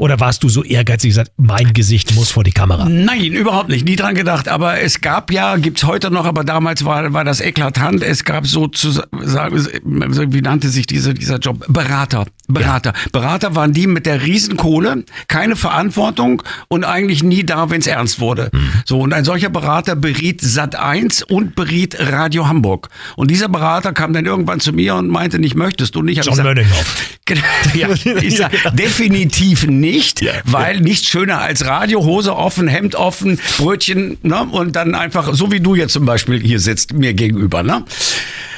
Oder 0.00 0.18
warst 0.18 0.42
du 0.42 0.48
so 0.48 0.64
ehrgeizig 0.64 1.10
gesagt, 1.10 1.32
mein 1.36 1.74
Gesicht 1.74 2.14
muss 2.14 2.30
vor 2.30 2.42
die 2.42 2.52
Kamera? 2.52 2.88
Nein, 2.88 3.32
überhaupt 3.32 3.68
nicht. 3.68 3.84
Nie 3.84 3.96
dran 3.96 4.14
gedacht. 4.14 4.48
Aber 4.48 4.80
es 4.80 5.02
gab 5.02 5.30
ja, 5.30 5.56
gibt's 5.56 5.84
heute 5.84 6.10
noch, 6.10 6.24
aber 6.24 6.42
damals 6.42 6.86
war, 6.86 7.12
war 7.12 7.22
das 7.22 7.42
eklatant. 7.42 8.02
Es 8.02 8.24
gab 8.24 8.46
sozusagen, 8.46 10.32
wie 10.32 10.40
nannte 10.40 10.70
sich 10.70 10.86
diese, 10.86 11.12
dieser 11.12 11.36
Job? 11.38 11.66
Berater. 11.68 12.24
Berater. 12.50 12.92
Berater 13.12 13.54
waren 13.54 13.72
die 13.72 13.86
mit 13.86 14.06
der 14.06 14.22
Riesenkohle, 14.22 15.04
keine 15.28 15.56
Verantwortung 15.56 16.42
und 16.68 16.84
eigentlich 16.84 17.22
nie 17.22 17.44
da, 17.44 17.70
wenn 17.70 17.80
es 17.80 17.86
ernst 17.86 18.20
wurde. 18.20 18.50
So, 18.84 19.00
und 19.00 19.12
ein 19.12 19.24
solcher 19.24 19.48
Berater 19.48 19.96
beriet 19.96 20.40
Sat 20.40 20.76
1 20.76 21.22
und 21.22 21.54
beriet 21.54 21.96
Radio 21.98 22.48
Hamburg. 22.48 22.88
Und 23.16 23.30
dieser 23.30 23.48
Berater 23.48 23.92
kam 23.92 24.12
dann 24.12 24.26
irgendwann 24.26 24.60
zu 24.60 24.72
mir 24.72 24.94
und 24.94 25.08
meinte, 25.08 25.38
nicht 25.38 25.54
möchtest 25.54 25.94
du 25.94 26.02
nicht. 26.02 26.24
John 26.24 26.42
Mönninghoff. 26.42 26.96
Genau. 27.26 27.42
Ja, 27.74 27.88
ich 28.22 28.36
sag, 28.36 28.52
definitiv 28.76 29.66
nicht, 29.66 30.24
weil 30.44 30.80
nichts 30.80 31.08
schöner 31.08 31.40
als 31.40 31.64
Radio, 31.64 32.02
Hose 32.02 32.34
offen, 32.34 32.66
Hemd 32.66 32.96
offen, 32.96 33.38
Brötchen, 33.58 34.18
ne? 34.22 34.42
Und 34.50 34.74
dann 34.74 34.94
einfach, 34.96 35.32
so 35.34 35.52
wie 35.52 35.60
du 35.60 35.76
jetzt 35.76 35.92
zum 35.92 36.04
Beispiel 36.04 36.40
hier 36.40 36.58
sitzt, 36.58 36.92
mir 36.92 37.14
gegenüber, 37.14 37.62
ne? 37.62 37.84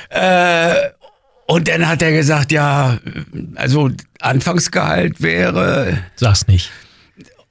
Äh, 0.09 0.75
und 1.53 1.69
dann 1.69 1.87
hat 1.87 2.01
er 2.01 2.13
gesagt, 2.13 2.51
ja, 2.51 2.99
also 3.57 3.91
Anfangsgehalt 4.21 5.21
wäre 5.21 5.99
Sag's 6.17 6.47
nicht. 6.47 6.71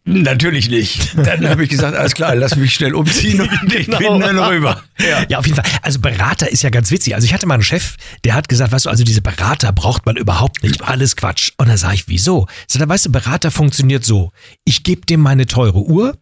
natürlich 0.05 0.71
nicht. 0.71 1.15
Dann 1.15 1.47
habe 1.47 1.63
ich 1.63 1.69
gesagt, 1.69 1.95
alles 1.95 2.15
klar, 2.15 2.33
lass 2.35 2.55
mich 2.55 2.73
schnell 2.73 2.95
umziehen 2.95 3.41
und 3.41 3.51
ich 3.75 3.85
bin 3.85 4.19
dann 4.19 4.39
rüber. 4.39 4.83
Ja. 4.99 5.23
ja, 5.29 5.37
auf 5.37 5.45
jeden 5.45 5.61
Fall. 5.61 5.71
Also 5.83 5.99
Berater 5.99 6.51
ist 6.51 6.63
ja 6.63 6.71
ganz 6.71 6.89
witzig. 6.89 7.13
Also 7.13 7.25
ich 7.25 7.33
hatte 7.35 7.45
mal 7.45 7.53
einen 7.53 7.63
Chef, 7.63 7.95
der 8.23 8.33
hat 8.33 8.49
gesagt, 8.49 8.71
weißt 8.71 8.85
du, 8.85 8.89
also 8.89 9.03
diese 9.03 9.21
Berater 9.21 9.71
braucht 9.71 10.07
man 10.07 10.15
überhaupt 10.15 10.63
nicht. 10.63 10.81
Alles 10.81 11.15
Quatsch. 11.15 11.51
Und 11.57 11.69
dann 11.69 11.77
sage 11.77 11.93
ich, 11.93 12.07
wieso? 12.07 12.47
So, 12.67 12.79
dann 12.79 12.89
weißt 12.89 13.05
du, 13.05 13.11
Berater 13.11 13.51
funktioniert 13.51 14.03
so. 14.03 14.31
Ich 14.65 14.81
gebe 14.81 15.05
dem 15.05 15.19
meine 15.19 15.45
teure 15.45 15.83
Uhr, 15.83 16.17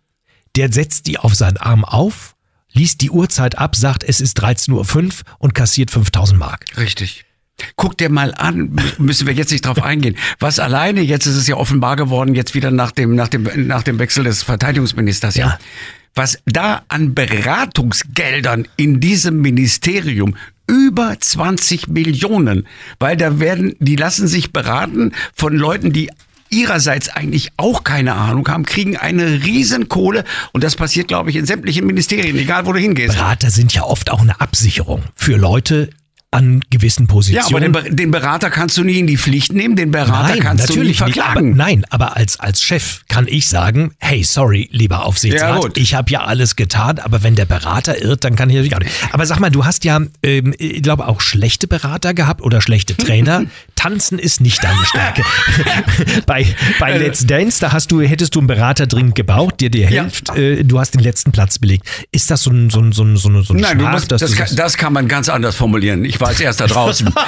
der 0.58 0.70
setzt 0.74 1.08
die 1.08 1.18
auf 1.18 1.34
seinen 1.34 1.56
Arm 1.56 1.86
auf, 1.86 2.36
liest 2.74 3.00
die 3.00 3.10
Uhrzeit 3.10 3.58
ab, 3.58 3.78
sagt, 3.78 4.04
es 4.04 4.20
ist 4.20 4.38
13.05 4.44 4.74
Uhr 4.74 5.13
und 5.38 5.56
kassiert 5.56 5.92
5000 5.92 6.38
Mark. 6.38 6.65
Richtig. 6.76 7.24
Guck 7.76 7.98
dir 7.98 8.10
mal 8.10 8.34
an, 8.34 8.76
müssen 8.98 9.28
wir 9.28 9.34
jetzt 9.34 9.52
nicht 9.52 9.65
drauf 9.65 9.82
eingehen. 9.82 10.15
Was 10.39 10.60
alleine, 10.60 11.02
jetzt 11.02 11.26
ist 11.26 11.36
es 11.36 11.48
ja 11.48 11.56
offenbar 11.56 11.95
geworden, 11.95 12.36
jetzt 12.36 12.56
wieder 12.56 12.72
nach 12.72 12.91
dem, 12.91 13.15
nach 13.15 13.28
dem, 13.28 13.48
nach 13.67 13.84
dem 13.84 14.00
Wechsel 14.00 14.24
des 14.24 14.43
Verteidigungsministers, 14.43 15.36
ja. 15.36 15.48
Ja. 15.48 15.60
Was 16.15 16.39
da 16.45 16.84
an 16.88 17.13
Beratungsgeldern 17.13 18.67
in 18.78 19.00
diesem 19.00 19.41
Ministerium 19.41 20.36
über 20.67 21.15
20 21.19 21.88
Millionen, 21.88 22.67
weil 23.00 23.17
da 23.17 23.39
werden, 23.39 23.76
die 23.80 23.95
lassen 23.95 24.28
sich 24.28 24.54
beraten 24.54 25.13
von 25.34 25.56
Leuten, 25.56 25.91
die 25.91 26.10
ihrerseits 26.50 27.10
eigentlich 27.10 27.50
auch 27.58 27.84
keine 27.84 28.15
Ahnung 28.15 28.48
haben, 28.48 28.65
kriegen 28.65 28.98
eine 28.98 29.43
Riesenkohle 29.43 30.24
und 30.52 30.63
das 30.63 30.76
passiert, 30.76 31.08
glaube 31.08 31.30
ich, 31.30 31.36
in 31.36 31.45
sämtlichen 31.45 31.86
Ministerien, 31.86 32.38
egal 32.38 32.65
wo 32.65 32.74
du 32.74 32.80
hingehst. 32.80 33.15
Berater 33.15 33.50
sind 33.50 33.74
ja 33.74 33.84
oft 33.84 34.12
auch 34.12 34.22
eine 34.22 34.39
Absicherung 34.41 35.04
für 35.15 35.38
Leute 35.38 35.89
an 36.32 36.62
gewissen 36.70 37.08
Ja, 37.08 37.13
Positionen. 37.13 37.76
aber 37.76 37.82
den, 37.82 37.96
den 37.96 38.12
Berater 38.12 38.52
kannst 38.52 38.78
du 38.78 38.84
nie 38.84 39.00
in 39.00 39.08
die 39.08 39.18
Pflicht 39.18 39.52
nehmen, 39.52 39.76
den 39.76 39.89
Berater 39.89 40.36
Nein, 40.36 40.39
kannst 40.39 40.70
du 40.70 40.74
nie 40.74 40.78
natürlich 40.80 41.02
nicht. 41.02 41.15
verklagen. 41.15 41.50
Aber, 41.54 41.58
nein, 41.58 41.86
aber 41.89 42.18
als, 42.18 42.39
als 42.39 42.62
Chef 42.62 43.02
kann 43.08 43.28
ich 43.28 43.48
sagen, 43.48 43.94
hey, 44.00 44.24
sorry, 44.24 44.70
lieber 44.72 44.98
Ja, 44.98 45.02
Aufsichtsrat, 45.04 45.62
gut. 45.62 45.78
ich 45.78 45.96
habe 45.96 46.12
ja 46.12 46.22
alles 46.26 46.56
getan, 46.56 47.00
aber 47.00 47.24
wenn 47.24 47.34
der 47.36 47.46
Berater 47.46 48.00
irrt, 48.00 48.24
dann 48.26 48.36
kann 48.36 48.50
ich 48.50 48.56
natürlich 48.58 48.76
auch 48.76 48.80
nicht. 48.80 48.94
Aber 49.12 49.26
sag 49.26 49.39
mal, 49.39 49.50
du 49.50 49.65
hast 49.65 49.86
ja, 49.86 50.00
ähm, 50.22 50.54
ich 50.60 50.84
glaube, 50.84 51.08
auch 51.08 51.20
schlechte 51.20 51.68
Berater 51.68 52.13
gehabt 52.13 52.42
oder 52.44 52.62
schlechte 52.62 52.96
Trainer. 52.96 53.46
Tanzen 53.80 54.20
ist 54.20 54.42
nicht 54.42 54.62
deine 54.62 54.86
Stärke. 54.86 55.24
bei 56.26 56.46
bei 56.80 56.92
Äh. 56.92 56.98
Let's 56.98 57.26
Dance, 57.26 57.60
da 57.62 57.72
hast 57.72 57.92
du, 57.92 58.02
hättest 58.02 58.36
du 58.36 58.39
einen 58.39 58.48
Berater 58.48 58.88
dringend 58.88 59.15
gebraucht, 59.15 59.62
der 59.62 59.70
dir 59.70 59.89
Ja. 59.89 60.02
hilft. 60.04 60.36
Äh, 60.36 60.63
du 60.65 60.80
hast 60.80 60.96
den 60.96 61.02
letzten 61.02 61.32
Platz 61.32 61.60
belegt. 61.60 61.88
Ist 62.12 62.30
das 62.30 62.44
so 62.44 62.52
ein, 62.52 62.70
so 62.70 62.82
ein, 62.82 62.92
so 62.92 63.04
ein, 63.04 63.15
so 63.15 63.30
ein, 63.30 63.42
so 63.42 63.54
ein 63.54 63.60
Nein, 63.62 63.80
Schmach, 63.80 63.94
musst, 63.94 64.12
dass 64.12 64.20
das, 64.22 64.32
du 64.32 64.38
kann, 64.38 64.56
das 64.56 64.76
kann 64.78 64.92
man 64.94 65.08
ganz 65.08 65.30
anders 65.30 65.56
formulieren. 65.56 66.04
Ich 66.04 66.20
war 66.20 66.28
als 66.28 66.42
erster 66.42 66.68
draußen. 66.68 67.10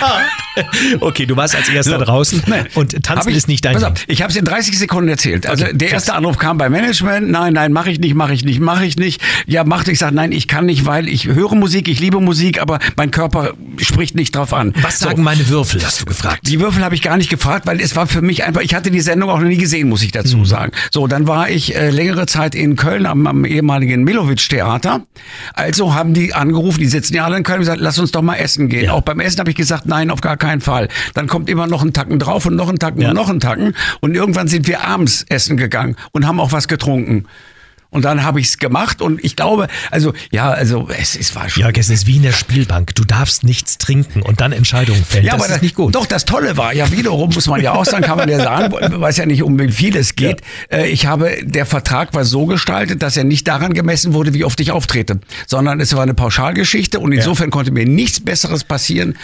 Okay, 1.00 1.26
du 1.26 1.38
warst 1.38 1.56
als 1.56 1.70
erster 1.70 1.98
So. 1.98 2.04
draußen 2.04 2.44
Nein. 2.46 2.68
und 2.76 3.02
tanzen 3.04 3.30
ich, 3.30 3.38
ist 3.38 3.48
nicht 3.48 3.64
dein 3.64 3.74
Pass 3.74 3.84
Ding. 3.84 3.92
auf, 3.94 4.04
ich 4.08 4.22
habe 4.22 4.32
es 4.32 4.36
in 4.38 4.44
30 4.44 4.78
Sekunden 4.78 5.08
erzählt. 5.10 5.48
Also 5.48 5.64
Okay, 5.64 5.74
der 5.78 5.88
fest. 5.88 5.94
erste 6.10 6.14
Anruf 6.14 6.38
kam 6.38 6.58
beim 6.58 6.74
Management. 6.74 7.30
Nein, 7.30 7.54
nein, 7.54 7.72
mache 7.72 7.90
ich 7.90 8.00
nicht, 8.00 8.16
mache 8.16 8.34
ich 8.34 8.44
nicht, 8.44 8.60
mache 8.60 8.86
ich 8.86 8.98
nicht. 8.98 9.22
Ja, 9.48 9.64
machte 9.64 9.92
ich 9.94 10.00
sage, 10.00 10.14
nein, 10.14 10.34
ich 10.34 10.50
kann 10.50 10.66
nicht, 10.66 10.86
weil 10.86 11.08
ich 11.08 11.28
höre 11.28 11.56
Musik, 11.56 11.88
ich 11.88 12.02
liebe 12.02 12.20
Musik, 12.20 12.62
aber 12.62 12.80
mein 12.98 13.12
Körper 13.12 13.54
spricht 13.78 14.16
nicht 14.16 14.36
drauf 14.36 14.54
an. 14.54 14.74
Was 14.82 15.00
So. 15.00 15.06
sagen 15.06 15.24
meine 15.24 15.48
Würfel, 15.48 15.82
hast 15.86 16.02
du 16.02 16.06
gefragt. 16.06 16.41
Die 16.44 16.60
Würfel 16.60 16.84
habe 16.84 16.96
ich 16.96 17.02
gar 17.02 17.18
nicht 17.18 17.30
gefragt, 17.30 17.68
weil 17.68 17.80
es 17.80 17.96
war 17.96 18.08
für 18.08 18.22
mich 18.22 18.44
einfach, 18.44 18.62
ich 18.62 18.74
hatte 18.74 18.90
die 18.92 19.02
Sendung 19.02 19.30
auch 19.30 19.40
noch 19.40 19.48
nie 19.48 19.58
gesehen, 19.58 19.90
muss 19.90 20.02
ich 20.04 20.12
dazu 20.12 20.44
sagen. 20.46 20.72
So, 20.92 21.08
dann 21.08 21.28
war 21.28 21.50
ich 21.50 21.76
äh, 21.76 21.90
längere 21.90 22.26
Zeit 22.26 22.56
in 22.56 22.76
Köln 22.76 23.06
am, 23.06 23.28
am 23.28 23.46
ehemaligen 23.46 24.04
Milovic-Theater. 24.04 25.02
Also 25.54 25.94
haben 25.94 26.14
die 26.14 26.34
angerufen, 26.34 26.80
die 26.80 26.88
sitzen 26.88 27.14
ja 27.16 27.26
alle 27.26 27.38
in 27.38 27.44
Köln 27.44 27.58
und 27.58 27.62
gesagt, 27.62 27.82
lass 27.82 28.00
uns 28.00 28.12
doch 28.12 28.22
mal 28.22 28.36
essen 28.36 28.70
gehen. 28.70 28.86
Ja. 28.86 28.94
Auch 28.94 29.02
beim 29.02 29.20
Essen 29.20 29.40
habe 29.40 29.50
ich 29.52 29.56
gesagt, 29.56 29.86
nein, 29.86 30.10
auf 30.10 30.22
gar 30.22 30.38
keinen 30.38 30.62
Fall. 30.62 30.88
Dann 31.14 31.28
kommt 31.28 31.50
immer 31.50 31.68
noch 31.68 31.84
ein 31.84 31.94
Tacken 31.94 32.18
drauf 32.20 32.46
und 32.46 32.56
noch 32.56 32.70
ein 32.70 32.80
Tacken 32.80 33.02
Ja. 33.02 33.10
und 33.10 33.16
noch 33.16 33.30
ein 33.30 33.40
Tacken. 33.40 33.76
Und 34.00 34.16
irgendwann 34.16 34.48
sind 34.48 34.68
wir 34.68 34.84
abends 34.84 35.26
essen 35.30 35.58
gegangen 35.58 35.96
und 36.12 36.26
haben 36.26 36.40
auch 36.40 36.52
was 36.52 36.68
getrunken. 36.68 37.26
Und 37.92 38.06
dann 38.06 38.24
habe 38.24 38.40
ich 38.40 38.48
es 38.48 38.58
gemacht 38.58 39.02
und 39.02 39.22
ich 39.22 39.36
glaube, 39.36 39.68
also 39.92 40.14
ja, 40.32 40.50
also 40.50 40.88
es, 40.98 41.18
es 41.18 41.36
war 41.36 41.50
schon 41.50 41.64
Jörg, 41.64 41.78
es 41.78 41.90
ist 41.90 42.08
wie 42.08 42.16
in 42.16 42.24
der 42.24 42.32
Spielbank. 42.32 42.96
Du 42.96 43.04
darfst 43.04 43.44
nichts 43.44 43.78
trinken 43.78 44.22
und 44.22 44.40
dann 44.40 44.54
Entscheidungen 44.54 45.04
fällen. 45.04 45.26
Ja, 45.26 45.34
das 45.36 45.44
aber 45.44 45.56
ist 45.56 45.62
nicht 45.62 45.76
gut. 45.76 45.94
Doch, 45.94 46.06
das 46.06 46.24
Tolle 46.24 46.56
war 46.56 46.74
ja 46.74 46.90
wiederum, 46.92 47.32
muss 47.34 47.48
man 47.48 47.60
ja 47.62 47.74
auch 47.74 47.84
sagen, 47.84 48.06
kann 48.06 48.18
man 48.18 48.30
ja 48.30 48.40
sagen, 48.40 48.74
weiß 49.02 49.18
ja 49.18 49.26
nicht, 49.26 49.44
um 49.44 49.60
wie 49.60 49.70
viel 49.74 49.98
es 49.98 50.16
geht. 50.16 50.42
Äh, 50.72 50.88
Ich 50.90 51.06
habe, 51.06 51.38
der 51.44 51.66
Vertrag 51.66 52.14
war 52.14 52.24
so 52.24 52.46
gestaltet, 52.46 53.02
dass 53.02 53.18
er 53.18 53.26
nicht 53.26 53.46
daran 53.50 53.74
gemessen 53.74 54.14
wurde, 54.14 54.34
wie 54.34 54.46
oft 54.46 54.62
ich 54.62 54.72
auftrete, 54.72 55.20
sondern 55.46 55.82
es 55.82 55.94
war 55.94 56.04
eine 56.04 56.14
Pauschalgeschichte 56.14 56.98
und 56.98 57.12
insofern 57.12 57.50
konnte 57.52 57.72
mir 57.72 57.86
nichts 57.86 58.22
Besseres 58.22 58.64
passieren, 58.64 59.18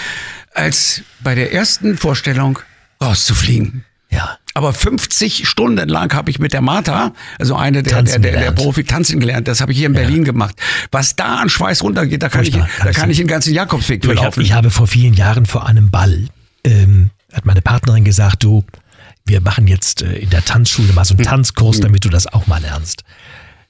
als 0.53 1.03
bei 1.21 1.35
der 1.35 1.53
ersten 1.53 1.97
Vorstellung 1.97 2.59
rauszufliegen. 3.01 3.85
Ja. 4.09 4.37
Aber 4.53 4.73
50 4.73 5.47
Stunden 5.47 5.87
lang 5.89 6.13
habe 6.13 6.31
ich 6.31 6.39
mit 6.39 6.53
der 6.53 6.61
Martha, 6.61 7.13
also 7.39 7.55
eine 7.55 7.83
der, 7.83 7.91
der, 7.91 7.97
Tanzen 7.99 8.21
der, 8.21 8.31
der 8.31 8.39
gelernt. 8.39 8.57
Profi, 8.57 8.83
tanzen 8.83 9.19
gelernt. 9.19 9.47
Das 9.47 9.61
habe 9.61 9.71
ich 9.71 9.77
hier 9.77 9.87
in 9.87 9.93
Berlin 9.93 10.23
gemacht. 10.23 10.55
Was 10.91 11.15
da 11.15 11.35
an 11.37 11.49
Schweiß 11.49 11.83
runtergeht, 11.83 12.23
da 12.23 12.29
kann, 12.29 12.43
ich, 12.43 12.51
kann 12.53 12.67
da 12.83 12.89
ich 12.89 12.95
kann 12.95 13.09
ich 13.11 13.17
den 13.17 13.27
ganzen 13.27 13.53
Jakobsweg 13.53 14.01
Du, 14.01 14.07
für 14.07 14.13
ich, 14.13 14.19
hab, 14.19 14.25
laufen. 14.27 14.41
ich 14.41 14.53
habe 14.53 14.71
vor 14.71 14.87
vielen 14.87 15.13
Jahren 15.13 15.45
vor 15.45 15.67
einem 15.67 15.91
Ball, 15.91 16.27
ähm, 16.63 17.11
hat 17.33 17.45
meine 17.45 17.61
Partnerin 17.61 18.03
gesagt, 18.05 18.43
du, 18.43 18.63
wir 19.25 19.41
machen 19.41 19.67
jetzt 19.67 20.01
äh, 20.01 20.13
in 20.19 20.29
der 20.29 20.43
Tanzschule 20.43 20.93
mal 20.93 21.05
so 21.05 21.13
Hm. 21.13 21.19
einen 21.19 21.27
Tanzkurs, 21.27 21.81
damit 21.81 22.05
du 22.05 22.09
das 22.09 22.25
auch 22.27 22.47
mal 22.47 22.61
lernst. 22.61 23.03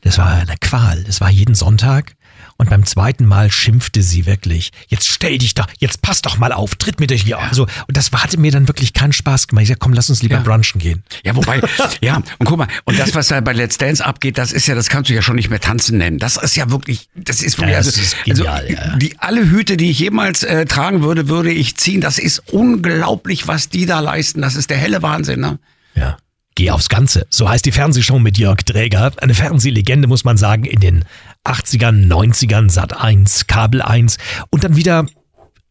Das 0.01 0.17
war 0.19 0.29
eine 0.31 0.55
Qual. 0.61 1.03
Das 1.03 1.19
war 1.19 1.29
jeden 1.31 1.55
Sonntag. 1.55 2.13
Und 2.57 2.69
beim 2.69 2.85
zweiten 2.85 3.25
Mal 3.25 3.51
schimpfte 3.51 4.01
sie 4.01 4.25
wirklich. 4.25 4.71
Jetzt 4.87 5.07
stell 5.07 5.37
dich 5.37 5.53
doch, 5.53 5.67
jetzt 5.77 6.01
pass 6.01 6.21
doch 6.23 6.37
mal 6.37 6.51
auf, 6.51 6.75
tritt 6.75 6.99
mir 6.99 7.07
durch 7.07 7.23
die 7.25 7.35
Augen. 7.35 7.53
So, 7.53 7.63
und 7.63 7.95
das 7.97 8.11
hatte 8.11 8.39
mir 8.39 8.51
dann 8.51 8.67
wirklich 8.67 8.93
keinen 8.93 9.13
Spaß 9.13 9.47
gemacht. 9.47 9.63
Ich 9.63 9.67
sagte, 9.69 9.79
komm, 9.79 9.93
lass 9.93 10.09
uns 10.09 10.23
lieber 10.23 10.35
Ja. 10.37 10.41
brunchen 10.41 10.79
gehen. 10.79 11.03
Ja, 11.23 11.35
wobei, 11.35 11.61
ja, 12.01 12.15
und 12.39 12.45
guck 12.45 12.57
mal, 12.57 12.67
und 12.85 12.97
das, 12.99 13.13
was 13.13 13.27
da 13.27 13.39
bei 13.41 13.53
Let's 13.53 13.77
Dance 13.77 14.03
abgeht, 14.03 14.37
das 14.37 14.51
ist 14.51 14.67
ja, 14.67 14.75
das 14.75 14.89
kannst 14.89 15.09
du 15.09 15.13
ja 15.13 15.21
schon 15.21 15.35
nicht 15.35 15.49
mehr 15.49 15.59
tanzen 15.59 15.97
nennen. 15.99 16.17
Das 16.17 16.37
ist 16.37 16.55
ja 16.55 16.69
wirklich, 16.71 17.09
das 17.15 17.41
ist 17.43 17.57
wirklich, 17.59 17.73
Ja, 17.73 17.77
das 17.77 17.87
also, 17.87 18.01
ist 18.01 18.23
genial, 18.25 18.61
also, 18.61 18.73
ja. 18.73 18.95
die, 18.97 19.15
alle 19.19 19.49
Hüte, 19.49 19.77
die 19.77 19.91
ich 19.91 19.99
jemals 19.99 20.43
äh, 20.43 20.65
tragen 20.65 21.03
würde, 21.03 21.29
würde 21.29 21.51
ich 21.51 21.77
ziehen. 21.77 22.01
Das 22.01 22.17
ist 22.17 22.39
unglaublich, 22.51 23.47
was 23.47 23.69
die 23.69 23.85
da 23.85 23.99
leisten. 23.99 24.41
Das 24.41 24.55
ist 24.55 24.69
der 24.69 24.77
helle 24.77 25.01
Wahnsinn, 25.01 25.39
ne? 25.41 25.59
Ja. 25.95 26.17
Geh 26.55 26.71
aufs 26.71 26.89
Ganze. 26.89 27.27
So 27.29 27.47
heißt 27.47 27.65
die 27.65 27.71
Fernsehshow 27.71 28.17
mit 28.17 28.39
Jörg 28.39 28.57
Dräger. 28.63 29.11
Eine 29.17 29.35
Fernsehlegende, 29.35 30.07
muss 30.07 30.23
man 30.23 30.37
sagen, 30.37 30.65
in 30.65 30.79
den 30.79 31.05
80ern, 31.47 32.07
90ern, 32.07 32.69
Sat 32.69 32.95
1, 32.95 33.47
Kabel 33.47 33.81
1 33.81 34.17
und 34.49 34.63
dann 34.63 34.75
wieder 34.75 35.05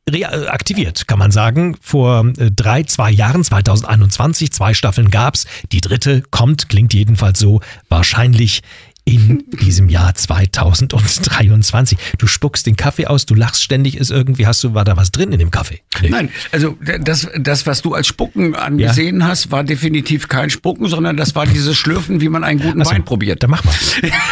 reaktiviert, 0.08 1.08
kann 1.08 1.18
man 1.18 1.30
sagen. 1.32 1.76
Vor 1.80 2.26
äh, 2.38 2.50
drei, 2.50 2.84
zwei 2.84 3.10
Jahren, 3.10 3.42
2021, 3.42 4.52
zwei 4.52 4.72
Staffeln 4.72 5.10
gab's. 5.10 5.46
Die 5.72 5.80
dritte 5.80 6.22
kommt, 6.30 6.68
klingt 6.68 6.94
jedenfalls 6.94 7.38
so, 7.38 7.60
wahrscheinlich 7.88 8.62
in 9.06 9.44
diesem 9.52 9.88
Jahr 9.88 10.14
2023. 10.14 11.96
Du 12.18 12.26
spuckst 12.26 12.66
den 12.66 12.74
Kaffee 12.74 13.06
aus, 13.06 13.24
du 13.24 13.36
lachst 13.36 13.62
ständig, 13.62 13.96
ist 13.96 14.10
irgendwie, 14.10 14.48
hast 14.48 14.64
du, 14.64 14.74
war 14.74 14.84
da 14.84 14.96
was 14.96 15.12
drin 15.12 15.30
in 15.32 15.38
dem 15.38 15.52
Kaffee? 15.52 15.80
Nee. 16.02 16.10
Nein, 16.10 16.28
also 16.50 16.76
das, 17.00 17.28
das, 17.38 17.66
was 17.66 17.82
du 17.82 17.94
als 17.94 18.08
Spucken 18.08 18.56
angesehen 18.56 19.20
ja. 19.20 19.28
hast, 19.28 19.52
war 19.52 19.62
definitiv 19.62 20.26
kein 20.26 20.50
Spucken, 20.50 20.88
sondern 20.88 21.16
das 21.16 21.36
war 21.36 21.46
dieses 21.46 21.76
Schlürfen, 21.76 22.20
wie 22.20 22.28
man 22.28 22.42
einen 22.42 22.58
guten 22.58 22.80
also, 22.80 22.90
Wein 22.90 23.04
probiert. 23.04 23.44
Dann 23.44 23.50
mach 23.50 23.62
mal. 23.62 23.74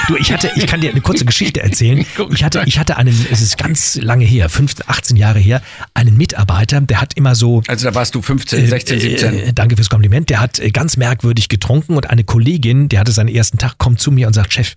Du, 0.08 0.16
ich 0.16 0.32
hatte, 0.32 0.50
ich 0.56 0.66
kann 0.66 0.80
dir 0.80 0.90
eine 0.90 1.00
kurze 1.00 1.24
Geschichte 1.24 1.62
erzählen. 1.62 2.04
Ich 2.34 2.42
hatte, 2.42 2.62
ich 2.66 2.78
hatte 2.78 2.96
einen, 2.96 3.14
es 3.30 3.42
ist 3.42 3.58
ganz 3.58 3.96
lange 3.96 4.24
her, 4.24 4.48
15, 4.48 4.86
18 4.88 5.16
Jahre 5.16 5.38
her, 5.38 5.62
einen 5.92 6.16
Mitarbeiter, 6.16 6.80
der 6.80 7.00
hat 7.00 7.14
immer 7.14 7.34
so. 7.34 7.62
Also 7.68 7.86
da 7.88 7.94
warst 7.94 8.14
du 8.14 8.22
15, 8.22 8.66
16, 8.66 9.00
17. 9.00 9.34
Äh, 9.34 9.52
danke 9.52 9.76
fürs 9.76 9.90
Kompliment. 9.90 10.30
Der 10.30 10.40
hat 10.40 10.60
ganz 10.72 10.96
merkwürdig 10.96 11.48
getrunken 11.48 11.96
und 11.96 12.10
eine 12.10 12.24
Kollegin, 12.24 12.88
die 12.88 12.98
hatte 12.98 13.12
seinen 13.12 13.28
ersten 13.28 13.58
Tag, 13.58 13.78
kommt 13.78 14.00
zu 14.00 14.10
mir 14.10 14.26
und 14.26 14.32
sagt, 14.32 14.52
Chef, 14.52 14.63
Chef, 14.64 14.76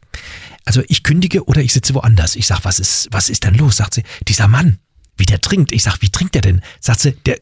also 0.65 0.82
ich 0.88 1.04
kündige 1.04 1.45
oder 1.45 1.62
ich 1.62 1.73
sitze 1.73 1.93
woanders. 1.93 2.36
Ich 2.36 2.47
sag, 2.47 2.63
was 2.65 2.80
ist, 2.80 3.08
was 3.12 3.30
ist 3.30 3.43
denn 3.43 3.56
los? 3.56 3.78
Sagt 3.78 3.93
sie, 3.93 4.04
dieser 4.28 4.47
Mann, 4.47 4.80
wie 5.17 5.26
der 5.26 5.41
trinkt. 5.41 5.71
Ich 5.71 5.84
sag, 5.84 6.02
wie 6.02 6.10
trinkt 6.10 6.36
der 6.36 6.41
denn? 6.41 6.62
Sagt 6.80 7.00
sie, 7.00 7.13
der 7.26 7.39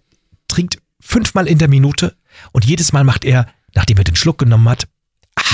trinkt 0.47 0.77
fünfmal 1.01 1.47
in 1.47 1.58
der 1.58 1.67
Minute 1.67 2.15
und 2.51 2.65
jedes 2.65 2.93
Mal 2.93 3.03
macht 3.03 3.25
er, 3.25 3.47
nachdem 3.73 3.97
er 3.97 4.03
den 4.03 4.15
Schluck 4.15 4.38
genommen 4.38 4.69
hat, 4.69 4.88
ah. 5.36 5.53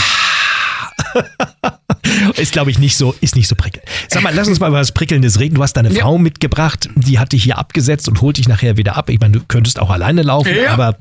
ist, 2.38 2.54
glaube 2.54 2.72
ich, 2.72 2.80
nicht 2.80 2.96
so, 2.96 3.16
ist 3.22 3.36
nicht 3.36 3.48
so 3.48 3.56
prickelnd. 3.56 3.86
Sag 4.08 4.24
mal, 4.24 4.34
lass 4.34 4.48
uns 4.48 4.60
mal 4.60 4.68
über 4.68 4.80
was 4.80 4.92
Prickelndes 4.92 5.40
reden. 5.40 5.56
Du 5.56 5.64
hast 5.64 5.74
deine 5.74 5.92
ja. 5.92 6.02
Frau 6.02 6.18
mitgebracht, 6.18 6.90
die 6.96 7.20
hat 7.20 7.32
dich 7.32 7.44
hier 7.44 7.58
abgesetzt 7.58 8.08
und 8.08 8.22
holt 8.22 8.38
dich 8.38 8.48
nachher 8.48 8.78
wieder 8.78 8.96
ab. 8.96 9.10
Ich 9.10 9.20
meine, 9.20 9.34
du 9.34 9.44
könntest 9.46 9.80
auch 9.80 9.90
alleine 9.90 10.22
laufen, 10.24 10.56
ja. 10.56 10.72
aber 10.72 10.98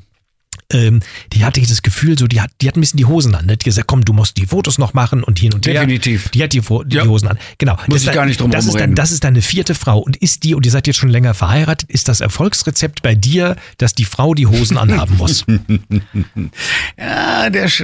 ähm, 0.71 1.01
die 1.33 1.45
hatte 1.45 1.61
das 1.61 1.83
Gefühl, 1.83 2.19
so, 2.19 2.27
die 2.27 2.41
hat, 2.41 2.51
die 2.61 2.69
hat 2.69 2.77
ein 2.77 2.81
bisschen 2.81 2.97
die 2.97 3.05
Hosen 3.05 3.35
an. 3.35 3.47
Ne? 3.47 3.57
Die 3.57 3.61
hat 3.61 3.65
gesagt, 3.65 3.87
komm, 3.87 4.05
du 4.05 4.13
musst 4.13 4.37
die 4.37 4.47
Fotos 4.47 4.79
noch 4.79 4.95
machen 4.95 5.23
und 5.23 5.39
hin 5.39 5.53
und 5.53 5.67
her. 5.67 5.75
Definitiv. 5.75 6.29
Die 6.31 6.43
hat 6.43 6.53
die, 6.53 6.61
die, 6.61 6.97
ja. 6.97 7.03
die 7.03 7.09
Hosen 7.09 7.29
an. 7.29 7.39
Genau. 7.59 7.77
Muss 7.87 8.03
das 8.03 8.05
ich 8.05 8.13
gar 8.13 8.27
nicht 8.27 8.41
drum 8.41 8.51
das 8.51 8.67
ist, 8.67 8.79
dann, 8.79 8.95
das 8.95 9.11
ist 9.13 9.25
deine 9.25 9.43
vierte 9.43 9.75
Frau. 9.75 9.99
Und 9.99 10.17
ist 10.17 10.45
die, 10.45 10.55
und 10.55 10.65
ihr 10.65 10.73
seid 10.73 10.87
jetzt 10.87 10.97
schon 10.97 11.09
länger 11.09 11.35
verheiratet, 11.35 11.91
ist 11.91 12.09
das 12.09 12.21
Erfolgsrezept 12.21 13.03
bei 13.03 13.15
dir, 13.15 13.57
dass 13.79 13.95
die 13.95 14.05
Frau 14.05 14.35
die 14.35 14.47
Hosen 14.47 14.77
anhaben 14.77 15.17
muss? 15.17 15.45
ja, 16.99 17.51
der 17.51 17.65
ist 17.65 17.81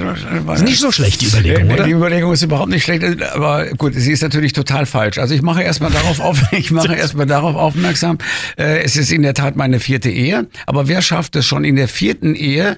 nicht 0.62 0.80
so 0.80 0.92
schlecht, 0.92 1.20
die 1.20 1.26
Überlegung, 1.26 1.70
oder? 1.70 1.84
Die 1.84 1.92
Überlegung 1.92 2.32
ist 2.32 2.42
überhaupt 2.42 2.70
nicht 2.70 2.84
schlecht, 2.84 3.04
aber 3.22 3.66
gut, 3.74 3.94
sie 3.94 4.12
ist 4.12 4.22
natürlich 4.22 4.52
total 4.52 4.86
falsch. 4.86 5.18
Also 5.18 5.34
ich 5.34 5.42
mache 5.42 5.62
erstmal 5.62 5.90
darauf 5.90 6.20
auf, 6.20 6.40
ich 6.52 6.70
mache 6.70 6.94
erstmal 6.94 7.26
darauf 7.26 7.56
aufmerksam. 7.56 8.18
Äh, 8.56 8.82
es 8.82 8.96
ist 8.96 9.12
in 9.12 9.22
der 9.22 9.34
Tat 9.34 9.56
meine 9.56 9.80
vierte 9.80 10.10
Ehe, 10.10 10.46
aber 10.66 10.88
wer 10.88 11.02
schafft 11.02 11.36
es 11.36 11.46
schon 11.46 11.64
in 11.64 11.76
der 11.76 11.88
vierten 11.88 12.34
Ehe, 12.34 12.75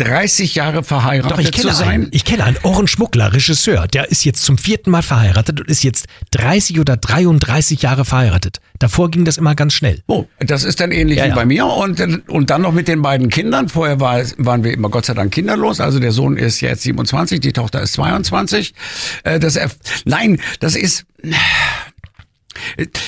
30 0.00 0.54
Jahre 0.54 0.82
verheiratet 0.82 1.32
Doch, 1.32 1.38
ich 1.38 1.52
kenne 1.52 1.68
zu 1.68 1.74
sein. 1.76 1.88
Einen, 1.88 2.08
ich 2.12 2.24
kenne 2.24 2.44
einen 2.44 2.56
Ohrenschmuggler, 2.62 3.34
Regisseur, 3.34 3.86
der 3.86 4.10
ist 4.10 4.24
jetzt 4.24 4.42
zum 4.42 4.56
vierten 4.56 4.90
Mal 4.90 5.02
verheiratet 5.02 5.60
und 5.60 5.68
ist 5.68 5.84
jetzt 5.84 6.06
30 6.30 6.80
oder 6.80 6.96
33 6.96 7.82
Jahre 7.82 8.04
verheiratet. 8.04 8.60
Davor 8.78 9.10
ging 9.10 9.26
das 9.26 9.36
immer 9.36 9.54
ganz 9.54 9.74
schnell. 9.74 10.00
Oh, 10.06 10.24
das 10.38 10.64
ist 10.64 10.80
dann 10.80 10.90
ähnlich 10.90 11.18
ja, 11.18 11.24
wie 11.24 11.28
ja. 11.28 11.34
bei 11.34 11.44
mir 11.44 11.66
und, 11.66 12.00
und 12.28 12.48
dann 12.48 12.62
noch 12.62 12.72
mit 12.72 12.88
den 12.88 13.02
beiden 13.02 13.28
Kindern. 13.28 13.68
Vorher 13.68 14.00
war, 14.00 14.22
waren 14.38 14.64
wir 14.64 14.72
immer 14.72 14.88
Gott 14.88 15.04
sei 15.04 15.12
Dank 15.12 15.32
kinderlos. 15.32 15.80
Also 15.80 15.98
der 15.98 16.12
Sohn 16.12 16.38
ist 16.38 16.62
jetzt 16.62 16.82
27, 16.82 17.40
die 17.40 17.52
Tochter 17.52 17.82
ist 17.82 17.92
22. 17.92 18.74
Äh, 19.24 19.38
das, 19.38 19.58
nein, 20.06 20.40
das 20.60 20.76
ist 20.76 21.04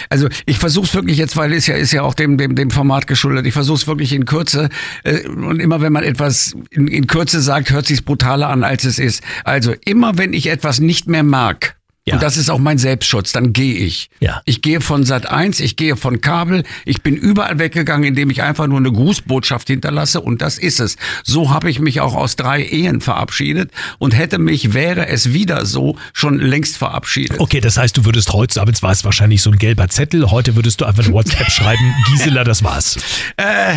also 0.09 0.29
ich 0.47 0.59
versuche 0.59 0.87
es 0.87 0.95
wirklich 0.95 1.19
jetzt, 1.19 1.37
weil 1.37 1.53
es 1.53 1.67
ja 1.67 1.75
ist 1.75 1.93
ja 1.93 2.03
auch 2.03 2.15
dem 2.15 2.39
dem 2.39 2.55
dem 2.55 2.71
Format 2.71 3.07
geschuldet. 3.07 3.47
Ich 3.47 3.53
versuche 3.53 3.77
es 3.77 3.87
wirklich 3.87 4.13
in 4.13 4.25
Kürze 4.25 4.69
äh, 5.05 5.27
und 5.27 5.61
immer 5.61 5.81
wenn 5.81 5.93
man 5.93 6.05
etwas 6.05 6.55
in, 6.71 6.87
in 6.87 7.07
Kürze 7.07 7.41
sagt, 7.41 7.71
hört 7.71 7.87
sich 7.87 8.05
brutaler 8.05 8.49
an 8.49 8.65
als 8.65 8.85
es 8.85 8.99
ist. 8.99 9.23
Also 9.45 9.75
immer 9.85 10.19
wenn 10.19 10.33
ich 10.33 10.49
etwas 10.49 10.81
nicht 10.81 11.09
mehr 11.09 11.23
mag, 11.23 11.77
ja. 12.05 12.15
Und 12.15 12.23
das 12.23 12.37
ist 12.37 12.51
auch 12.51 12.59
mein 12.59 12.79
Selbstschutz. 12.79 13.31
Dann 13.31 13.53
gehe 13.53 13.75
ich. 13.75 14.11
Ja. 14.19 14.43
Ich 14.45 14.61
gehe 14.61 14.81
von 14.81 15.05
Sat 15.05 15.31
1, 15.31 15.61
ich 15.61 15.77
gehe 15.77 15.95
von 15.97 16.21
Kabel. 16.21 16.65
Ich 16.85 17.03
bin 17.03 17.15
überall 17.15 17.61
weggegangen, 17.61 18.09
indem 18.09 18.29
ich 18.31 18.43
einfach 18.43 18.67
nur 18.67 18.79
eine 18.79 18.91
Grußbotschaft 18.91 19.69
hinterlasse. 19.69 20.21
Und 20.21 20.43
das 20.43 20.59
ist 20.59 20.81
es. 20.81 20.97
So 21.23 21.51
habe 21.51 21.71
ich 21.71 21.79
mich 21.79 22.01
auch 22.01 22.17
aus 22.17 22.35
drei 22.35 22.61
Ehen 22.65 23.01
verabschiedet 23.01 23.71
und 23.99 24.17
hätte 24.17 24.41
mich, 24.41 24.75
wäre 24.75 25.07
es 25.07 25.33
wieder 25.33 25.65
so, 25.65 25.97
schon 26.13 26.41
längst 26.41 26.77
verabschiedet. 26.77 27.39
Okay, 27.39 27.61
das 27.61 27.77
heißt, 27.77 27.97
du 27.97 28.05
würdest 28.05 28.33
heute, 28.33 28.61
aber 28.61 28.73
es 28.73 28.83
war 28.83 28.91
es 28.91 29.05
wahrscheinlich 29.05 29.41
so 29.41 29.53
ein 29.53 29.59
gelber 29.59 29.89
Zettel. 29.89 30.29
Heute 30.33 30.57
würdest 30.57 30.81
du 30.81 30.87
einfach 30.87 31.07
ein 31.07 31.13
WhatsApp 31.13 31.51
schreiben. 31.53 31.95
Gisela, 32.09 32.43
das 32.43 32.65
war's. 32.65 32.97
Äh, 33.37 33.75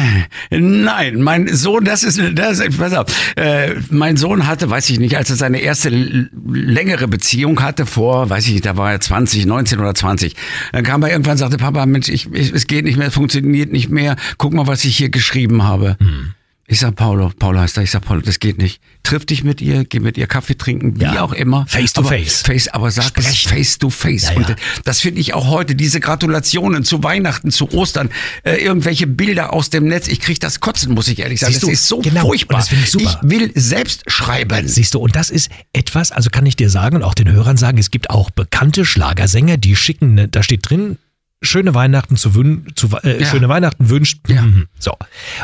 nein, 0.50 1.22
mein 1.22 1.48
Sohn, 1.56 1.86
das 1.86 2.02
ist, 2.02 2.20
das 2.34 2.58
ist, 2.58 2.80
pass 2.80 2.94
auf. 2.94 3.06
Äh, 3.36 3.76
mein 3.92 4.18
Sohn 4.18 4.48
hatte, 4.48 4.68
weiß 4.68 4.90
ich 4.90 5.00
nicht, 5.00 5.16
als 5.16 5.30
er 5.30 5.36
seine 5.36 5.60
erste 5.60 5.90
längere 5.90 7.08
Beziehung 7.08 7.62
hatte 7.62 7.86
vor 7.86 8.15
weiß 8.30 8.48
ich 8.48 8.62
da 8.62 8.78
war 8.78 8.92
er 8.92 9.00
20, 9.00 9.46
19 9.46 9.80
oder 9.80 9.94
20. 9.94 10.36
Dann 10.72 10.84
kam 10.84 11.04
er 11.04 11.12
irgendwann 11.12 11.34
und 11.34 11.38
sagte, 11.38 11.58
Papa, 11.58 11.86
Mensch, 11.86 12.10
ich, 12.10 12.32
ich, 12.34 12.54
es 12.54 12.68
geht 12.68 12.86
nicht 12.86 12.98
mehr, 12.98 13.08
es 13.08 13.14
funktioniert 13.14 13.72
nicht 13.72 13.90
mehr. 13.90 14.16
Guck 14.38 14.54
mal, 14.54 14.68
was 14.68 14.86
ich 14.86 14.98
hier 14.98 15.10
geschrieben 15.10 15.64
habe. 15.64 15.98
Hm. 16.00 16.34
Ich 16.68 16.80
sag 16.80 16.96
Paulo, 16.96 17.32
Paulo 17.38 17.60
heißt 17.60 17.78
er, 17.78 17.84
ich 17.84 17.92
sag 17.92 18.02
Paulo, 18.02 18.22
das 18.22 18.40
geht 18.40 18.58
nicht. 18.58 18.82
Triff 19.04 19.24
dich 19.24 19.44
mit 19.44 19.62
ihr, 19.62 19.86
geh 19.86 20.00
mit 20.00 20.18
ihr 20.18 20.26
Kaffee 20.26 20.58
trinken, 20.58 21.00
wie 21.00 21.04
ja. 21.04 21.22
auch 21.22 21.32
immer. 21.32 21.68
Face 21.68 21.94
to 21.94 22.02
aber, 22.02 22.10
face. 22.10 22.42
face. 22.42 22.68
Aber 22.70 22.90
sag 22.90 23.04
Sprechen. 23.04 23.30
es 23.30 23.42
face 23.42 23.78
to 23.78 23.92
face. 23.92 24.24
Ja, 24.24 24.42
ja. 24.42 24.56
Das 24.84 25.00
finde 25.00 25.22
ich 25.22 25.36
auch 25.36 25.48
heute, 25.48 25.76
diese 25.76 26.00
Gratulationen 26.00 26.84
zu 26.84 27.04
Weihnachten, 27.04 27.52
zu 27.52 27.72
Ostern, 27.72 28.10
äh, 28.44 28.56
irgendwelche 28.56 29.06
Bilder 29.06 29.54
aus 29.54 29.70
dem 29.70 29.86
Netz, 29.88 30.08
ich 30.08 30.20
krieg 30.20 30.40
das 30.40 30.60
Kotzen, 30.60 30.96
muss 30.96 31.08
ich 31.08 31.20
ehrlich 31.20 31.40
sagen. 31.40 31.54
Siehst 31.54 31.62
das 31.62 31.68
du, 31.68 31.74
ist 31.74 31.88
so 31.88 32.00
genau. 32.00 32.22
furchtbar. 32.22 32.58
das 32.58 32.72
ich, 32.72 32.90
super. 32.90 33.20
ich 33.22 33.30
will 33.30 33.52
selbst 33.54 34.04
schreiben. 34.08 34.68
Siehst 34.68 34.96
du, 34.96 35.00
und 35.00 35.16
das 35.16 35.30
ist 35.30 35.52
etwas, 35.72 36.12
also 36.12 36.32
kann 36.32 36.48
ich 36.48 36.56
dir 36.56 36.72
sagen 36.72 36.96
und 36.96 37.04
auch 37.04 37.14
den 37.14 37.32
Hörern 37.32 37.58
sagen, 37.58 37.78
es 37.78 37.92
gibt 37.92 38.10
auch 38.10 38.32
bekannte 38.32 38.86
Schlagersänger, 38.86 39.58
die 39.58 39.76
schicken, 39.76 40.32
da 40.32 40.42
steht 40.42 40.68
drin, 40.68 40.98
schöne 41.46 41.74
Weihnachten 41.74 42.18
zu, 42.18 42.36
wün 42.36 42.68
zu 42.76 42.90
äh, 43.04 43.22
ja. 43.22 43.26
schöne 43.26 43.50
Weihnachten 43.50 43.90
wünscht. 43.90 44.30
Ja. 44.30 44.42
Mhm. 44.42 44.68
So. 44.80 44.94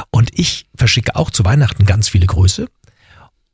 Und 0.10 0.30
ich 0.38 0.68
verschicke 0.76 1.16
auch 1.16 1.30
zu 1.30 1.46
Weihnachten 1.46 1.86
ganz 1.86 2.10
viele 2.10 2.26
Grüße. 2.26 2.68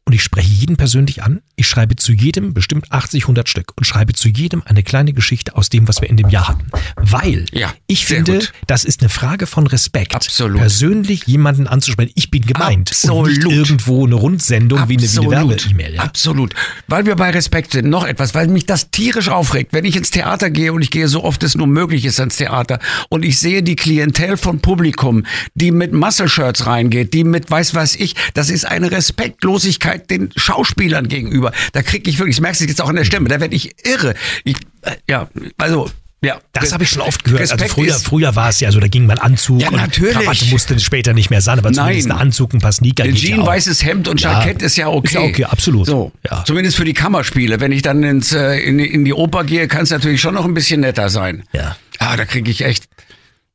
Und 0.08 0.14
ich 0.14 0.24
spreche 0.24 0.48
jeden 0.48 0.78
persönlich 0.78 1.22
an. 1.22 1.42
Ich 1.58 1.68
schreibe 1.68 1.98
zu 1.98 2.14
jedem 2.14 2.54
bestimmt 2.54 2.94
80, 2.94 3.24
100 3.26 3.50
Stück 3.50 3.74
und 3.76 3.84
schreibe 3.84 4.14
zu 4.14 4.30
jedem 4.30 4.64
eine 4.64 4.82
kleine 4.82 5.12
Geschichte 5.12 5.58
aus 5.58 5.68
dem, 5.68 5.86
was 5.90 6.00
wir 6.00 6.10
in 6.10 6.16
dem 6.16 6.30
Jahr 6.30 6.48
hatten. 6.48 6.66
Weil 6.96 7.46
ja, 7.52 7.74
ich 7.88 8.06
finde, 8.06 8.36
gut. 8.36 8.54
das 8.68 8.86
ist 8.86 9.02
eine 9.02 9.10
Frage 9.10 9.48
von 9.48 9.68
Respekt. 9.68 10.16
Absolut. 10.16 10.60
Persönlich 10.60 11.28
jemanden 11.28 11.68
anzusprechen. 11.68 12.14
Ich 12.16 12.32
bin 12.32 12.46
gemeint. 12.46 12.90
Absolut. 12.92 13.28
Und 13.28 13.34
nicht 13.34 13.52
irgendwo 13.52 14.06
eine 14.06 14.16
Rundsendung 14.16 14.80
Absolut. 14.80 15.02
wie 15.02 15.20
eine, 15.20 15.36
eine 15.36 15.50
Werbe-E-Mail. 15.50 15.96
Ja? 15.96 16.04
Absolut. 16.04 16.54
Weil 16.88 17.06
wir 17.06 17.18
bei 17.18 17.32
Respekt 17.32 17.74
sind. 17.74 17.90
Noch 17.90 18.06
etwas, 18.06 18.34
weil 18.34 18.48
mich 18.48 18.66
das 18.66 18.92
tierisch 18.92 19.28
aufregt. 19.28 19.74
Wenn 19.74 19.84
ich 19.84 19.98
ins 19.98 20.12
Theater 20.12 20.50
gehe 20.50 20.72
und 20.72 20.84
ich 20.84 20.92
gehe 20.92 21.10
so 21.10 21.26
oft 21.26 21.44
es 21.44 21.56
nur 21.56 21.68
möglich 21.68 22.06
ist 22.06 22.22
ans 22.22 22.38
Theater 22.38 22.80
und 23.10 23.26
ich 23.26 23.40
sehe 23.40 23.62
die 23.62 23.76
Klientel 23.76 24.38
von 24.38 24.62
Publikum, 24.62 25.26
die 25.54 25.72
mit 25.72 25.92
Muscle-Shirts 25.92 26.66
reingeht, 26.66 27.14
die 27.14 27.26
mit 27.26 27.52
weiß 27.52 27.76
was 27.76 27.94
ich, 27.94 28.16
das 28.36 28.50
ist 28.50 28.64
eine 28.64 28.90
Respektlosigkeit 28.90 29.97
den 29.98 30.30
Schauspielern 30.36 31.08
gegenüber. 31.08 31.52
Da 31.74 31.82
kriege 31.82 32.10
ich 32.10 32.20
wirklich, 32.20 32.38
ich 32.38 32.42
merke 32.42 32.56
es 32.56 32.68
jetzt 32.68 32.82
auch 32.82 32.90
in 32.90 32.96
der 32.96 33.06
Stimme, 33.06 33.30
da 33.30 33.40
werde 33.40 33.56
ich 33.56 33.76
irre. 33.86 34.14
Ich, 34.44 34.58
äh, 34.82 34.96
ja, 35.08 35.30
also 35.58 35.90
ja, 36.22 36.40
das 36.52 36.74
habe 36.74 36.84
ich 36.84 36.90
schon 36.90 37.04
oft 37.04 37.24
gehört. 37.24 37.52
also 37.52 37.66
früher, 37.68 37.94
früher 37.94 38.36
war 38.36 38.50
es 38.50 38.60
ja 38.60 38.72
so, 38.72 38.80
da 38.80 38.88
ging 38.88 39.06
man 39.06 39.20
Anzug 39.20 39.62
ja, 39.62 39.70
natürlich. 39.70 40.14
Krawatte 40.14 40.46
musste 40.46 40.80
später 40.80 41.14
nicht 41.14 41.30
mehr 41.30 41.42
sein, 41.42 41.60
aber 41.60 41.72
zumindest 41.72 42.10
ein 42.10 42.18
Anzug, 42.18 42.56
ein 42.56 42.60
paar 42.60 42.72
Sneaker. 42.72 43.04
Ein 43.04 43.14
Jean, 43.14 43.42
ja 43.42 43.46
weißes 43.46 43.86
Hemd 43.86 44.08
und 44.08 44.20
Jackett 44.20 44.62
ja, 44.62 44.66
ist 44.66 44.78
ja 44.78 44.88
okay. 44.88 45.10
Ist 45.10 45.18
okay, 45.18 45.44
absolut. 45.46 45.86
So, 45.86 46.12
ja. 46.28 46.44
Zumindest 46.44 46.76
für 46.76 46.86
die 46.86 46.94
Kammerspiele. 46.94 47.60
Wenn 47.60 47.72
ich 47.72 47.84
dann 47.84 48.02
ins, 48.02 48.34
äh, 48.34 48.58
in, 48.58 48.80
in 48.80 49.06
die 49.06 49.14
Oper 49.14 49.44
gehe, 49.44 49.68
kann 49.68 49.84
es 49.84 49.92
natürlich 49.92 50.20
schon 50.20 50.34
noch 50.34 50.46
ein 50.46 50.56
bisschen 50.56 50.82
netter 50.82 51.10
sein. 51.10 51.44
Ja. 51.54 51.78
Ah, 52.00 52.18
da 52.18 52.26
kriege 52.26 52.50
ich 52.50 52.62
echt. 52.62 52.86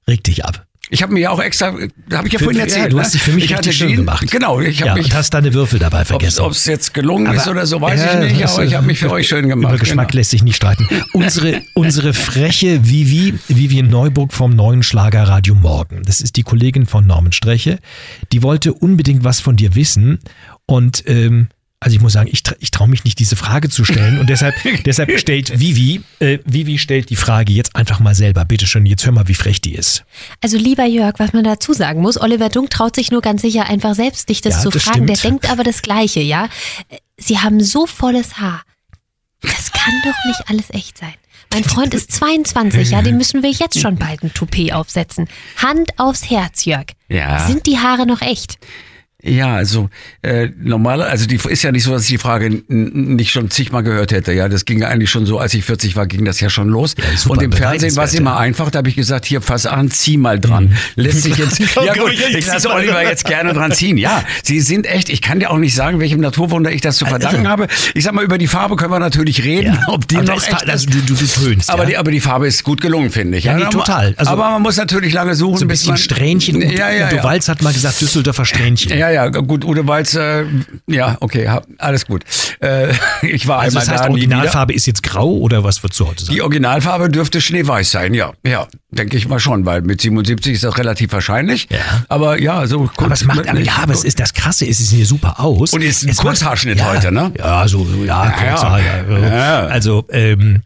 Reg 0.06 0.22
dich 0.22 0.44
ab. 0.44 0.64
Ich 0.92 1.02
habe 1.02 1.14
mir 1.14 1.20
ja 1.20 1.30
auch 1.30 1.40
extra, 1.40 1.68
habe 2.12 2.26
ich 2.26 2.34
ja 2.34 2.38
vorhin 2.38 2.60
erzählt. 2.60 2.84
Ja, 2.84 2.88
du 2.90 3.00
hast 3.00 3.14
dich 3.14 3.22
für 3.22 3.32
mich 3.32 3.46
ich 3.46 3.54
hatte 3.54 3.72
schön 3.72 3.96
gemacht. 3.96 4.30
Genau, 4.30 4.60
ich 4.60 4.82
habe 4.82 4.88
ja, 4.88 4.94
mich. 4.96 5.06
Und 5.06 5.14
hast 5.14 5.32
deine 5.32 5.54
Würfel 5.54 5.78
dabei 5.78 6.04
vergessen. 6.04 6.42
Ob 6.42 6.52
es 6.52 6.66
jetzt 6.66 6.92
gelungen 6.92 7.28
aber, 7.28 7.38
ist 7.38 7.48
oder 7.48 7.64
so, 7.64 7.80
weiß 7.80 7.98
ja, 7.98 8.22
ich 8.22 8.32
nicht, 8.34 8.46
aber 8.46 8.62
ich 8.62 8.74
habe 8.74 8.86
mich 8.86 8.98
für 8.98 9.10
euch 9.10 9.26
schön 9.26 9.48
gemacht. 9.48 9.72
Über 9.72 9.80
Geschmack 9.80 10.08
genau. 10.08 10.18
lässt 10.18 10.32
sich 10.32 10.42
nicht 10.42 10.56
streiten. 10.56 10.86
unsere, 11.14 11.62
unsere 11.72 12.12
freche 12.12 12.86
Vivi, 12.86 13.32
Vivian 13.48 13.88
Neuburg 13.88 14.34
vom 14.34 14.54
neuen 14.54 14.82
Schlagerradio 14.82 15.54
Morgen. 15.54 16.02
Das 16.04 16.20
ist 16.20 16.36
die 16.36 16.42
Kollegin 16.42 16.84
von 16.84 17.06
Norman 17.06 17.32
Streche. 17.32 17.78
Die 18.30 18.42
wollte 18.42 18.74
unbedingt 18.74 19.24
was 19.24 19.40
von 19.40 19.56
dir 19.56 19.74
wissen 19.74 20.18
und 20.66 21.04
ähm, 21.06 21.48
also 21.82 21.96
ich 21.96 22.00
muss 22.00 22.12
sagen, 22.12 22.28
ich, 22.32 22.44
ich 22.60 22.70
traue 22.70 22.88
mich 22.88 23.02
nicht, 23.02 23.18
diese 23.18 23.34
Frage 23.34 23.68
zu 23.68 23.84
stellen. 23.84 24.20
Und 24.20 24.30
deshalb, 24.30 24.54
deshalb 24.84 25.18
stellt 25.18 25.58
Vivi, 25.58 26.00
äh, 26.20 26.38
Vivi 26.44 26.78
stellt 26.78 27.10
die 27.10 27.16
Frage 27.16 27.52
jetzt 27.52 27.74
einfach 27.74 27.98
mal 27.98 28.14
selber. 28.14 28.44
Bitte 28.44 28.66
schön, 28.66 28.86
jetzt 28.86 29.04
hör 29.04 29.12
mal, 29.12 29.26
wie 29.26 29.34
frech 29.34 29.60
die 29.60 29.74
ist. 29.74 30.04
Also 30.40 30.56
lieber 30.56 30.84
Jörg, 30.84 31.14
was 31.18 31.32
man 31.32 31.42
dazu 31.42 31.72
sagen 31.72 32.00
muss, 32.00 32.20
Oliver 32.20 32.50
Dunk 32.50 32.70
traut 32.70 32.94
sich 32.94 33.10
nur 33.10 33.20
ganz 33.20 33.42
sicher 33.42 33.66
einfach 33.66 33.96
selbst 33.96 34.28
dich 34.28 34.40
das 34.40 34.54
ja, 34.54 34.60
zu 34.60 34.70
das 34.70 34.84
fragen. 34.84 34.98
Stimmt. 34.98 35.08
Der 35.10 35.30
denkt 35.30 35.50
aber 35.50 35.64
das 35.64 35.82
Gleiche, 35.82 36.20
ja. 36.20 36.48
Sie 37.16 37.40
haben 37.40 37.60
so 37.60 37.86
volles 37.86 38.38
Haar. 38.38 38.62
Das 39.40 39.72
kann 39.72 39.94
doch 40.04 40.24
nicht 40.26 40.48
alles 40.48 40.70
echt 40.70 40.98
sein. 40.98 41.14
Mein 41.52 41.64
Freund 41.64 41.94
ist 41.94 42.12
22, 42.12 42.90
ja, 42.90 43.02
dem 43.02 43.18
müssen 43.18 43.42
wir 43.42 43.50
jetzt 43.50 43.78
schon 43.78 43.96
bald 43.96 44.22
ein 44.22 44.32
Toupet 44.32 44.72
aufsetzen. 44.72 45.28
Hand 45.56 45.98
aufs 45.98 46.30
Herz, 46.30 46.64
Jörg. 46.64 46.86
Ja. 47.08 47.46
Sind 47.46 47.66
die 47.66 47.78
Haare 47.78 48.06
noch 48.06 48.22
echt? 48.22 48.58
Ja, 49.24 49.54
also 49.54 49.88
äh, 50.22 50.48
normal, 50.60 51.00
also 51.00 51.26
die 51.26 51.38
ist 51.48 51.62
ja 51.62 51.70
nicht 51.70 51.84
so, 51.84 51.92
dass 51.92 52.02
ich 52.02 52.08
die 52.08 52.18
Frage 52.18 52.62
nicht 52.68 53.30
schon 53.30 53.50
zigmal 53.50 53.84
gehört 53.84 54.10
hätte. 54.10 54.32
Ja, 54.32 54.48
das 54.48 54.64
ging 54.64 54.80
ja 54.80 54.88
eigentlich 54.88 55.10
schon 55.10 55.26
so, 55.26 55.38
als 55.38 55.54
ich 55.54 55.64
40 55.64 55.94
war, 55.94 56.06
ging 56.06 56.24
das 56.24 56.40
ja 56.40 56.50
schon 56.50 56.68
los. 56.68 56.96
super 57.16 57.34
Und 57.34 57.42
im 57.42 57.52
Fernsehen 57.52 57.94
war 57.94 58.04
es 58.04 58.14
immer 58.14 58.32
ja. 58.32 58.38
einfach. 58.38 58.70
Da 58.70 58.78
habe 58.78 58.88
ich 58.88 58.96
gesagt, 58.96 59.24
hier 59.24 59.40
fass 59.40 59.66
an, 59.66 59.90
zieh 59.92 60.16
mal 60.16 60.40
dran. 60.40 60.76
Lässt 60.96 61.22
sich 61.22 61.36
jetzt. 61.36 61.58
ja 61.84 61.94
gut, 61.94 62.12
ich 62.12 62.46
lasse 62.46 62.68
Oliver 62.70 63.02
jetzt 63.02 63.24
gerne 63.24 63.52
dran 63.52 63.70
ziehen. 63.70 63.96
Ja, 63.96 64.24
sie 64.42 64.60
sind 64.60 64.86
echt. 64.86 65.08
Ich 65.08 65.22
kann 65.22 65.38
dir 65.38 65.50
auch 65.50 65.58
nicht 65.58 65.74
sagen, 65.74 66.00
welchem 66.00 66.20
Naturwunder 66.20 66.72
ich 66.72 66.80
das 66.80 66.96
zu 66.96 67.06
verdanken 67.06 67.42
irre. 67.42 67.48
habe. 67.48 67.66
Ich 67.94 68.02
sag 68.02 68.14
mal, 68.14 68.24
über 68.24 68.38
die 68.38 68.48
Farbe 68.48 68.74
können 68.74 68.90
wir 68.90 68.98
natürlich 68.98 69.44
reden, 69.44 69.78
ob 69.86 70.08
die 70.08 70.16
Aber 70.16 70.24
noch 70.34 70.42
echt 70.46 70.68
also 70.68 70.88
ist. 70.88 70.94
du, 70.94 71.14
du 71.14 71.16
betönst, 71.16 71.70
Aber, 71.70 71.84
ja? 71.84 71.90
die, 71.90 71.96
aber 71.96 72.10
die 72.10 72.20
Farbe 72.20 72.48
ist 72.48 72.64
gut 72.64 72.80
gelungen, 72.80 73.12
finde 73.12 73.38
ich. 73.38 73.44
Ja, 73.44 73.54
nee, 73.54 73.62
aber- 73.62 73.70
total. 73.70 74.14
Also- 74.16 74.32
aber 74.32 74.50
man 74.50 74.62
muss 74.62 74.76
natürlich 74.78 75.12
lange 75.12 75.36
suchen, 75.36 75.58
so 75.58 75.64
ein 75.64 75.68
bis 75.68 75.80
bisschen 75.80 75.92
man 75.92 75.98
Strähnchen. 75.98 76.56
Und, 76.56 76.72
ja, 76.72 76.90
ja, 76.90 77.12
ja. 77.12 77.22
Walz 77.22 77.48
hat 77.48 77.62
mal 77.62 77.72
gesagt, 77.72 78.00
Düsseldorfer 78.00 78.44
Strähnchen. 78.44 78.98
Ja, 78.98 79.11
ja, 79.12 79.28
gut, 79.28 79.64
Udo 79.64 79.86
Walz, 79.86 80.14
äh, 80.14 80.44
ja, 80.86 81.16
okay, 81.20 81.48
hab, 81.48 81.66
alles 81.78 82.06
gut. 82.06 82.24
Äh, 82.60 82.92
ich 83.22 83.46
war 83.46 83.60
Also 83.60 83.78
einmal 83.78 83.86
das 83.86 83.88
heißt, 83.94 84.04
da. 84.04 84.10
Originalfarbe 84.10 84.72
ist 84.74 84.86
jetzt 84.86 85.02
grau 85.02 85.30
oder 85.30 85.62
was 85.64 85.82
würdest 85.82 86.00
du 86.00 86.06
heute 86.08 86.24
sagen? 86.24 86.34
Die 86.34 86.42
Originalfarbe 86.42 87.08
dürfte 87.08 87.40
schneeweiß 87.40 87.90
sein, 87.90 88.14
ja. 88.14 88.32
Ja, 88.46 88.66
denke 88.90 89.16
ich 89.16 89.28
mal 89.28 89.38
schon, 89.38 89.66
weil 89.66 89.82
mit 89.82 90.00
77 90.00 90.52
ist 90.54 90.64
das 90.64 90.76
relativ 90.78 91.12
wahrscheinlich. 91.12 91.68
Ja. 91.70 91.78
Aber 92.08 92.40
ja, 92.40 92.66
so 92.66 92.80
gut. 92.80 92.92
aber 92.98 93.12
es 93.14 93.24
macht, 93.24 93.48
aber, 93.48 93.60
ja, 93.60 93.74
aber 93.82 93.92
es 93.92 94.04
ist 94.04 94.18
das 94.20 94.32
Krasse, 94.34 94.66
es 94.66 94.78
sieht 94.78 94.88
hier 94.90 95.06
super 95.06 95.40
aus. 95.40 95.72
Und 95.72 95.82
ist 95.82 96.02
ein 96.04 96.10
Es 96.10 96.16
macht- 96.18 96.26
Kurzhaarschnitt 96.28 96.78
ja, 96.78 96.86
heute, 96.92 97.12
ne? 97.12 97.32
Ja, 97.38 97.66
so, 97.68 97.86
ja, 98.06 98.30
Kurzhaar, 98.30 98.80
ja. 98.80 99.18
Ja. 99.28 99.66
Also, 99.66 100.06
ähm, 100.10 100.62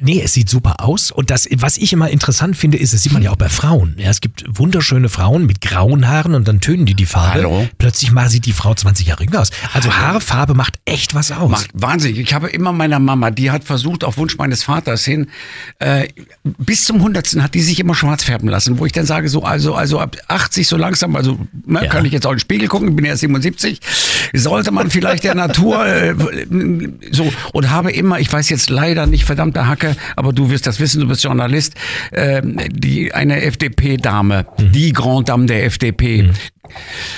Nee, 0.00 0.20
es 0.22 0.34
sieht 0.34 0.48
super 0.50 0.80
aus. 0.84 1.10
Und 1.10 1.30
das, 1.30 1.48
was 1.56 1.78
ich 1.78 1.92
immer 1.92 2.10
interessant 2.10 2.56
finde, 2.56 2.76
ist, 2.78 2.92
das 2.92 3.02
sieht 3.02 3.12
man 3.12 3.22
ja 3.22 3.30
auch 3.30 3.36
bei 3.36 3.48
Frauen. 3.48 3.94
Ja, 3.98 4.10
es 4.10 4.20
gibt 4.20 4.44
wunderschöne 4.48 5.08
Frauen 5.08 5.46
mit 5.46 5.60
grauen 5.60 6.06
Haaren 6.06 6.34
und 6.34 6.46
dann 6.46 6.60
tönen 6.60 6.84
die 6.84 6.94
die 6.94 7.06
Farbe. 7.06 7.34
Hallo? 7.34 7.68
Plötzlich 7.78 8.12
mal 8.12 8.28
sieht 8.28 8.44
die 8.46 8.52
Frau 8.52 8.74
20 8.74 9.06
Jahre 9.06 9.24
jünger 9.24 9.40
aus. 9.40 9.50
Also 9.72 9.90
Haarfarbe 9.92 10.52
macht 10.54 10.74
echt 10.84 11.14
was 11.14 11.32
aus. 11.32 11.50
Macht 11.50 11.70
wahnsinnig. 11.72 12.18
Ich 12.18 12.34
habe 12.34 12.48
immer 12.48 12.72
meiner 12.72 12.98
Mama, 12.98 13.30
die 13.30 13.50
hat 13.50 13.64
versucht, 13.64 14.04
auf 14.04 14.18
Wunsch 14.18 14.36
meines 14.36 14.62
Vaters 14.62 15.04
hin, 15.04 15.28
äh, 15.78 16.08
bis 16.44 16.84
zum 16.84 17.02
Hundertsten 17.02 17.42
hat 17.42 17.54
die 17.54 17.62
sich 17.62 17.80
immer 17.80 17.94
schwarz 17.94 18.24
färben 18.24 18.48
lassen, 18.48 18.78
wo 18.78 18.84
ich 18.86 18.92
dann 18.92 19.06
sage, 19.06 19.28
so, 19.28 19.42
also, 19.44 19.74
also 19.74 19.98
ab 20.00 20.16
80 20.28 20.68
so 20.68 20.76
langsam, 20.76 21.16
also 21.16 21.38
ne, 21.66 21.84
Ja. 21.84 21.90
kann 21.90 22.04
ich 22.04 22.12
jetzt 22.12 22.26
auch 22.26 22.32
in 22.32 22.36
den 22.36 22.40
Spiegel 22.40 22.68
gucken, 22.68 22.94
bin 22.94 23.04
erst 23.04 23.20
77, 23.20 23.80
sollte 24.34 24.70
man 24.70 24.90
vielleicht 24.90 25.24
der 25.24 25.34
Natur 25.34 25.86
äh, 25.86 26.14
so 27.10 27.32
und 27.52 27.70
habe 27.70 27.90
immer, 27.92 28.18
ich 28.20 28.30
weiß 28.32 28.48
jetzt 28.50 28.68
leider 28.70 29.06
nicht, 29.06 29.24
verdammte 29.24 29.66
Hacke, 29.78 29.96
aber 30.16 30.32
du 30.32 30.50
wirst 30.50 30.66
das 30.66 30.80
wissen, 30.80 31.00
du 31.00 31.08
bist 31.08 31.22
Journalist, 31.24 31.74
ähm, 32.12 32.58
die 32.70 33.12
eine 33.14 33.42
FDP-Dame, 33.42 34.46
Mhm. 34.58 34.72
die 34.72 34.92
Grand 34.92 35.28
Dame 35.28 35.46
der 35.46 35.64
FDP, 35.64 36.30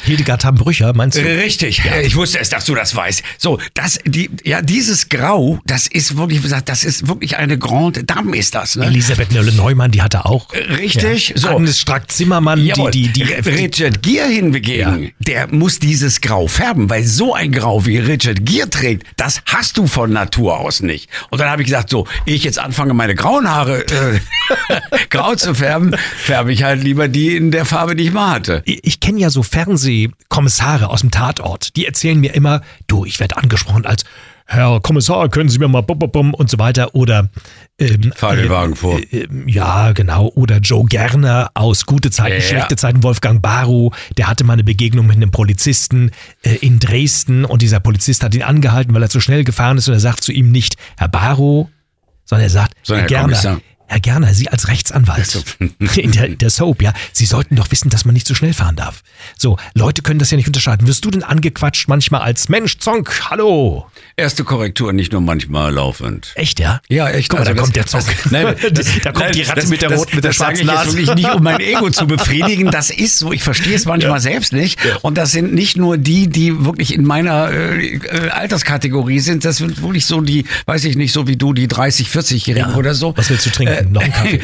Hildegard 0.04 0.44
Hambrücher, 0.44 0.92
meinst 0.94 1.18
du? 1.18 1.22
Richtig, 1.22 1.84
Äh, 1.84 2.02
ich 2.06 2.16
wusste 2.16 2.38
es, 2.38 2.48
dass 2.48 2.64
du 2.64 2.74
das 2.74 2.94
weißt. 2.94 3.22
So, 3.38 3.58
das, 3.74 3.98
die, 4.04 4.30
ja, 4.44 4.62
dieses 4.62 5.08
Grau, 5.08 5.60
das 5.66 5.86
ist 5.86 6.16
wirklich, 6.16 6.38
wie 6.40 6.42
gesagt, 6.44 6.68
das 6.68 6.84
ist 6.84 7.08
wirklich 7.08 7.36
eine 7.36 7.58
Grande 7.58 8.04
Dame, 8.04 8.36
ist 8.36 8.54
das, 8.54 8.76
ne? 8.76 8.86
Elisabeth 8.86 9.32
Nölle-Neumann, 9.32 9.90
die 9.90 10.02
hatte 10.02 10.24
auch. 10.26 10.48
Richtig, 10.54 11.30
Ja. 11.30 11.36
so. 11.36 11.48
Agnes 11.48 11.78
Strack-Zimmermann, 11.80 12.58
die, 12.60 12.72
die, 12.92 13.08
die, 13.08 13.22
Richard 13.22 14.02
Gere 14.02 14.28
hingegen, 14.28 15.12
der 15.18 15.52
muss 15.52 15.78
dieses 15.78 16.20
Grau 16.20 16.46
färben, 16.46 16.88
weil 16.90 17.04
so 17.04 17.34
ein 17.34 17.52
Grau 17.52 17.86
wie 17.86 17.98
Richard 17.98 18.44
Gere 18.44 18.68
trägt, 18.70 19.06
das 19.16 19.42
hast 19.46 19.76
du 19.76 19.86
von 19.86 20.12
Natur 20.12 20.58
aus 20.58 20.80
nicht. 20.80 21.08
Und 21.30 21.40
dann 21.40 21.48
habe 21.48 21.62
ich 21.62 21.66
gesagt, 21.66 21.90
so, 21.90 22.06
ehe 22.26 22.34
ich 22.34 22.44
jetzt 22.44 22.58
anfange, 22.58 22.94
meine 22.94 23.14
grauen 23.14 23.48
Haare 23.48 23.86
äh, 23.86 24.20
grau 25.10 25.34
zu 25.34 25.54
färben, 25.54 25.96
färbe 26.22 26.52
ich 26.52 26.62
halt 26.62 26.82
lieber 26.82 27.08
die 27.08 27.36
in 27.36 27.50
der 27.50 27.64
Farbe, 27.64 27.94
die 27.96 28.04
ich 28.04 28.12
mal 28.12 28.30
hatte. 28.30 28.62
ich 28.64 28.80
ich 28.82 28.98
kenne 28.98 29.20
ja 29.20 29.30
so 29.30 29.39
Fernsehkommissare 29.42 30.88
aus 30.88 31.00
dem 31.00 31.10
Tatort, 31.10 31.76
die 31.76 31.86
erzählen 31.86 32.18
mir 32.18 32.34
immer, 32.34 32.62
du, 32.86 33.04
ich 33.04 33.20
werde 33.20 33.36
angesprochen 33.36 33.86
als 33.86 34.04
Herr 34.46 34.80
Kommissar, 34.80 35.28
können 35.28 35.48
Sie 35.48 35.60
mir 35.60 35.68
mal 35.68 35.82
bum, 35.82 35.96
bum, 36.00 36.10
bum 36.10 36.34
und 36.34 36.50
so 36.50 36.58
weiter 36.58 36.92
oder 36.96 37.28
ähm, 37.78 38.12
Fahr 38.16 38.34
den 38.34 38.48
Wagen 38.50 38.74
vor. 38.74 38.98
äh, 38.98 39.28
ja, 39.46 39.92
genau. 39.92 40.26
Oder 40.34 40.58
Joe 40.58 40.86
Gerner 40.86 41.52
aus 41.54 41.86
Gute 41.86 42.10
Zeiten, 42.10 42.34
Ja. 42.34 42.40
schlechte 42.40 42.74
Zeiten, 42.74 43.04
Wolfgang 43.04 43.40
Barrow, 43.40 43.94
der 44.18 44.26
hatte 44.26 44.42
mal 44.42 44.54
eine 44.54 44.64
Begegnung 44.64 45.06
mit 45.06 45.14
einem 45.16 45.30
Polizisten 45.30 46.10
äh, 46.42 46.56
in 46.56 46.80
Dresden 46.80 47.44
und 47.44 47.62
dieser 47.62 47.78
Polizist 47.78 48.24
hat 48.24 48.34
ihn 48.34 48.42
angehalten, 48.42 48.92
weil 48.92 49.02
er 49.04 49.08
zu 49.08 49.20
schnell 49.20 49.44
gefahren 49.44 49.78
ist 49.78 49.86
und 49.86 49.94
er 49.94 50.00
sagt 50.00 50.24
zu 50.24 50.32
ihm 50.32 50.50
nicht 50.50 50.74
Herr 50.98 51.06
Barrow, 51.08 51.68
sondern 52.24 52.46
er 52.46 52.50
sagt 52.50 52.74
Sondern 52.82 53.06
Herr 53.08 53.18
Herr 53.18 53.28
Gerner. 53.28 53.40
Kommissar. 53.40 53.60
Herr 53.90 53.98
Gerner, 53.98 54.34
Sie 54.34 54.48
als 54.48 54.68
Rechtsanwalt 54.68 55.44
in 55.96 56.12
der, 56.12 56.28
der 56.28 56.48
Soap, 56.50 56.80
ja, 56.80 56.92
Sie 57.12 57.26
sollten 57.26 57.56
doch 57.56 57.72
wissen, 57.72 57.90
dass 57.90 58.04
man 58.04 58.14
nicht 58.14 58.24
so 58.24 58.36
schnell 58.36 58.54
fahren 58.54 58.76
darf. 58.76 59.02
So, 59.36 59.56
Leute 59.74 60.02
können 60.02 60.20
das 60.20 60.30
ja 60.30 60.36
nicht 60.36 60.46
unterscheiden. 60.46 60.86
Wirst 60.86 61.04
du 61.04 61.10
denn 61.10 61.24
angequatscht 61.24 61.88
manchmal 61.88 62.20
als 62.20 62.48
Mensch, 62.48 62.78
Zonk, 62.78 63.20
hallo? 63.28 63.86
Erste 64.16 64.44
Korrektur, 64.44 64.92
nicht 64.92 65.10
nur 65.10 65.20
manchmal 65.20 65.72
laufend. 65.74 66.30
Echt, 66.36 66.60
ja? 66.60 66.80
Ja, 66.88 67.08
echt. 67.10 67.30
Guck 67.30 67.40
mal, 67.40 67.48
Also 67.48 67.50
da 67.50 67.54
das- 67.56 67.62
kommt 67.64 67.76
der 67.76 67.82
das- 67.82 67.90
Zonk. 67.90 68.30
Nein, 68.30 68.44
da 69.02 69.10
kommt 69.12 69.24
nein, 69.24 69.32
die 69.32 69.42
Ratte 69.42 69.60
das- 69.62 69.70
mit 69.70 69.82
der 69.82 69.88
das- 69.88 69.98
roten, 69.98 70.14
mit 70.14 70.24
der 70.24 70.28
das 70.28 70.36
schwarzen 70.36 70.66
Nase. 70.66 70.92
wirklich 70.96 71.14
nicht, 71.16 71.34
um 71.34 71.42
mein 71.42 71.58
Ego 71.60 71.90
zu 71.90 72.06
befriedigen. 72.06 72.70
Das 72.70 72.90
ist 72.90 73.18
so. 73.18 73.32
Ich 73.32 73.42
verstehe 73.42 73.74
es 73.74 73.86
manchmal 73.86 74.20
selbst 74.20 74.52
nicht. 74.52 74.78
Und 75.02 75.18
das 75.18 75.32
sind 75.32 75.52
nicht 75.52 75.76
nur 75.76 75.98
die, 75.98 76.28
die 76.28 76.64
wirklich 76.64 76.94
in 76.94 77.04
meiner 77.04 77.50
äh, 77.50 77.96
äh, 77.96 78.28
Alterskategorie 78.30 79.18
sind. 79.18 79.44
Das 79.44 79.56
sind 79.56 79.82
wirklich 79.82 80.06
so 80.06 80.20
die, 80.20 80.44
weiß 80.66 80.84
ich 80.84 80.94
nicht, 80.96 81.12
so 81.12 81.26
wie 81.26 81.36
du, 81.36 81.52
die 81.54 81.66
30, 81.66 82.08
40-Jährigen 82.08 82.70
Ja. 82.70 82.76
oder 82.76 82.94
so. 82.94 83.16
Was 83.16 83.30
willst 83.30 83.46
du 83.46 83.50
trinken? 83.50 83.79
Noch 83.84 84.02
einen 84.02 84.12
Kaffee? 84.12 84.40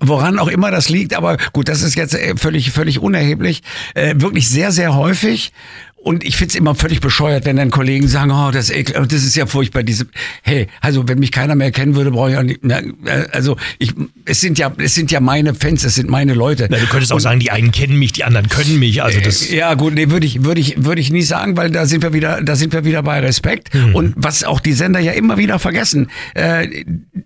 Woran 0.00 0.38
auch 0.38 0.48
immer 0.48 0.70
das 0.70 0.88
liegt, 0.88 1.14
aber 1.14 1.36
gut, 1.52 1.68
das 1.68 1.82
ist 1.82 1.94
jetzt 1.94 2.14
äh, 2.14 2.34
völlig, 2.36 2.70
völlig 2.70 3.00
unerheblich. 3.00 3.62
Äh, 3.94 4.14
wirklich 4.18 4.48
sehr, 4.48 4.72
sehr 4.72 4.94
häufig. 4.94 5.52
Und 6.00 6.24
ich 6.24 6.36
find's 6.36 6.54
immer 6.54 6.74
völlig 6.74 7.00
bescheuert, 7.00 7.44
wenn 7.44 7.56
dann 7.56 7.70
Kollegen 7.70 8.06
sagen, 8.06 8.30
oh, 8.30 8.50
das 8.52 8.70
ist, 8.70 8.76
ekel, 8.76 9.06
das 9.06 9.24
ist 9.24 9.36
ja 9.36 9.46
furchtbar. 9.46 9.82
Diese, 9.82 10.06
hey, 10.42 10.68
also 10.80 11.08
wenn 11.08 11.18
mich 11.18 11.32
keiner 11.32 11.54
mehr 11.56 11.72
kennen 11.72 11.96
würde, 11.96 12.12
brauche 12.12 12.30
ich 12.30 12.36
auch 12.36 12.42
nicht. 12.44 12.60
Na, 12.62 12.78
äh, 12.78 13.26
also 13.32 13.56
ich, 13.78 13.92
es 14.24 14.40
sind 14.40 14.58
ja, 14.58 14.72
es 14.78 14.94
sind 14.94 15.10
ja 15.10 15.20
meine 15.20 15.54
Fans, 15.54 15.84
es 15.84 15.96
sind 15.96 16.08
meine 16.08 16.34
Leute. 16.34 16.68
Na, 16.70 16.78
du 16.78 16.86
könntest 16.86 17.12
auch 17.12 17.18
sagen, 17.18 17.40
die 17.40 17.50
einen 17.50 17.72
kennen 17.72 17.98
mich, 17.98 18.12
die 18.12 18.24
anderen 18.24 18.48
können 18.48 18.78
mich. 18.78 19.02
Also 19.02 19.20
das. 19.20 19.50
Ja, 19.50 19.74
gut, 19.74 19.94
nee, 19.94 20.08
würde 20.08 20.24
ich, 20.24 20.44
würde 20.44 20.60
ich, 20.60 20.84
würde 20.84 21.00
ich 21.00 21.10
nie 21.10 21.22
sagen, 21.22 21.56
weil 21.56 21.70
da 21.70 21.84
sind 21.84 22.02
wir 22.02 22.12
wieder, 22.12 22.42
da 22.42 22.54
sind 22.54 22.72
wir 22.72 22.84
wieder 22.84 23.02
bei 23.02 23.18
Respekt. 23.20 23.74
Mhm. 23.74 23.94
Und 23.94 24.14
was 24.16 24.44
auch 24.44 24.60
die 24.60 24.72
Sender 24.74 25.00
ja 25.00 25.12
immer 25.12 25.36
wieder 25.36 25.58
vergessen, 25.58 26.08
äh, 26.34 26.84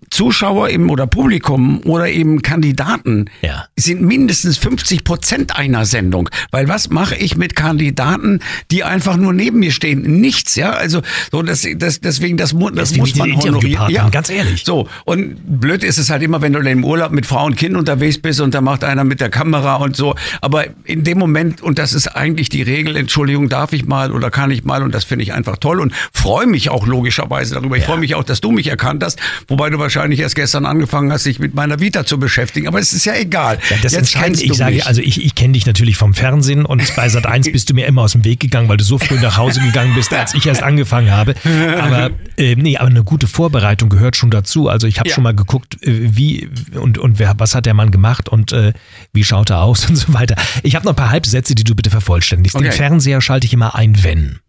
Zuschauer 0.09 0.69
im, 0.69 0.89
oder 0.89 1.07
Publikum 1.07 1.81
oder 1.85 2.07
eben 2.09 2.41
Kandidaten 2.41 3.29
Ja. 3.41 3.67
sind 3.75 4.01
mindestens 4.01 4.57
50 4.57 5.03
Prozent 5.03 5.55
einer 5.55 5.85
Sendung. 5.85 6.29
Weil 6.51 6.67
was 6.67 6.89
mache 6.89 7.15
ich 7.15 7.37
mit 7.37 7.55
Kandidaten, 7.55 8.39
die 8.71 8.83
einfach 8.83 9.17
nur 9.17 9.33
neben 9.33 9.59
mir 9.59 9.71
stehen? 9.71 10.01
Nichts, 10.21 10.55
ja. 10.55 10.71
Also, 10.71 11.01
so, 11.31 11.41
das, 11.41 11.65
das, 11.77 11.99
deswegen, 12.01 12.37
das, 12.37 12.55
das 12.73 12.93
wie 12.95 12.99
muss 12.99 13.15
man 13.15 13.29
honorieren. 13.31 13.55
Interviewpartnern, 13.55 14.11
ganz 14.11 14.29
ehrlich. 14.29 14.63
So, 14.65 14.87
und 15.05 15.35
blöd 15.59 15.83
ist 15.83 15.97
es 15.97 16.09
halt 16.09 16.23
immer, 16.23 16.41
wenn 16.41 16.53
du 16.53 16.59
im 16.59 16.83
Urlaub 16.85 17.11
mit 17.11 17.25
Frau 17.25 17.45
und 17.45 17.55
Kind 17.57 17.75
unterwegs 17.75 18.17
bist 18.17 18.39
und 18.41 18.53
da 18.53 18.61
macht 18.61 18.83
einer 18.83 19.03
mit 19.03 19.19
der 19.21 19.29
Kamera 19.29 19.75
und 19.75 19.95
so. 19.95 20.15
Aber 20.41 20.65
in 20.85 21.03
dem 21.03 21.17
Moment, 21.19 21.61
und 21.61 21.77
das 21.79 21.93
ist 21.93 22.07
eigentlich 22.07 22.49
die 22.49 22.61
Regel, 22.61 22.95
Entschuldigung, 22.95 23.49
darf 23.49 23.73
ich 23.73 23.85
mal 23.85 24.11
oder 24.11 24.31
kann 24.31 24.49
ich 24.51 24.63
mal 24.63 24.81
und 24.83 24.93
das 24.93 25.03
finde 25.03 25.23
ich 25.23 25.33
einfach 25.33 25.57
toll 25.57 25.79
und 25.79 25.93
freue 26.13 26.47
mich 26.47 26.69
auch 26.69 26.87
logischerweise 26.87 27.55
darüber. 27.55 27.75
Ich 27.77 27.83
Ja. 27.83 27.89
freue 27.89 27.99
mich 27.99 28.15
auch, 28.15 28.23
dass 28.23 28.39
du 28.41 28.51
mich 28.51 28.67
erkannt 28.67 29.03
hast, 29.03 29.19
wobei 29.47 29.69
du 29.69 29.77
wahrscheinlich 29.79 30.19
erst 30.21 30.35
gestern 30.35 30.65
angefangen 30.65 31.11
hast, 31.11 31.25
dich 31.25 31.39
mit 31.39 31.53
meiner 31.53 31.79
Vita 31.79 32.05
zu 32.05 32.17
beschäftigen. 32.19 32.67
Aber 32.67 32.79
es 32.79 32.93
ist 32.93 33.05
ja 33.05 33.13
egal. 33.15 33.59
Ja, 33.69 33.77
das 33.81 33.91
Jetzt 33.93 34.13
kennst 34.15 34.41
ich 34.41 34.47
du 34.49 34.53
sage, 34.53 34.75
mich. 34.75 34.85
also 34.87 35.01
ich, 35.01 35.23
ich 35.23 35.35
kenne 35.35 35.53
dich 35.53 35.65
natürlich 35.65 35.97
vom 35.97 36.13
Fernsehen 36.13 36.65
und 36.65 36.81
bei 36.95 37.09
Sat 37.09 37.25
1 37.25 37.51
bist 37.51 37.69
du 37.69 37.73
mir 37.73 37.85
immer 37.87 38.03
aus 38.03 38.13
dem 38.13 38.23
Weg 38.23 38.39
gegangen, 38.39 38.52
weil 38.69 38.77
du 38.77 38.83
so 38.83 38.97
früh 38.97 39.19
nach 39.19 39.37
Hause 39.37 39.59
gegangen 39.61 39.93
bist, 39.95 40.13
als 40.13 40.33
ich 40.33 40.45
erst 40.45 40.63
angefangen 40.63 41.11
habe. 41.11 41.33
Aber 41.79 42.11
äh, 42.37 42.55
nee, 42.55 42.77
aber 42.77 42.89
eine 42.89 43.03
gute 43.03 43.27
Vorbereitung 43.27 43.89
gehört 43.89 44.15
schon 44.15 44.29
dazu. 44.31 44.69
Also 44.69 44.87
ich 44.87 44.99
habe 44.99 45.09
Ja. 45.09 45.15
schon 45.15 45.23
mal 45.23 45.33
geguckt, 45.35 45.81
äh, 45.83 46.15
wie 46.15 46.49
und, 46.79 46.97
und 46.97 47.19
wer, 47.19 47.33
was 47.37 47.55
hat 47.55 47.65
der 47.65 47.73
Mann 47.73 47.91
gemacht 47.91 48.29
und 48.29 48.51
äh, 48.53 48.73
wie 49.13 49.23
schaut 49.23 49.49
er 49.49 49.61
aus 49.61 49.85
und 49.89 49.95
so 49.95 50.13
weiter. 50.13 50.35
Ich 50.63 50.75
habe 50.75 50.85
noch 50.85 50.93
ein 50.93 50.95
paar 50.97 51.09
Halbsätze, 51.11 51.55
die 51.55 51.63
du 51.63 51.75
bitte 51.75 51.89
vervollständigst. 51.89 52.55
Den 52.59 52.67
Okay. 52.67 52.71
Fernseher 52.75 53.19
schalte 53.21 53.45
ich 53.47 53.53
immer 53.53 53.75
ein, 53.75 54.03
wenn. 54.03 54.39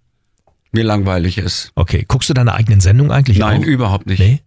mir 0.72 0.84
langweilig 0.84 1.38
ist. 1.38 1.72
Okay, 1.74 2.04
guckst 2.06 2.28
du 2.30 2.34
deine 2.34 2.52
eigenen 2.54 2.80
Sendungen 2.80 3.12
eigentlich 3.12 3.38
Nein, 3.38 3.62
auch? 3.62 3.66
überhaupt 3.66 4.06
nicht. 4.06 4.18
Nee? 4.18 4.40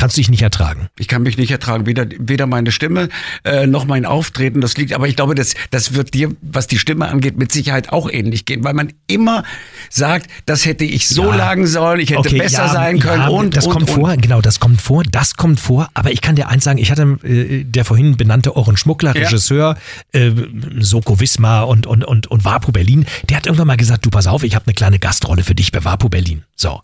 Kannst 0.00 0.16
du 0.16 0.22
dich 0.22 0.30
nicht 0.30 0.40
ertragen? 0.40 0.88
Ich 0.98 1.08
kann 1.08 1.22
mich 1.22 1.36
nicht 1.36 1.50
ertragen, 1.50 1.84
weder, 1.84 2.06
weder 2.18 2.46
meine 2.46 2.72
Stimme 2.72 3.10
äh, 3.44 3.66
noch 3.66 3.84
mein 3.84 4.06
Auftreten. 4.06 4.62
Das 4.62 4.78
liegt, 4.78 4.94
aber 4.94 5.06
ich 5.08 5.14
glaube, 5.14 5.34
das, 5.34 5.54
das 5.70 5.92
wird 5.92 6.14
dir, 6.14 6.30
was 6.40 6.66
die 6.66 6.78
Stimme 6.78 7.06
angeht, 7.08 7.36
mit 7.36 7.52
Sicherheit 7.52 7.92
auch 7.92 8.10
ähnlich 8.10 8.46
gehen, 8.46 8.64
weil 8.64 8.72
man 8.72 8.94
immer 9.08 9.44
sagt, 9.90 10.30
das 10.46 10.64
hätte 10.64 10.86
ich 10.86 11.06
so 11.06 11.24
Ja. 11.28 11.34
lagen 11.36 11.66
sollen, 11.66 12.00
ich 12.00 12.08
hätte 12.12 12.20
Okay, 12.20 12.38
besser 12.38 12.64
ja, 12.64 12.72
sein 12.72 12.98
können 12.98 13.24
ja, 13.24 13.28
und 13.28 13.54
das 13.54 13.66
und, 13.66 13.72
kommt 13.74 13.90
und. 13.90 13.94
vor, 13.94 14.16
genau, 14.16 14.40
das 14.40 14.58
kommt 14.58 14.80
vor, 14.80 15.02
das 15.02 15.34
kommt 15.34 15.60
vor. 15.60 15.90
Aber 15.92 16.10
ich 16.10 16.22
kann 16.22 16.34
dir 16.34 16.48
eins 16.48 16.64
sagen, 16.64 16.78
ich 16.78 16.90
hatte 16.90 17.18
äh, 17.22 17.64
der 17.64 17.84
vorhin 17.84 18.16
benannte 18.16 18.56
Oren 18.56 18.78
Schmuckler. 18.78 19.14
Regisseur, 19.14 19.76
äh, 20.12 20.30
Soko 20.78 21.20
Wismar 21.20 21.68
und 21.68 21.86
und 21.86 22.06
und 22.06 22.26
und 22.26 22.42
Vapo 22.46 22.72
Berlin, 22.72 23.04
der 23.28 23.36
hat 23.36 23.44
irgendwann 23.44 23.66
mal 23.66 23.76
gesagt, 23.76 24.06
du 24.06 24.08
pass 24.08 24.26
auf, 24.26 24.44
ich 24.44 24.54
habe 24.54 24.64
eine 24.64 24.72
kleine 24.72 24.98
Gastrolle 24.98 25.44
für 25.44 25.54
dich 25.54 25.72
bei 25.72 25.84
Vapo 25.84 26.08
Berlin. 26.08 26.44
So. 26.56 26.80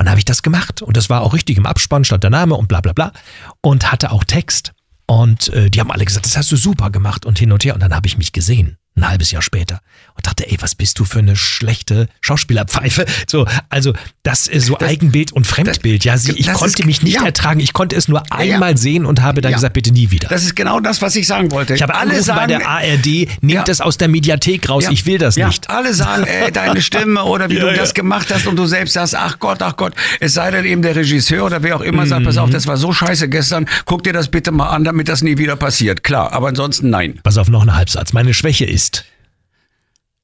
Dann 0.00 0.08
habe 0.08 0.18
ich 0.18 0.24
das 0.24 0.42
gemacht. 0.42 0.80
Und 0.80 0.96
das 0.96 1.10
war 1.10 1.20
auch 1.20 1.34
richtig 1.34 1.58
im 1.58 1.66
Abspann, 1.66 2.04
stand 2.04 2.24
der 2.24 2.30
Name 2.30 2.54
und 2.54 2.68
bla 2.68 2.80
bla 2.80 2.94
bla. 2.94 3.12
Und 3.60 3.92
hatte 3.92 4.12
auch 4.12 4.24
Text. 4.24 4.72
Und 5.06 5.48
äh, 5.48 5.68
die 5.68 5.78
haben 5.78 5.90
alle 5.90 6.06
gesagt, 6.06 6.24
das 6.24 6.38
hast 6.38 6.50
du 6.50 6.56
super 6.56 6.88
gemacht 6.88 7.26
und 7.26 7.38
hin 7.38 7.52
und 7.52 7.66
her. 7.66 7.74
Und 7.74 7.80
dann 7.80 7.94
habe 7.94 8.06
ich 8.06 8.16
mich 8.16 8.32
gesehen 8.32 8.78
ein 8.96 9.08
halbes 9.08 9.30
Jahr 9.30 9.40
später 9.40 9.80
und 10.16 10.26
dachte, 10.26 10.50
ey, 10.50 10.56
was 10.60 10.74
bist 10.74 10.98
du 10.98 11.04
für 11.04 11.20
eine 11.20 11.36
schlechte 11.36 12.08
Schauspielerpfeife? 12.20 13.06
So, 13.28 13.46
also 13.68 13.92
das 14.22 14.46
ist 14.46 14.66
so 14.66 14.74
Das- 14.74 14.88
Eigenbild 14.90 15.32
und 15.32 15.46
Fremdbild. 15.46 16.04
Ja, 16.04 16.18
sie, 16.18 16.32
ich 16.32 16.46
das 16.46 16.58
konnte 16.58 16.80
ist- 16.82 16.86
mich 16.86 17.02
nicht 17.02 17.14
ja. 17.14 17.24
ertragen. 17.24 17.60
Ich 17.60 17.72
konnte 17.72 17.96
es 17.96 18.08
nur 18.08 18.18
ja. 18.30 18.36
einmal 18.36 18.76
sehen 18.76 19.06
und 19.06 19.22
habe 19.22 19.40
dann 19.40 19.52
Ja. 19.52 19.56
gesagt, 19.56 19.74
bitte 19.74 19.92
nie 19.92 20.10
wieder. 20.10 20.28
Das 20.28 20.42
ist 20.42 20.54
genau 20.56 20.80
das, 20.80 21.00
was 21.02 21.16
ich 21.16 21.26
sagen 21.26 21.50
wollte. 21.50 21.74
ich 21.74 21.82
habe 21.82 21.94
alle 21.94 22.10
angerufen 22.12 22.28
bei 22.28 22.34
sagen, 22.34 22.48
der 22.48 22.68
ARD, 22.68 23.06
nehmt 23.40 23.68
Ja. 23.68 23.72
es 23.72 23.80
aus 23.80 23.96
der 23.96 24.08
Mediathek 24.08 24.68
raus, 24.68 24.84
Ja. 24.84 24.90
ich 24.90 25.06
will 25.06 25.18
das 25.18 25.36
ja. 25.36 25.46
nicht. 25.48 25.70
Alle 25.70 25.94
sagen, 25.94 26.24
ey, 26.24 26.50
deine 26.52 26.82
Stimme 26.82 27.24
oder 27.24 27.48
wie 27.48 27.54
Ja, 27.54 27.60
du 27.60 27.66
ja. 27.68 27.74
das 27.74 27.94
gemacht 27.94 28.28
hast 28.34 28.46
und 28.46 28.56
du 28.56 28.66
selbst 28.66 28.92
sagst, 28.94 29.14
ach 29.14 29.38
Gott, 29.38 29.62
ach 29.62 29.76
Gott. 29.76 29.94
Es 30.18 30.34
sei 30.34 30.50
denn 30.50 30.64
eben 30.66 30.82
der 30.82 30.96
Regisseur 30.96 31.44
oder 31.46 31.62
wer 31.62 31.76
auch 31.76 31.80
immer 31.80 32.06
sagt, 32.06 32.24
pass 32.24 32.34
Mhm. 32.34 32.42
auf, 32.42 32.50
das 32.50 32.66
war 32.66 32.76
so 32.76 32.92
scheiße 32.92 33.28
gestern, 33.28 33.66
guck 33.86 34.02
dir 34.02 34.12
das 34.12 34.28
bitte 34.28 34.50
mal 34.50 34.68
an, 34.70 34.84
damit 34.84 35.08
das 35.08 35.22
nie 35.22 35.38
wieder 35.38 35.56
passiert. 35.56 36.02
Klar, 36.02 36.32
aber 36.32 36.48
ansonsten 36.48 36.90
nein. 36.90 37.20
Pass 37.22 37.38
auf, 37.38 37.48
noch 37.48 37.62
ein 37.62 37.74
Halbsatz. 37.74 38.12
Meine 38.12 38.34
Schwäche 38.34 38.64
ist, 38.64 38.79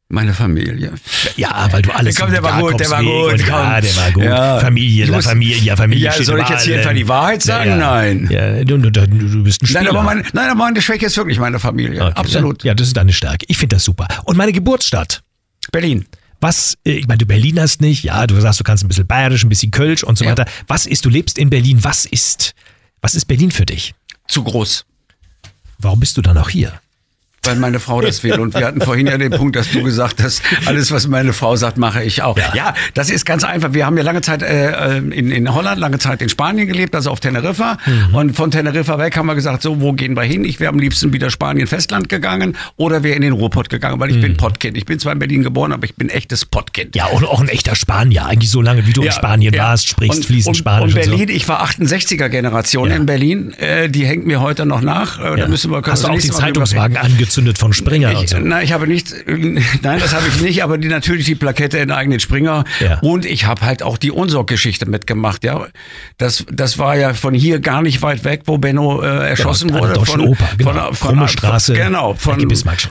Meine 0.08 0.34
Familie. 0.34 0.92
ja, 1.36 1.66
weil 1.72 1.82
du 1.82 1.90
alles 1.90 2.14
Komm, 2.14 2.30
der 2.30 2.40
war 2.40 2.60
gut, 2.60 2.78
der 2.78 2.88
war 2.90 3.02
gut, 3.02 3.32
und 3.32 3.40
Ja, 3.40 3.46
komm. 3.74 3.82
der 3.82 3.96
war 3.96 4.12
gut. 4.12 4.22
Ja. 4.22 4.58
Familie, 4.60 5.10
muss- 5.10 5.24
Familie, 5.24 5.76
Familie. 5.76 6.04
Ja, 6.04 6.22
soll 6.22 6.40
ich 6.40 6.48
jetzt 6.48 6.62
hier 6.64 6.78
etwa 6.78 6.92
die 6.92 7.08
Wahrheit 7.08 7.42
sagen? 7.42 7.70
Ja. 7.70 7.76
Nein. 7.76 8.28
Ja, 8.30 8.62
du, 8.62 8.78
du, 8.78 8.90
du, 8.92 9.04
du 9.08 9.42
bist 9.42 9.62
ein 9.62 9.66
Spieler. 9.66 9.80
Nein 9.82 9.90
aber, 9.90 10.02
meine, 10.04 10.22
nein, 10.32 10.48
aber 10.50 10.58
meine 10.58 10.80
Schwäche 10.80 11.06
ist 11.06 11.16
wirklich 11.16 11.40
meine 11.40 11.58
Familie. 11.58 12.00
Okay, 12.04 12.12
Absolut. 12.14 12.62
Ja, 12.62 12.74
das 12.74 12.86
ist 12.86 12.96
deine 12.96 13.12
Stärke. 13.12 13.46
Ich 13.48 13.58
finde 13.58 13.74
das 13.76 13.84
super. 13.84 14.06
Und 14.26 14.36
meine 14.36 14.52
Geburtsstadt. 14.52 15.22
Berlin. 15.72 16.06
Was, 16.40 16.76
äh, 16.86 16.92
ich 16.92 17.08
meine, 17.08 17.18
du 17.18 17.26
Berlin 17.26 17.58
hast 17.58 17.80
nicht, 17.80 18.04
ja, 18.04 18.28
du 18.28 18.40
sagst, 18.40 18.60
du 18.60 18.64
kannst 18.64 18.84
ein 18.84 18.88
bisschen 18.88 19.08
bayerisch, 19.08 19.42
ein 19.42 19.48
bisschen 19.48 19.72
Kölsch 19.72 20.04
und 20.04 20.16
so 20.18 20.24
Ja. 20.24 20.30
weiter. 20.30 20.44
Was 20.68 20.86
ist, 20.86 21.04
du 21.04 21.08
lebst 21.08 21.36
in 21.36 21.50
Berlin, 21.50 21.82
was 21.82 22.04
ist, 22.04 22.54
was 23.00 23.16
ist 23.16 23.24
Berlin 23.24 23.50
für 23.50 23.66
dich? 23.66 23.92
Zu 24.28 24.44
groß. 24.44 24.84
Warum 25.78 25.98
bist 25.98 26.16
du 26.16 26.22
dann 26.22 26.38
auch 26.38 26.48
hier? 26.48 26.74
Weil 27.46 27.56
meine 27.56 27.80
Frau 27.80 28.00
das 28.00 28.22
will. 28.22 28.38
Und 28.40 28.54
wir 28.54 28.66
hatten 28.66 28.80
vorhin 28.80 29.06
ja 29.06 29.16
den 29.18 29.30
Punkt, 29.30 29.56
dass 29.56 29.70
du 29.70 29.82
gesagt 29.82 30.22
hast, 30.22 30.42
alles, 30.66 30.90
was 30.90 31.06
meine 31.06 31.32
Frau 31.32 31.56
sagt, 31.56 31.78
mache 31.78 32.02
ich 32.02 32.22
auch. 32.22 32.36
Ja, 32.54 32.74
das 32.94 33.10
ist 33.10 33.24
ganz 33.24 33.44
einfach. 33.44 33.72
Wir 33.72 33.86
haben 33.86 33.96
ja 33.96 34.02
lange 34.02 34.20
Zeit 34.20 34.42
äh, 34.42 34.98
in, 34.98 35.30
in 35.30 35.54
Holland, 35.54 35.78
lange 35.78 35.98
Zeit 35.98 36.22
in 36.22 36.28
Spanien 36.28 36.66
gelebt, 36.66 36.94
also 36.94 37.10
auf 37.10 37.20
Teneriffa. 37.20 37.78
Und 38.12 38.36
von 38.36 38.50
Teneriffa 38.50 38.98
weg 38.98 39.16
haben 39.16 39.26
wir 39.26 39.34
gesagt, 39.34 39.62
so, 39.62 39.80
wo 39.80 39.92
gehen 39.92 40.16
wir 40.16 40.22
hin? 40.22 40.44
Ich 40.44 40.60
wäre 40.60 40.72
am 40.72 40.78
liebsten 40.78 41.12
wieder 41.12 41.30
Spanien 41.30 41.66
Festland 41.66 42.08
gegangen 42.08 42.56
oder 42.76 43.02
wäre 43.02 43.14
in 43.16 43.22
den 43.22 43.32
Ruhrpott 43.32 43.68
gegangen, 43.68 44.00
weil 44.00 44.10
ich 44.10 44.20
bin 44.20 44.36
Pottkind. 44.36 44.76
Ich 44.76 44.84
bin 44.86 44.98
zwar 44.98 45.12
in 45.12 45.18
Berlin 45.18 45.42
geboren, 45.42 45.72
aber 45.72 45.84
ich 45.84 45.94
bin 45.94 46.08
echtes 46.08 46.44
Pottkind. 46.44 46.96
Ja, 46.96 47.06
und 47.06 47.24
auch 47.24 47.40
ein 47.40 47.48
echter 47.48 47.74
Spanier. 47.74 48.26
Eigentlich 48.26 48.50
so 48.50 48.60
lange, 48.62 48.86
wie 48.86 48.92
du 48.92 49.02
in 49.02 49.12
Spanien 49.12 49.54
ja. 49.54 49.64
warst, 49.64 49.88
sprichst 49.88 50.18
und, 50.18 50.24
fließend 50.26 50.48
und, 50.48 50.54
Spanisch 50.56 50.94
und 50.94 51.00
und, 51.02 51.10
Berlin, 51.10 51.28
ich 51.28 51.48
war 51.48 51.62
68er 51.64 52.28
Generation 52.28 52.88
Ja. 52.90 52.96
in 52.96 53.06
Berlin. 53.06 53.52
Äh, 53.54 53.88
die 53.88 54.04
hängt 54.06 54.26
mir 54.26 54.40
heute 54.40 54.66
noch 54.66 54.80
nach. 54.80 55.18
Äh, 55.18 55.22
so. 55.22 55.34
Da 55.36 55.42
Ja. 55.42 55.48
müssen 55.48 55.70
wir 55.70 55.82
Hast 55.82 56.02
du 56.04 56.08
auch 56.08 56.12
reden. 56.14 56.32
Zeitungswagen 56.32 56.96
angezündet 57.36 57.58
von 57.58 57.72
Springer 57.72 58.16
und 58.16 58.24
Ich, 58.24 58.30
so? 58.30 58.38
Nein, 58.38 58.64
ich 58.64 58.72
habe 58.72 58.86
nicht, 58.86 59.14
nein, 59.26 60.00
das 60.00 60.14
habe 60.14 60.26
ich 60.28 60.40
nicht, 60.40 60.62
aber 60.62 60.78
die, 60.78 60.88
natürlich 60.88 61.26
die 61.26 61.34
Plakette 61.34 61.78
in 61.78 61.90
eigenen 61.90 62.20
Springer. 62.20 62.64
Ja. 62.80 62.98
Und 63.00 63.24
ich 63.26 63.46
habe 63.46 63.62
halt 63.62 63.82
auch 63.82 63.98
die 63.98 64.10
Unsorg-Geschichte 64.10 64.86
mitgemacht, 64.86 65.44
ja. 65.44 65.66
Das, 66.18 66.44
das 66.50 66.78
war 66.78 66.96
ja 66.96 67.14
von 67.14 67.34
hier 67.34 67.60
gar 67.60 67.82
nicht 67.82 68.02
weit 68.02 68.24
weg, 68.24 68.42
wo 68.46 68.58
Benno 68.58 69.02
äh, 69.02 69.28
erschossen 69.28 69.70
an 69.70 69.74
der 69.74 69.82
wurde. 69.82 69.94
Deutschen 69.94 70.20
von, 70.20 70.28
Oper, 70.28 70.48
genau. 70.56 70.72
von, 70.72 70.94
von, 70.94 71.18
von, 71.18 71.28
Straße, 71.28 71.74
genau, 71.74 72.14
von, 72.14 72.48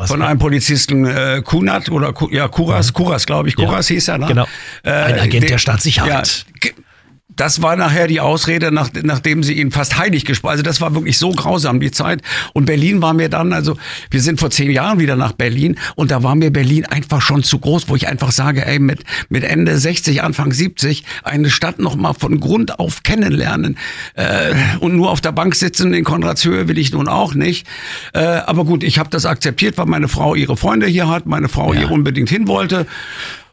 von 0.07 0.19
ja. 0.19 0.27
einem 0.27 0.39
Polizisten 0.39 1.05
äh, 1.05 1.41
Kunat 1.43 1.89
oder 1.89 2.13
ja, 2.31 2.47
Kuras, 2.47 2.93
Kuras, 2.93 3.25
glaube 3.25 3.49
ich, 3.49 3.57
Ja. 3.57 3.65
Kuras 3.65 3.87
hieß 3.87 4.07
er, 4.09 4.17
ne? 4.17 4.27
Genau. 4.27 4.47
Ein 4.83 5.19
Agent 5.19 5.33
den- 5.33 5.47
der 5.47 5.57
Staatssicherheit. 5.57 6.45
Ja, 6.63 6.71
das 7.35 7.61
war 7.61 7.75
nachher 7.75 8.07
die 8.07 8.19
Ausrede, 8.19 8.71
nach, 8.71 8.89
nachdem 9.03 9.43
sie 9.43 9.53
ihn 9.53 9.71
fast 9.71 9.97
heilig 9.97 10.25
gesprochen 10.25 10.51
Also 10.53 10.63
das 10.63 10.81
war 10.81 10.95
wirklich 10.95 11.17
so 11.17 11.31
grausam, 11.31 11.79
die 11.79 11.91
Zeit. 11.91 12.21
Und 12.53 12.65
Berlin 12.65 13.01
war 13.01 13.13
mir 13.13 13.29
dann, 13.29 13.53
also 13.53 13.77
wir 14.09 14.21
sind 14.21 14.39
vor 14.39 14.49
zehn 14.51 14.71
Jahren 14.71 14.99
wieder 14.99 15.15
nach 15.15 15.33
Berlin 15.33 15.77
und 15.95 16.11
da 16.11 16.23
war 16.23 16.35
mir 16.35 16.51
Berlin 16.51 16.85
einfach 16.85 17.21
schon 17.21 17.43
zu 17.43 17.59
groß, 17.59 17.89
wo 17.89 17.95
ich 17.95 18.07
einfach 18.07 18.31
sage, 18.31 18.65
ey, 18.65 18.79
mit, 18.79 19.03
mit 19.29 19.43
Ende 19.43 19.77
60, 19.77 20.23
Anfang 20.23 20.51
70 20.51 21.03
eine 21.23 21.49
Stadt 21.49 21.79
noch 21.79 21.95
mal 21.95 22.13
von 22.13 22.39
Grund 22.39 22.79
auf 22.79 23.03
kennenlernen. 23.03 23.77
Äh, 24.15 24.53
und 24.79 24.95
nur 24.95 25.11
auf 25.11 25.21
der 25.21 25.31
Bank 25.31 25.55
sitzen 25.55 25.93
in 25.93 26.03
Konradshöhe 26.03 26.67
will 26.67 26.77
ich 26.77 26.91
nun 26.91 27.07
auch 27.07 27.33
nicht. 27.33 27.67
Äh, 28.13 28.19
aber 28.19 28.65
gut, 28.65 28.83
ich 28.83 28.99
habe 28.99 29.09
das 29.09 29.25
akzeptiert, 29.25 29.77
weil 29.77 29.85
meine 29.85 30.07
Frau 30.07 30.35
ihre 30.35 30.57
Freunde 30.57 30.87
hier 30.87 31.09
hat, 31.09 31.25
meine 31.25 31.49
Frau 31.49 31.73
Ja. 31.73 31.79
hier 31.79 31.91
unbedingt 31.91 32.29
hin 32.29 32.47
wollte. 32.47 32.85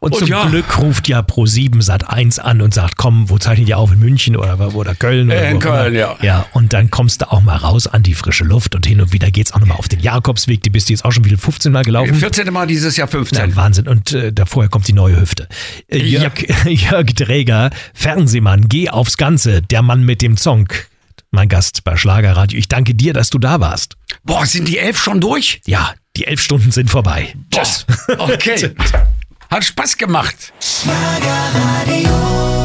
Und 0.02 0.16
zum 0.16 0.26
ja. 0.26 0.44
Glück 0.46 0.78
ruft 0.78 1.06
ja 1.06 1.20
Pro7 1.20 1.80
Sat 1.80 2.10
1 2.10 2.40
an 2.40 2.60
und 2.60 2.74
sagt, 2.74 2.96
komm, 2.96 3.30
wo 3.30 3.38
zeichnet 3.38 3.68
ihr 3.68 3.78
auf? 3.78 3.92
In 3.92 4.00
München 4.00 4.36
oder, 4.36 4.74
oder 4.74 4.96
Köln? 4.96 5.28
Oder 5.28 5.42
Äh, 5.42 5.50
in 5.52 5.60
Köln, 5.60 5.94
ja. 5.94 6.16
Ja, 6.22 6.44
und 6.54 6.72
dann 6.72 6.90
kommst 6.90 7.22
du 7.22 7.30
auch 7.30 7.40
mal 7.40 7.54
raus 7.56 7.86
an 7.86 8.02
die 8.02 8.14
frische 8.14 8.42
Luft 8.42 8.74
und 8.74 8.84
hin 8.84 9.00
und 9.00 9.12
wieder 9.12 9.30
geht's 9.30 9.52
auch 9.52 9.60
nochmal 9.60 9.76
auf 9.76 9.86
den 9.86 10.00
Jakobsweg. 10.00 10.60
Die 10.64 10.70
bist 10.70 10.88
du 10.88 10.92
jetzt 10.92 11.04
auch 11.04 11.12
schon 11.12 11.24
wieder 11.24 11.38
15 11.38 11.70
Mal 11.70 11.84
gelaufen. 11.84 12.16
14. 12.16 12.52
Mal 12.52 12.66
dieses 12.66 12.96
Jahr 12.96 13.06
15. 13.06 13.38
Ja, 13.38 13.54
Wahnsinn. 13.54 13.86
Und 13.86 14.12
äh, 14.12 14.32
da 14.32 14.44
vorher 14.44 14.68
kommt 14.68 14.88
die 14.88 14.92
neue 14.92 15.20
Hüfte. 15.20 15.46
Äh, 15.86 15.98
Jörg, 15.98 16.32
Jörg 16.66 17.06
Dräger, 17.14 17.70
Fernsehmann, 17.94 18.68
geh 18.68 18.90
aufs 18.90 19.16
Ganze, 19.16 19.62
der 19.62 19.82
Mann 19.82 20.02
mit 20.02 20.20
dem 20.20 20.36
Zonk. 20.36 20.88
Mein 21.30 21.48
Gast 21.48 21.84
bei 21.84 21.96
Schlagerradio. 21.96 22.58
Ich 22.58 22.66
danke 22.66 22.96
dir, 22.96 23.12
dass 23.12 23.30
du 23.30 23.38
da 23.38 23.60
warst. 23.60 23.94
Boah, 24.24 24.46
sind 24.46 24.66
die 24.66 24.78
elf 24.78 25.00
schon 25.00 25.20
durch? 25.20 25.60
Ja, 25.64 25.94
die 26.16 26.26
elf 26.26 26.42
Stunden 26.42 26.72
sind 26.72 26.90
vorbei. 26.90 27.36
Tschüss. 27.52 27.86
Okay. 28.18 28.74
Hat 29.52 29.64
Spaß 29.64 29.98
gemacht. 29.98 30.50
Schlagerradio. 30.62 32.61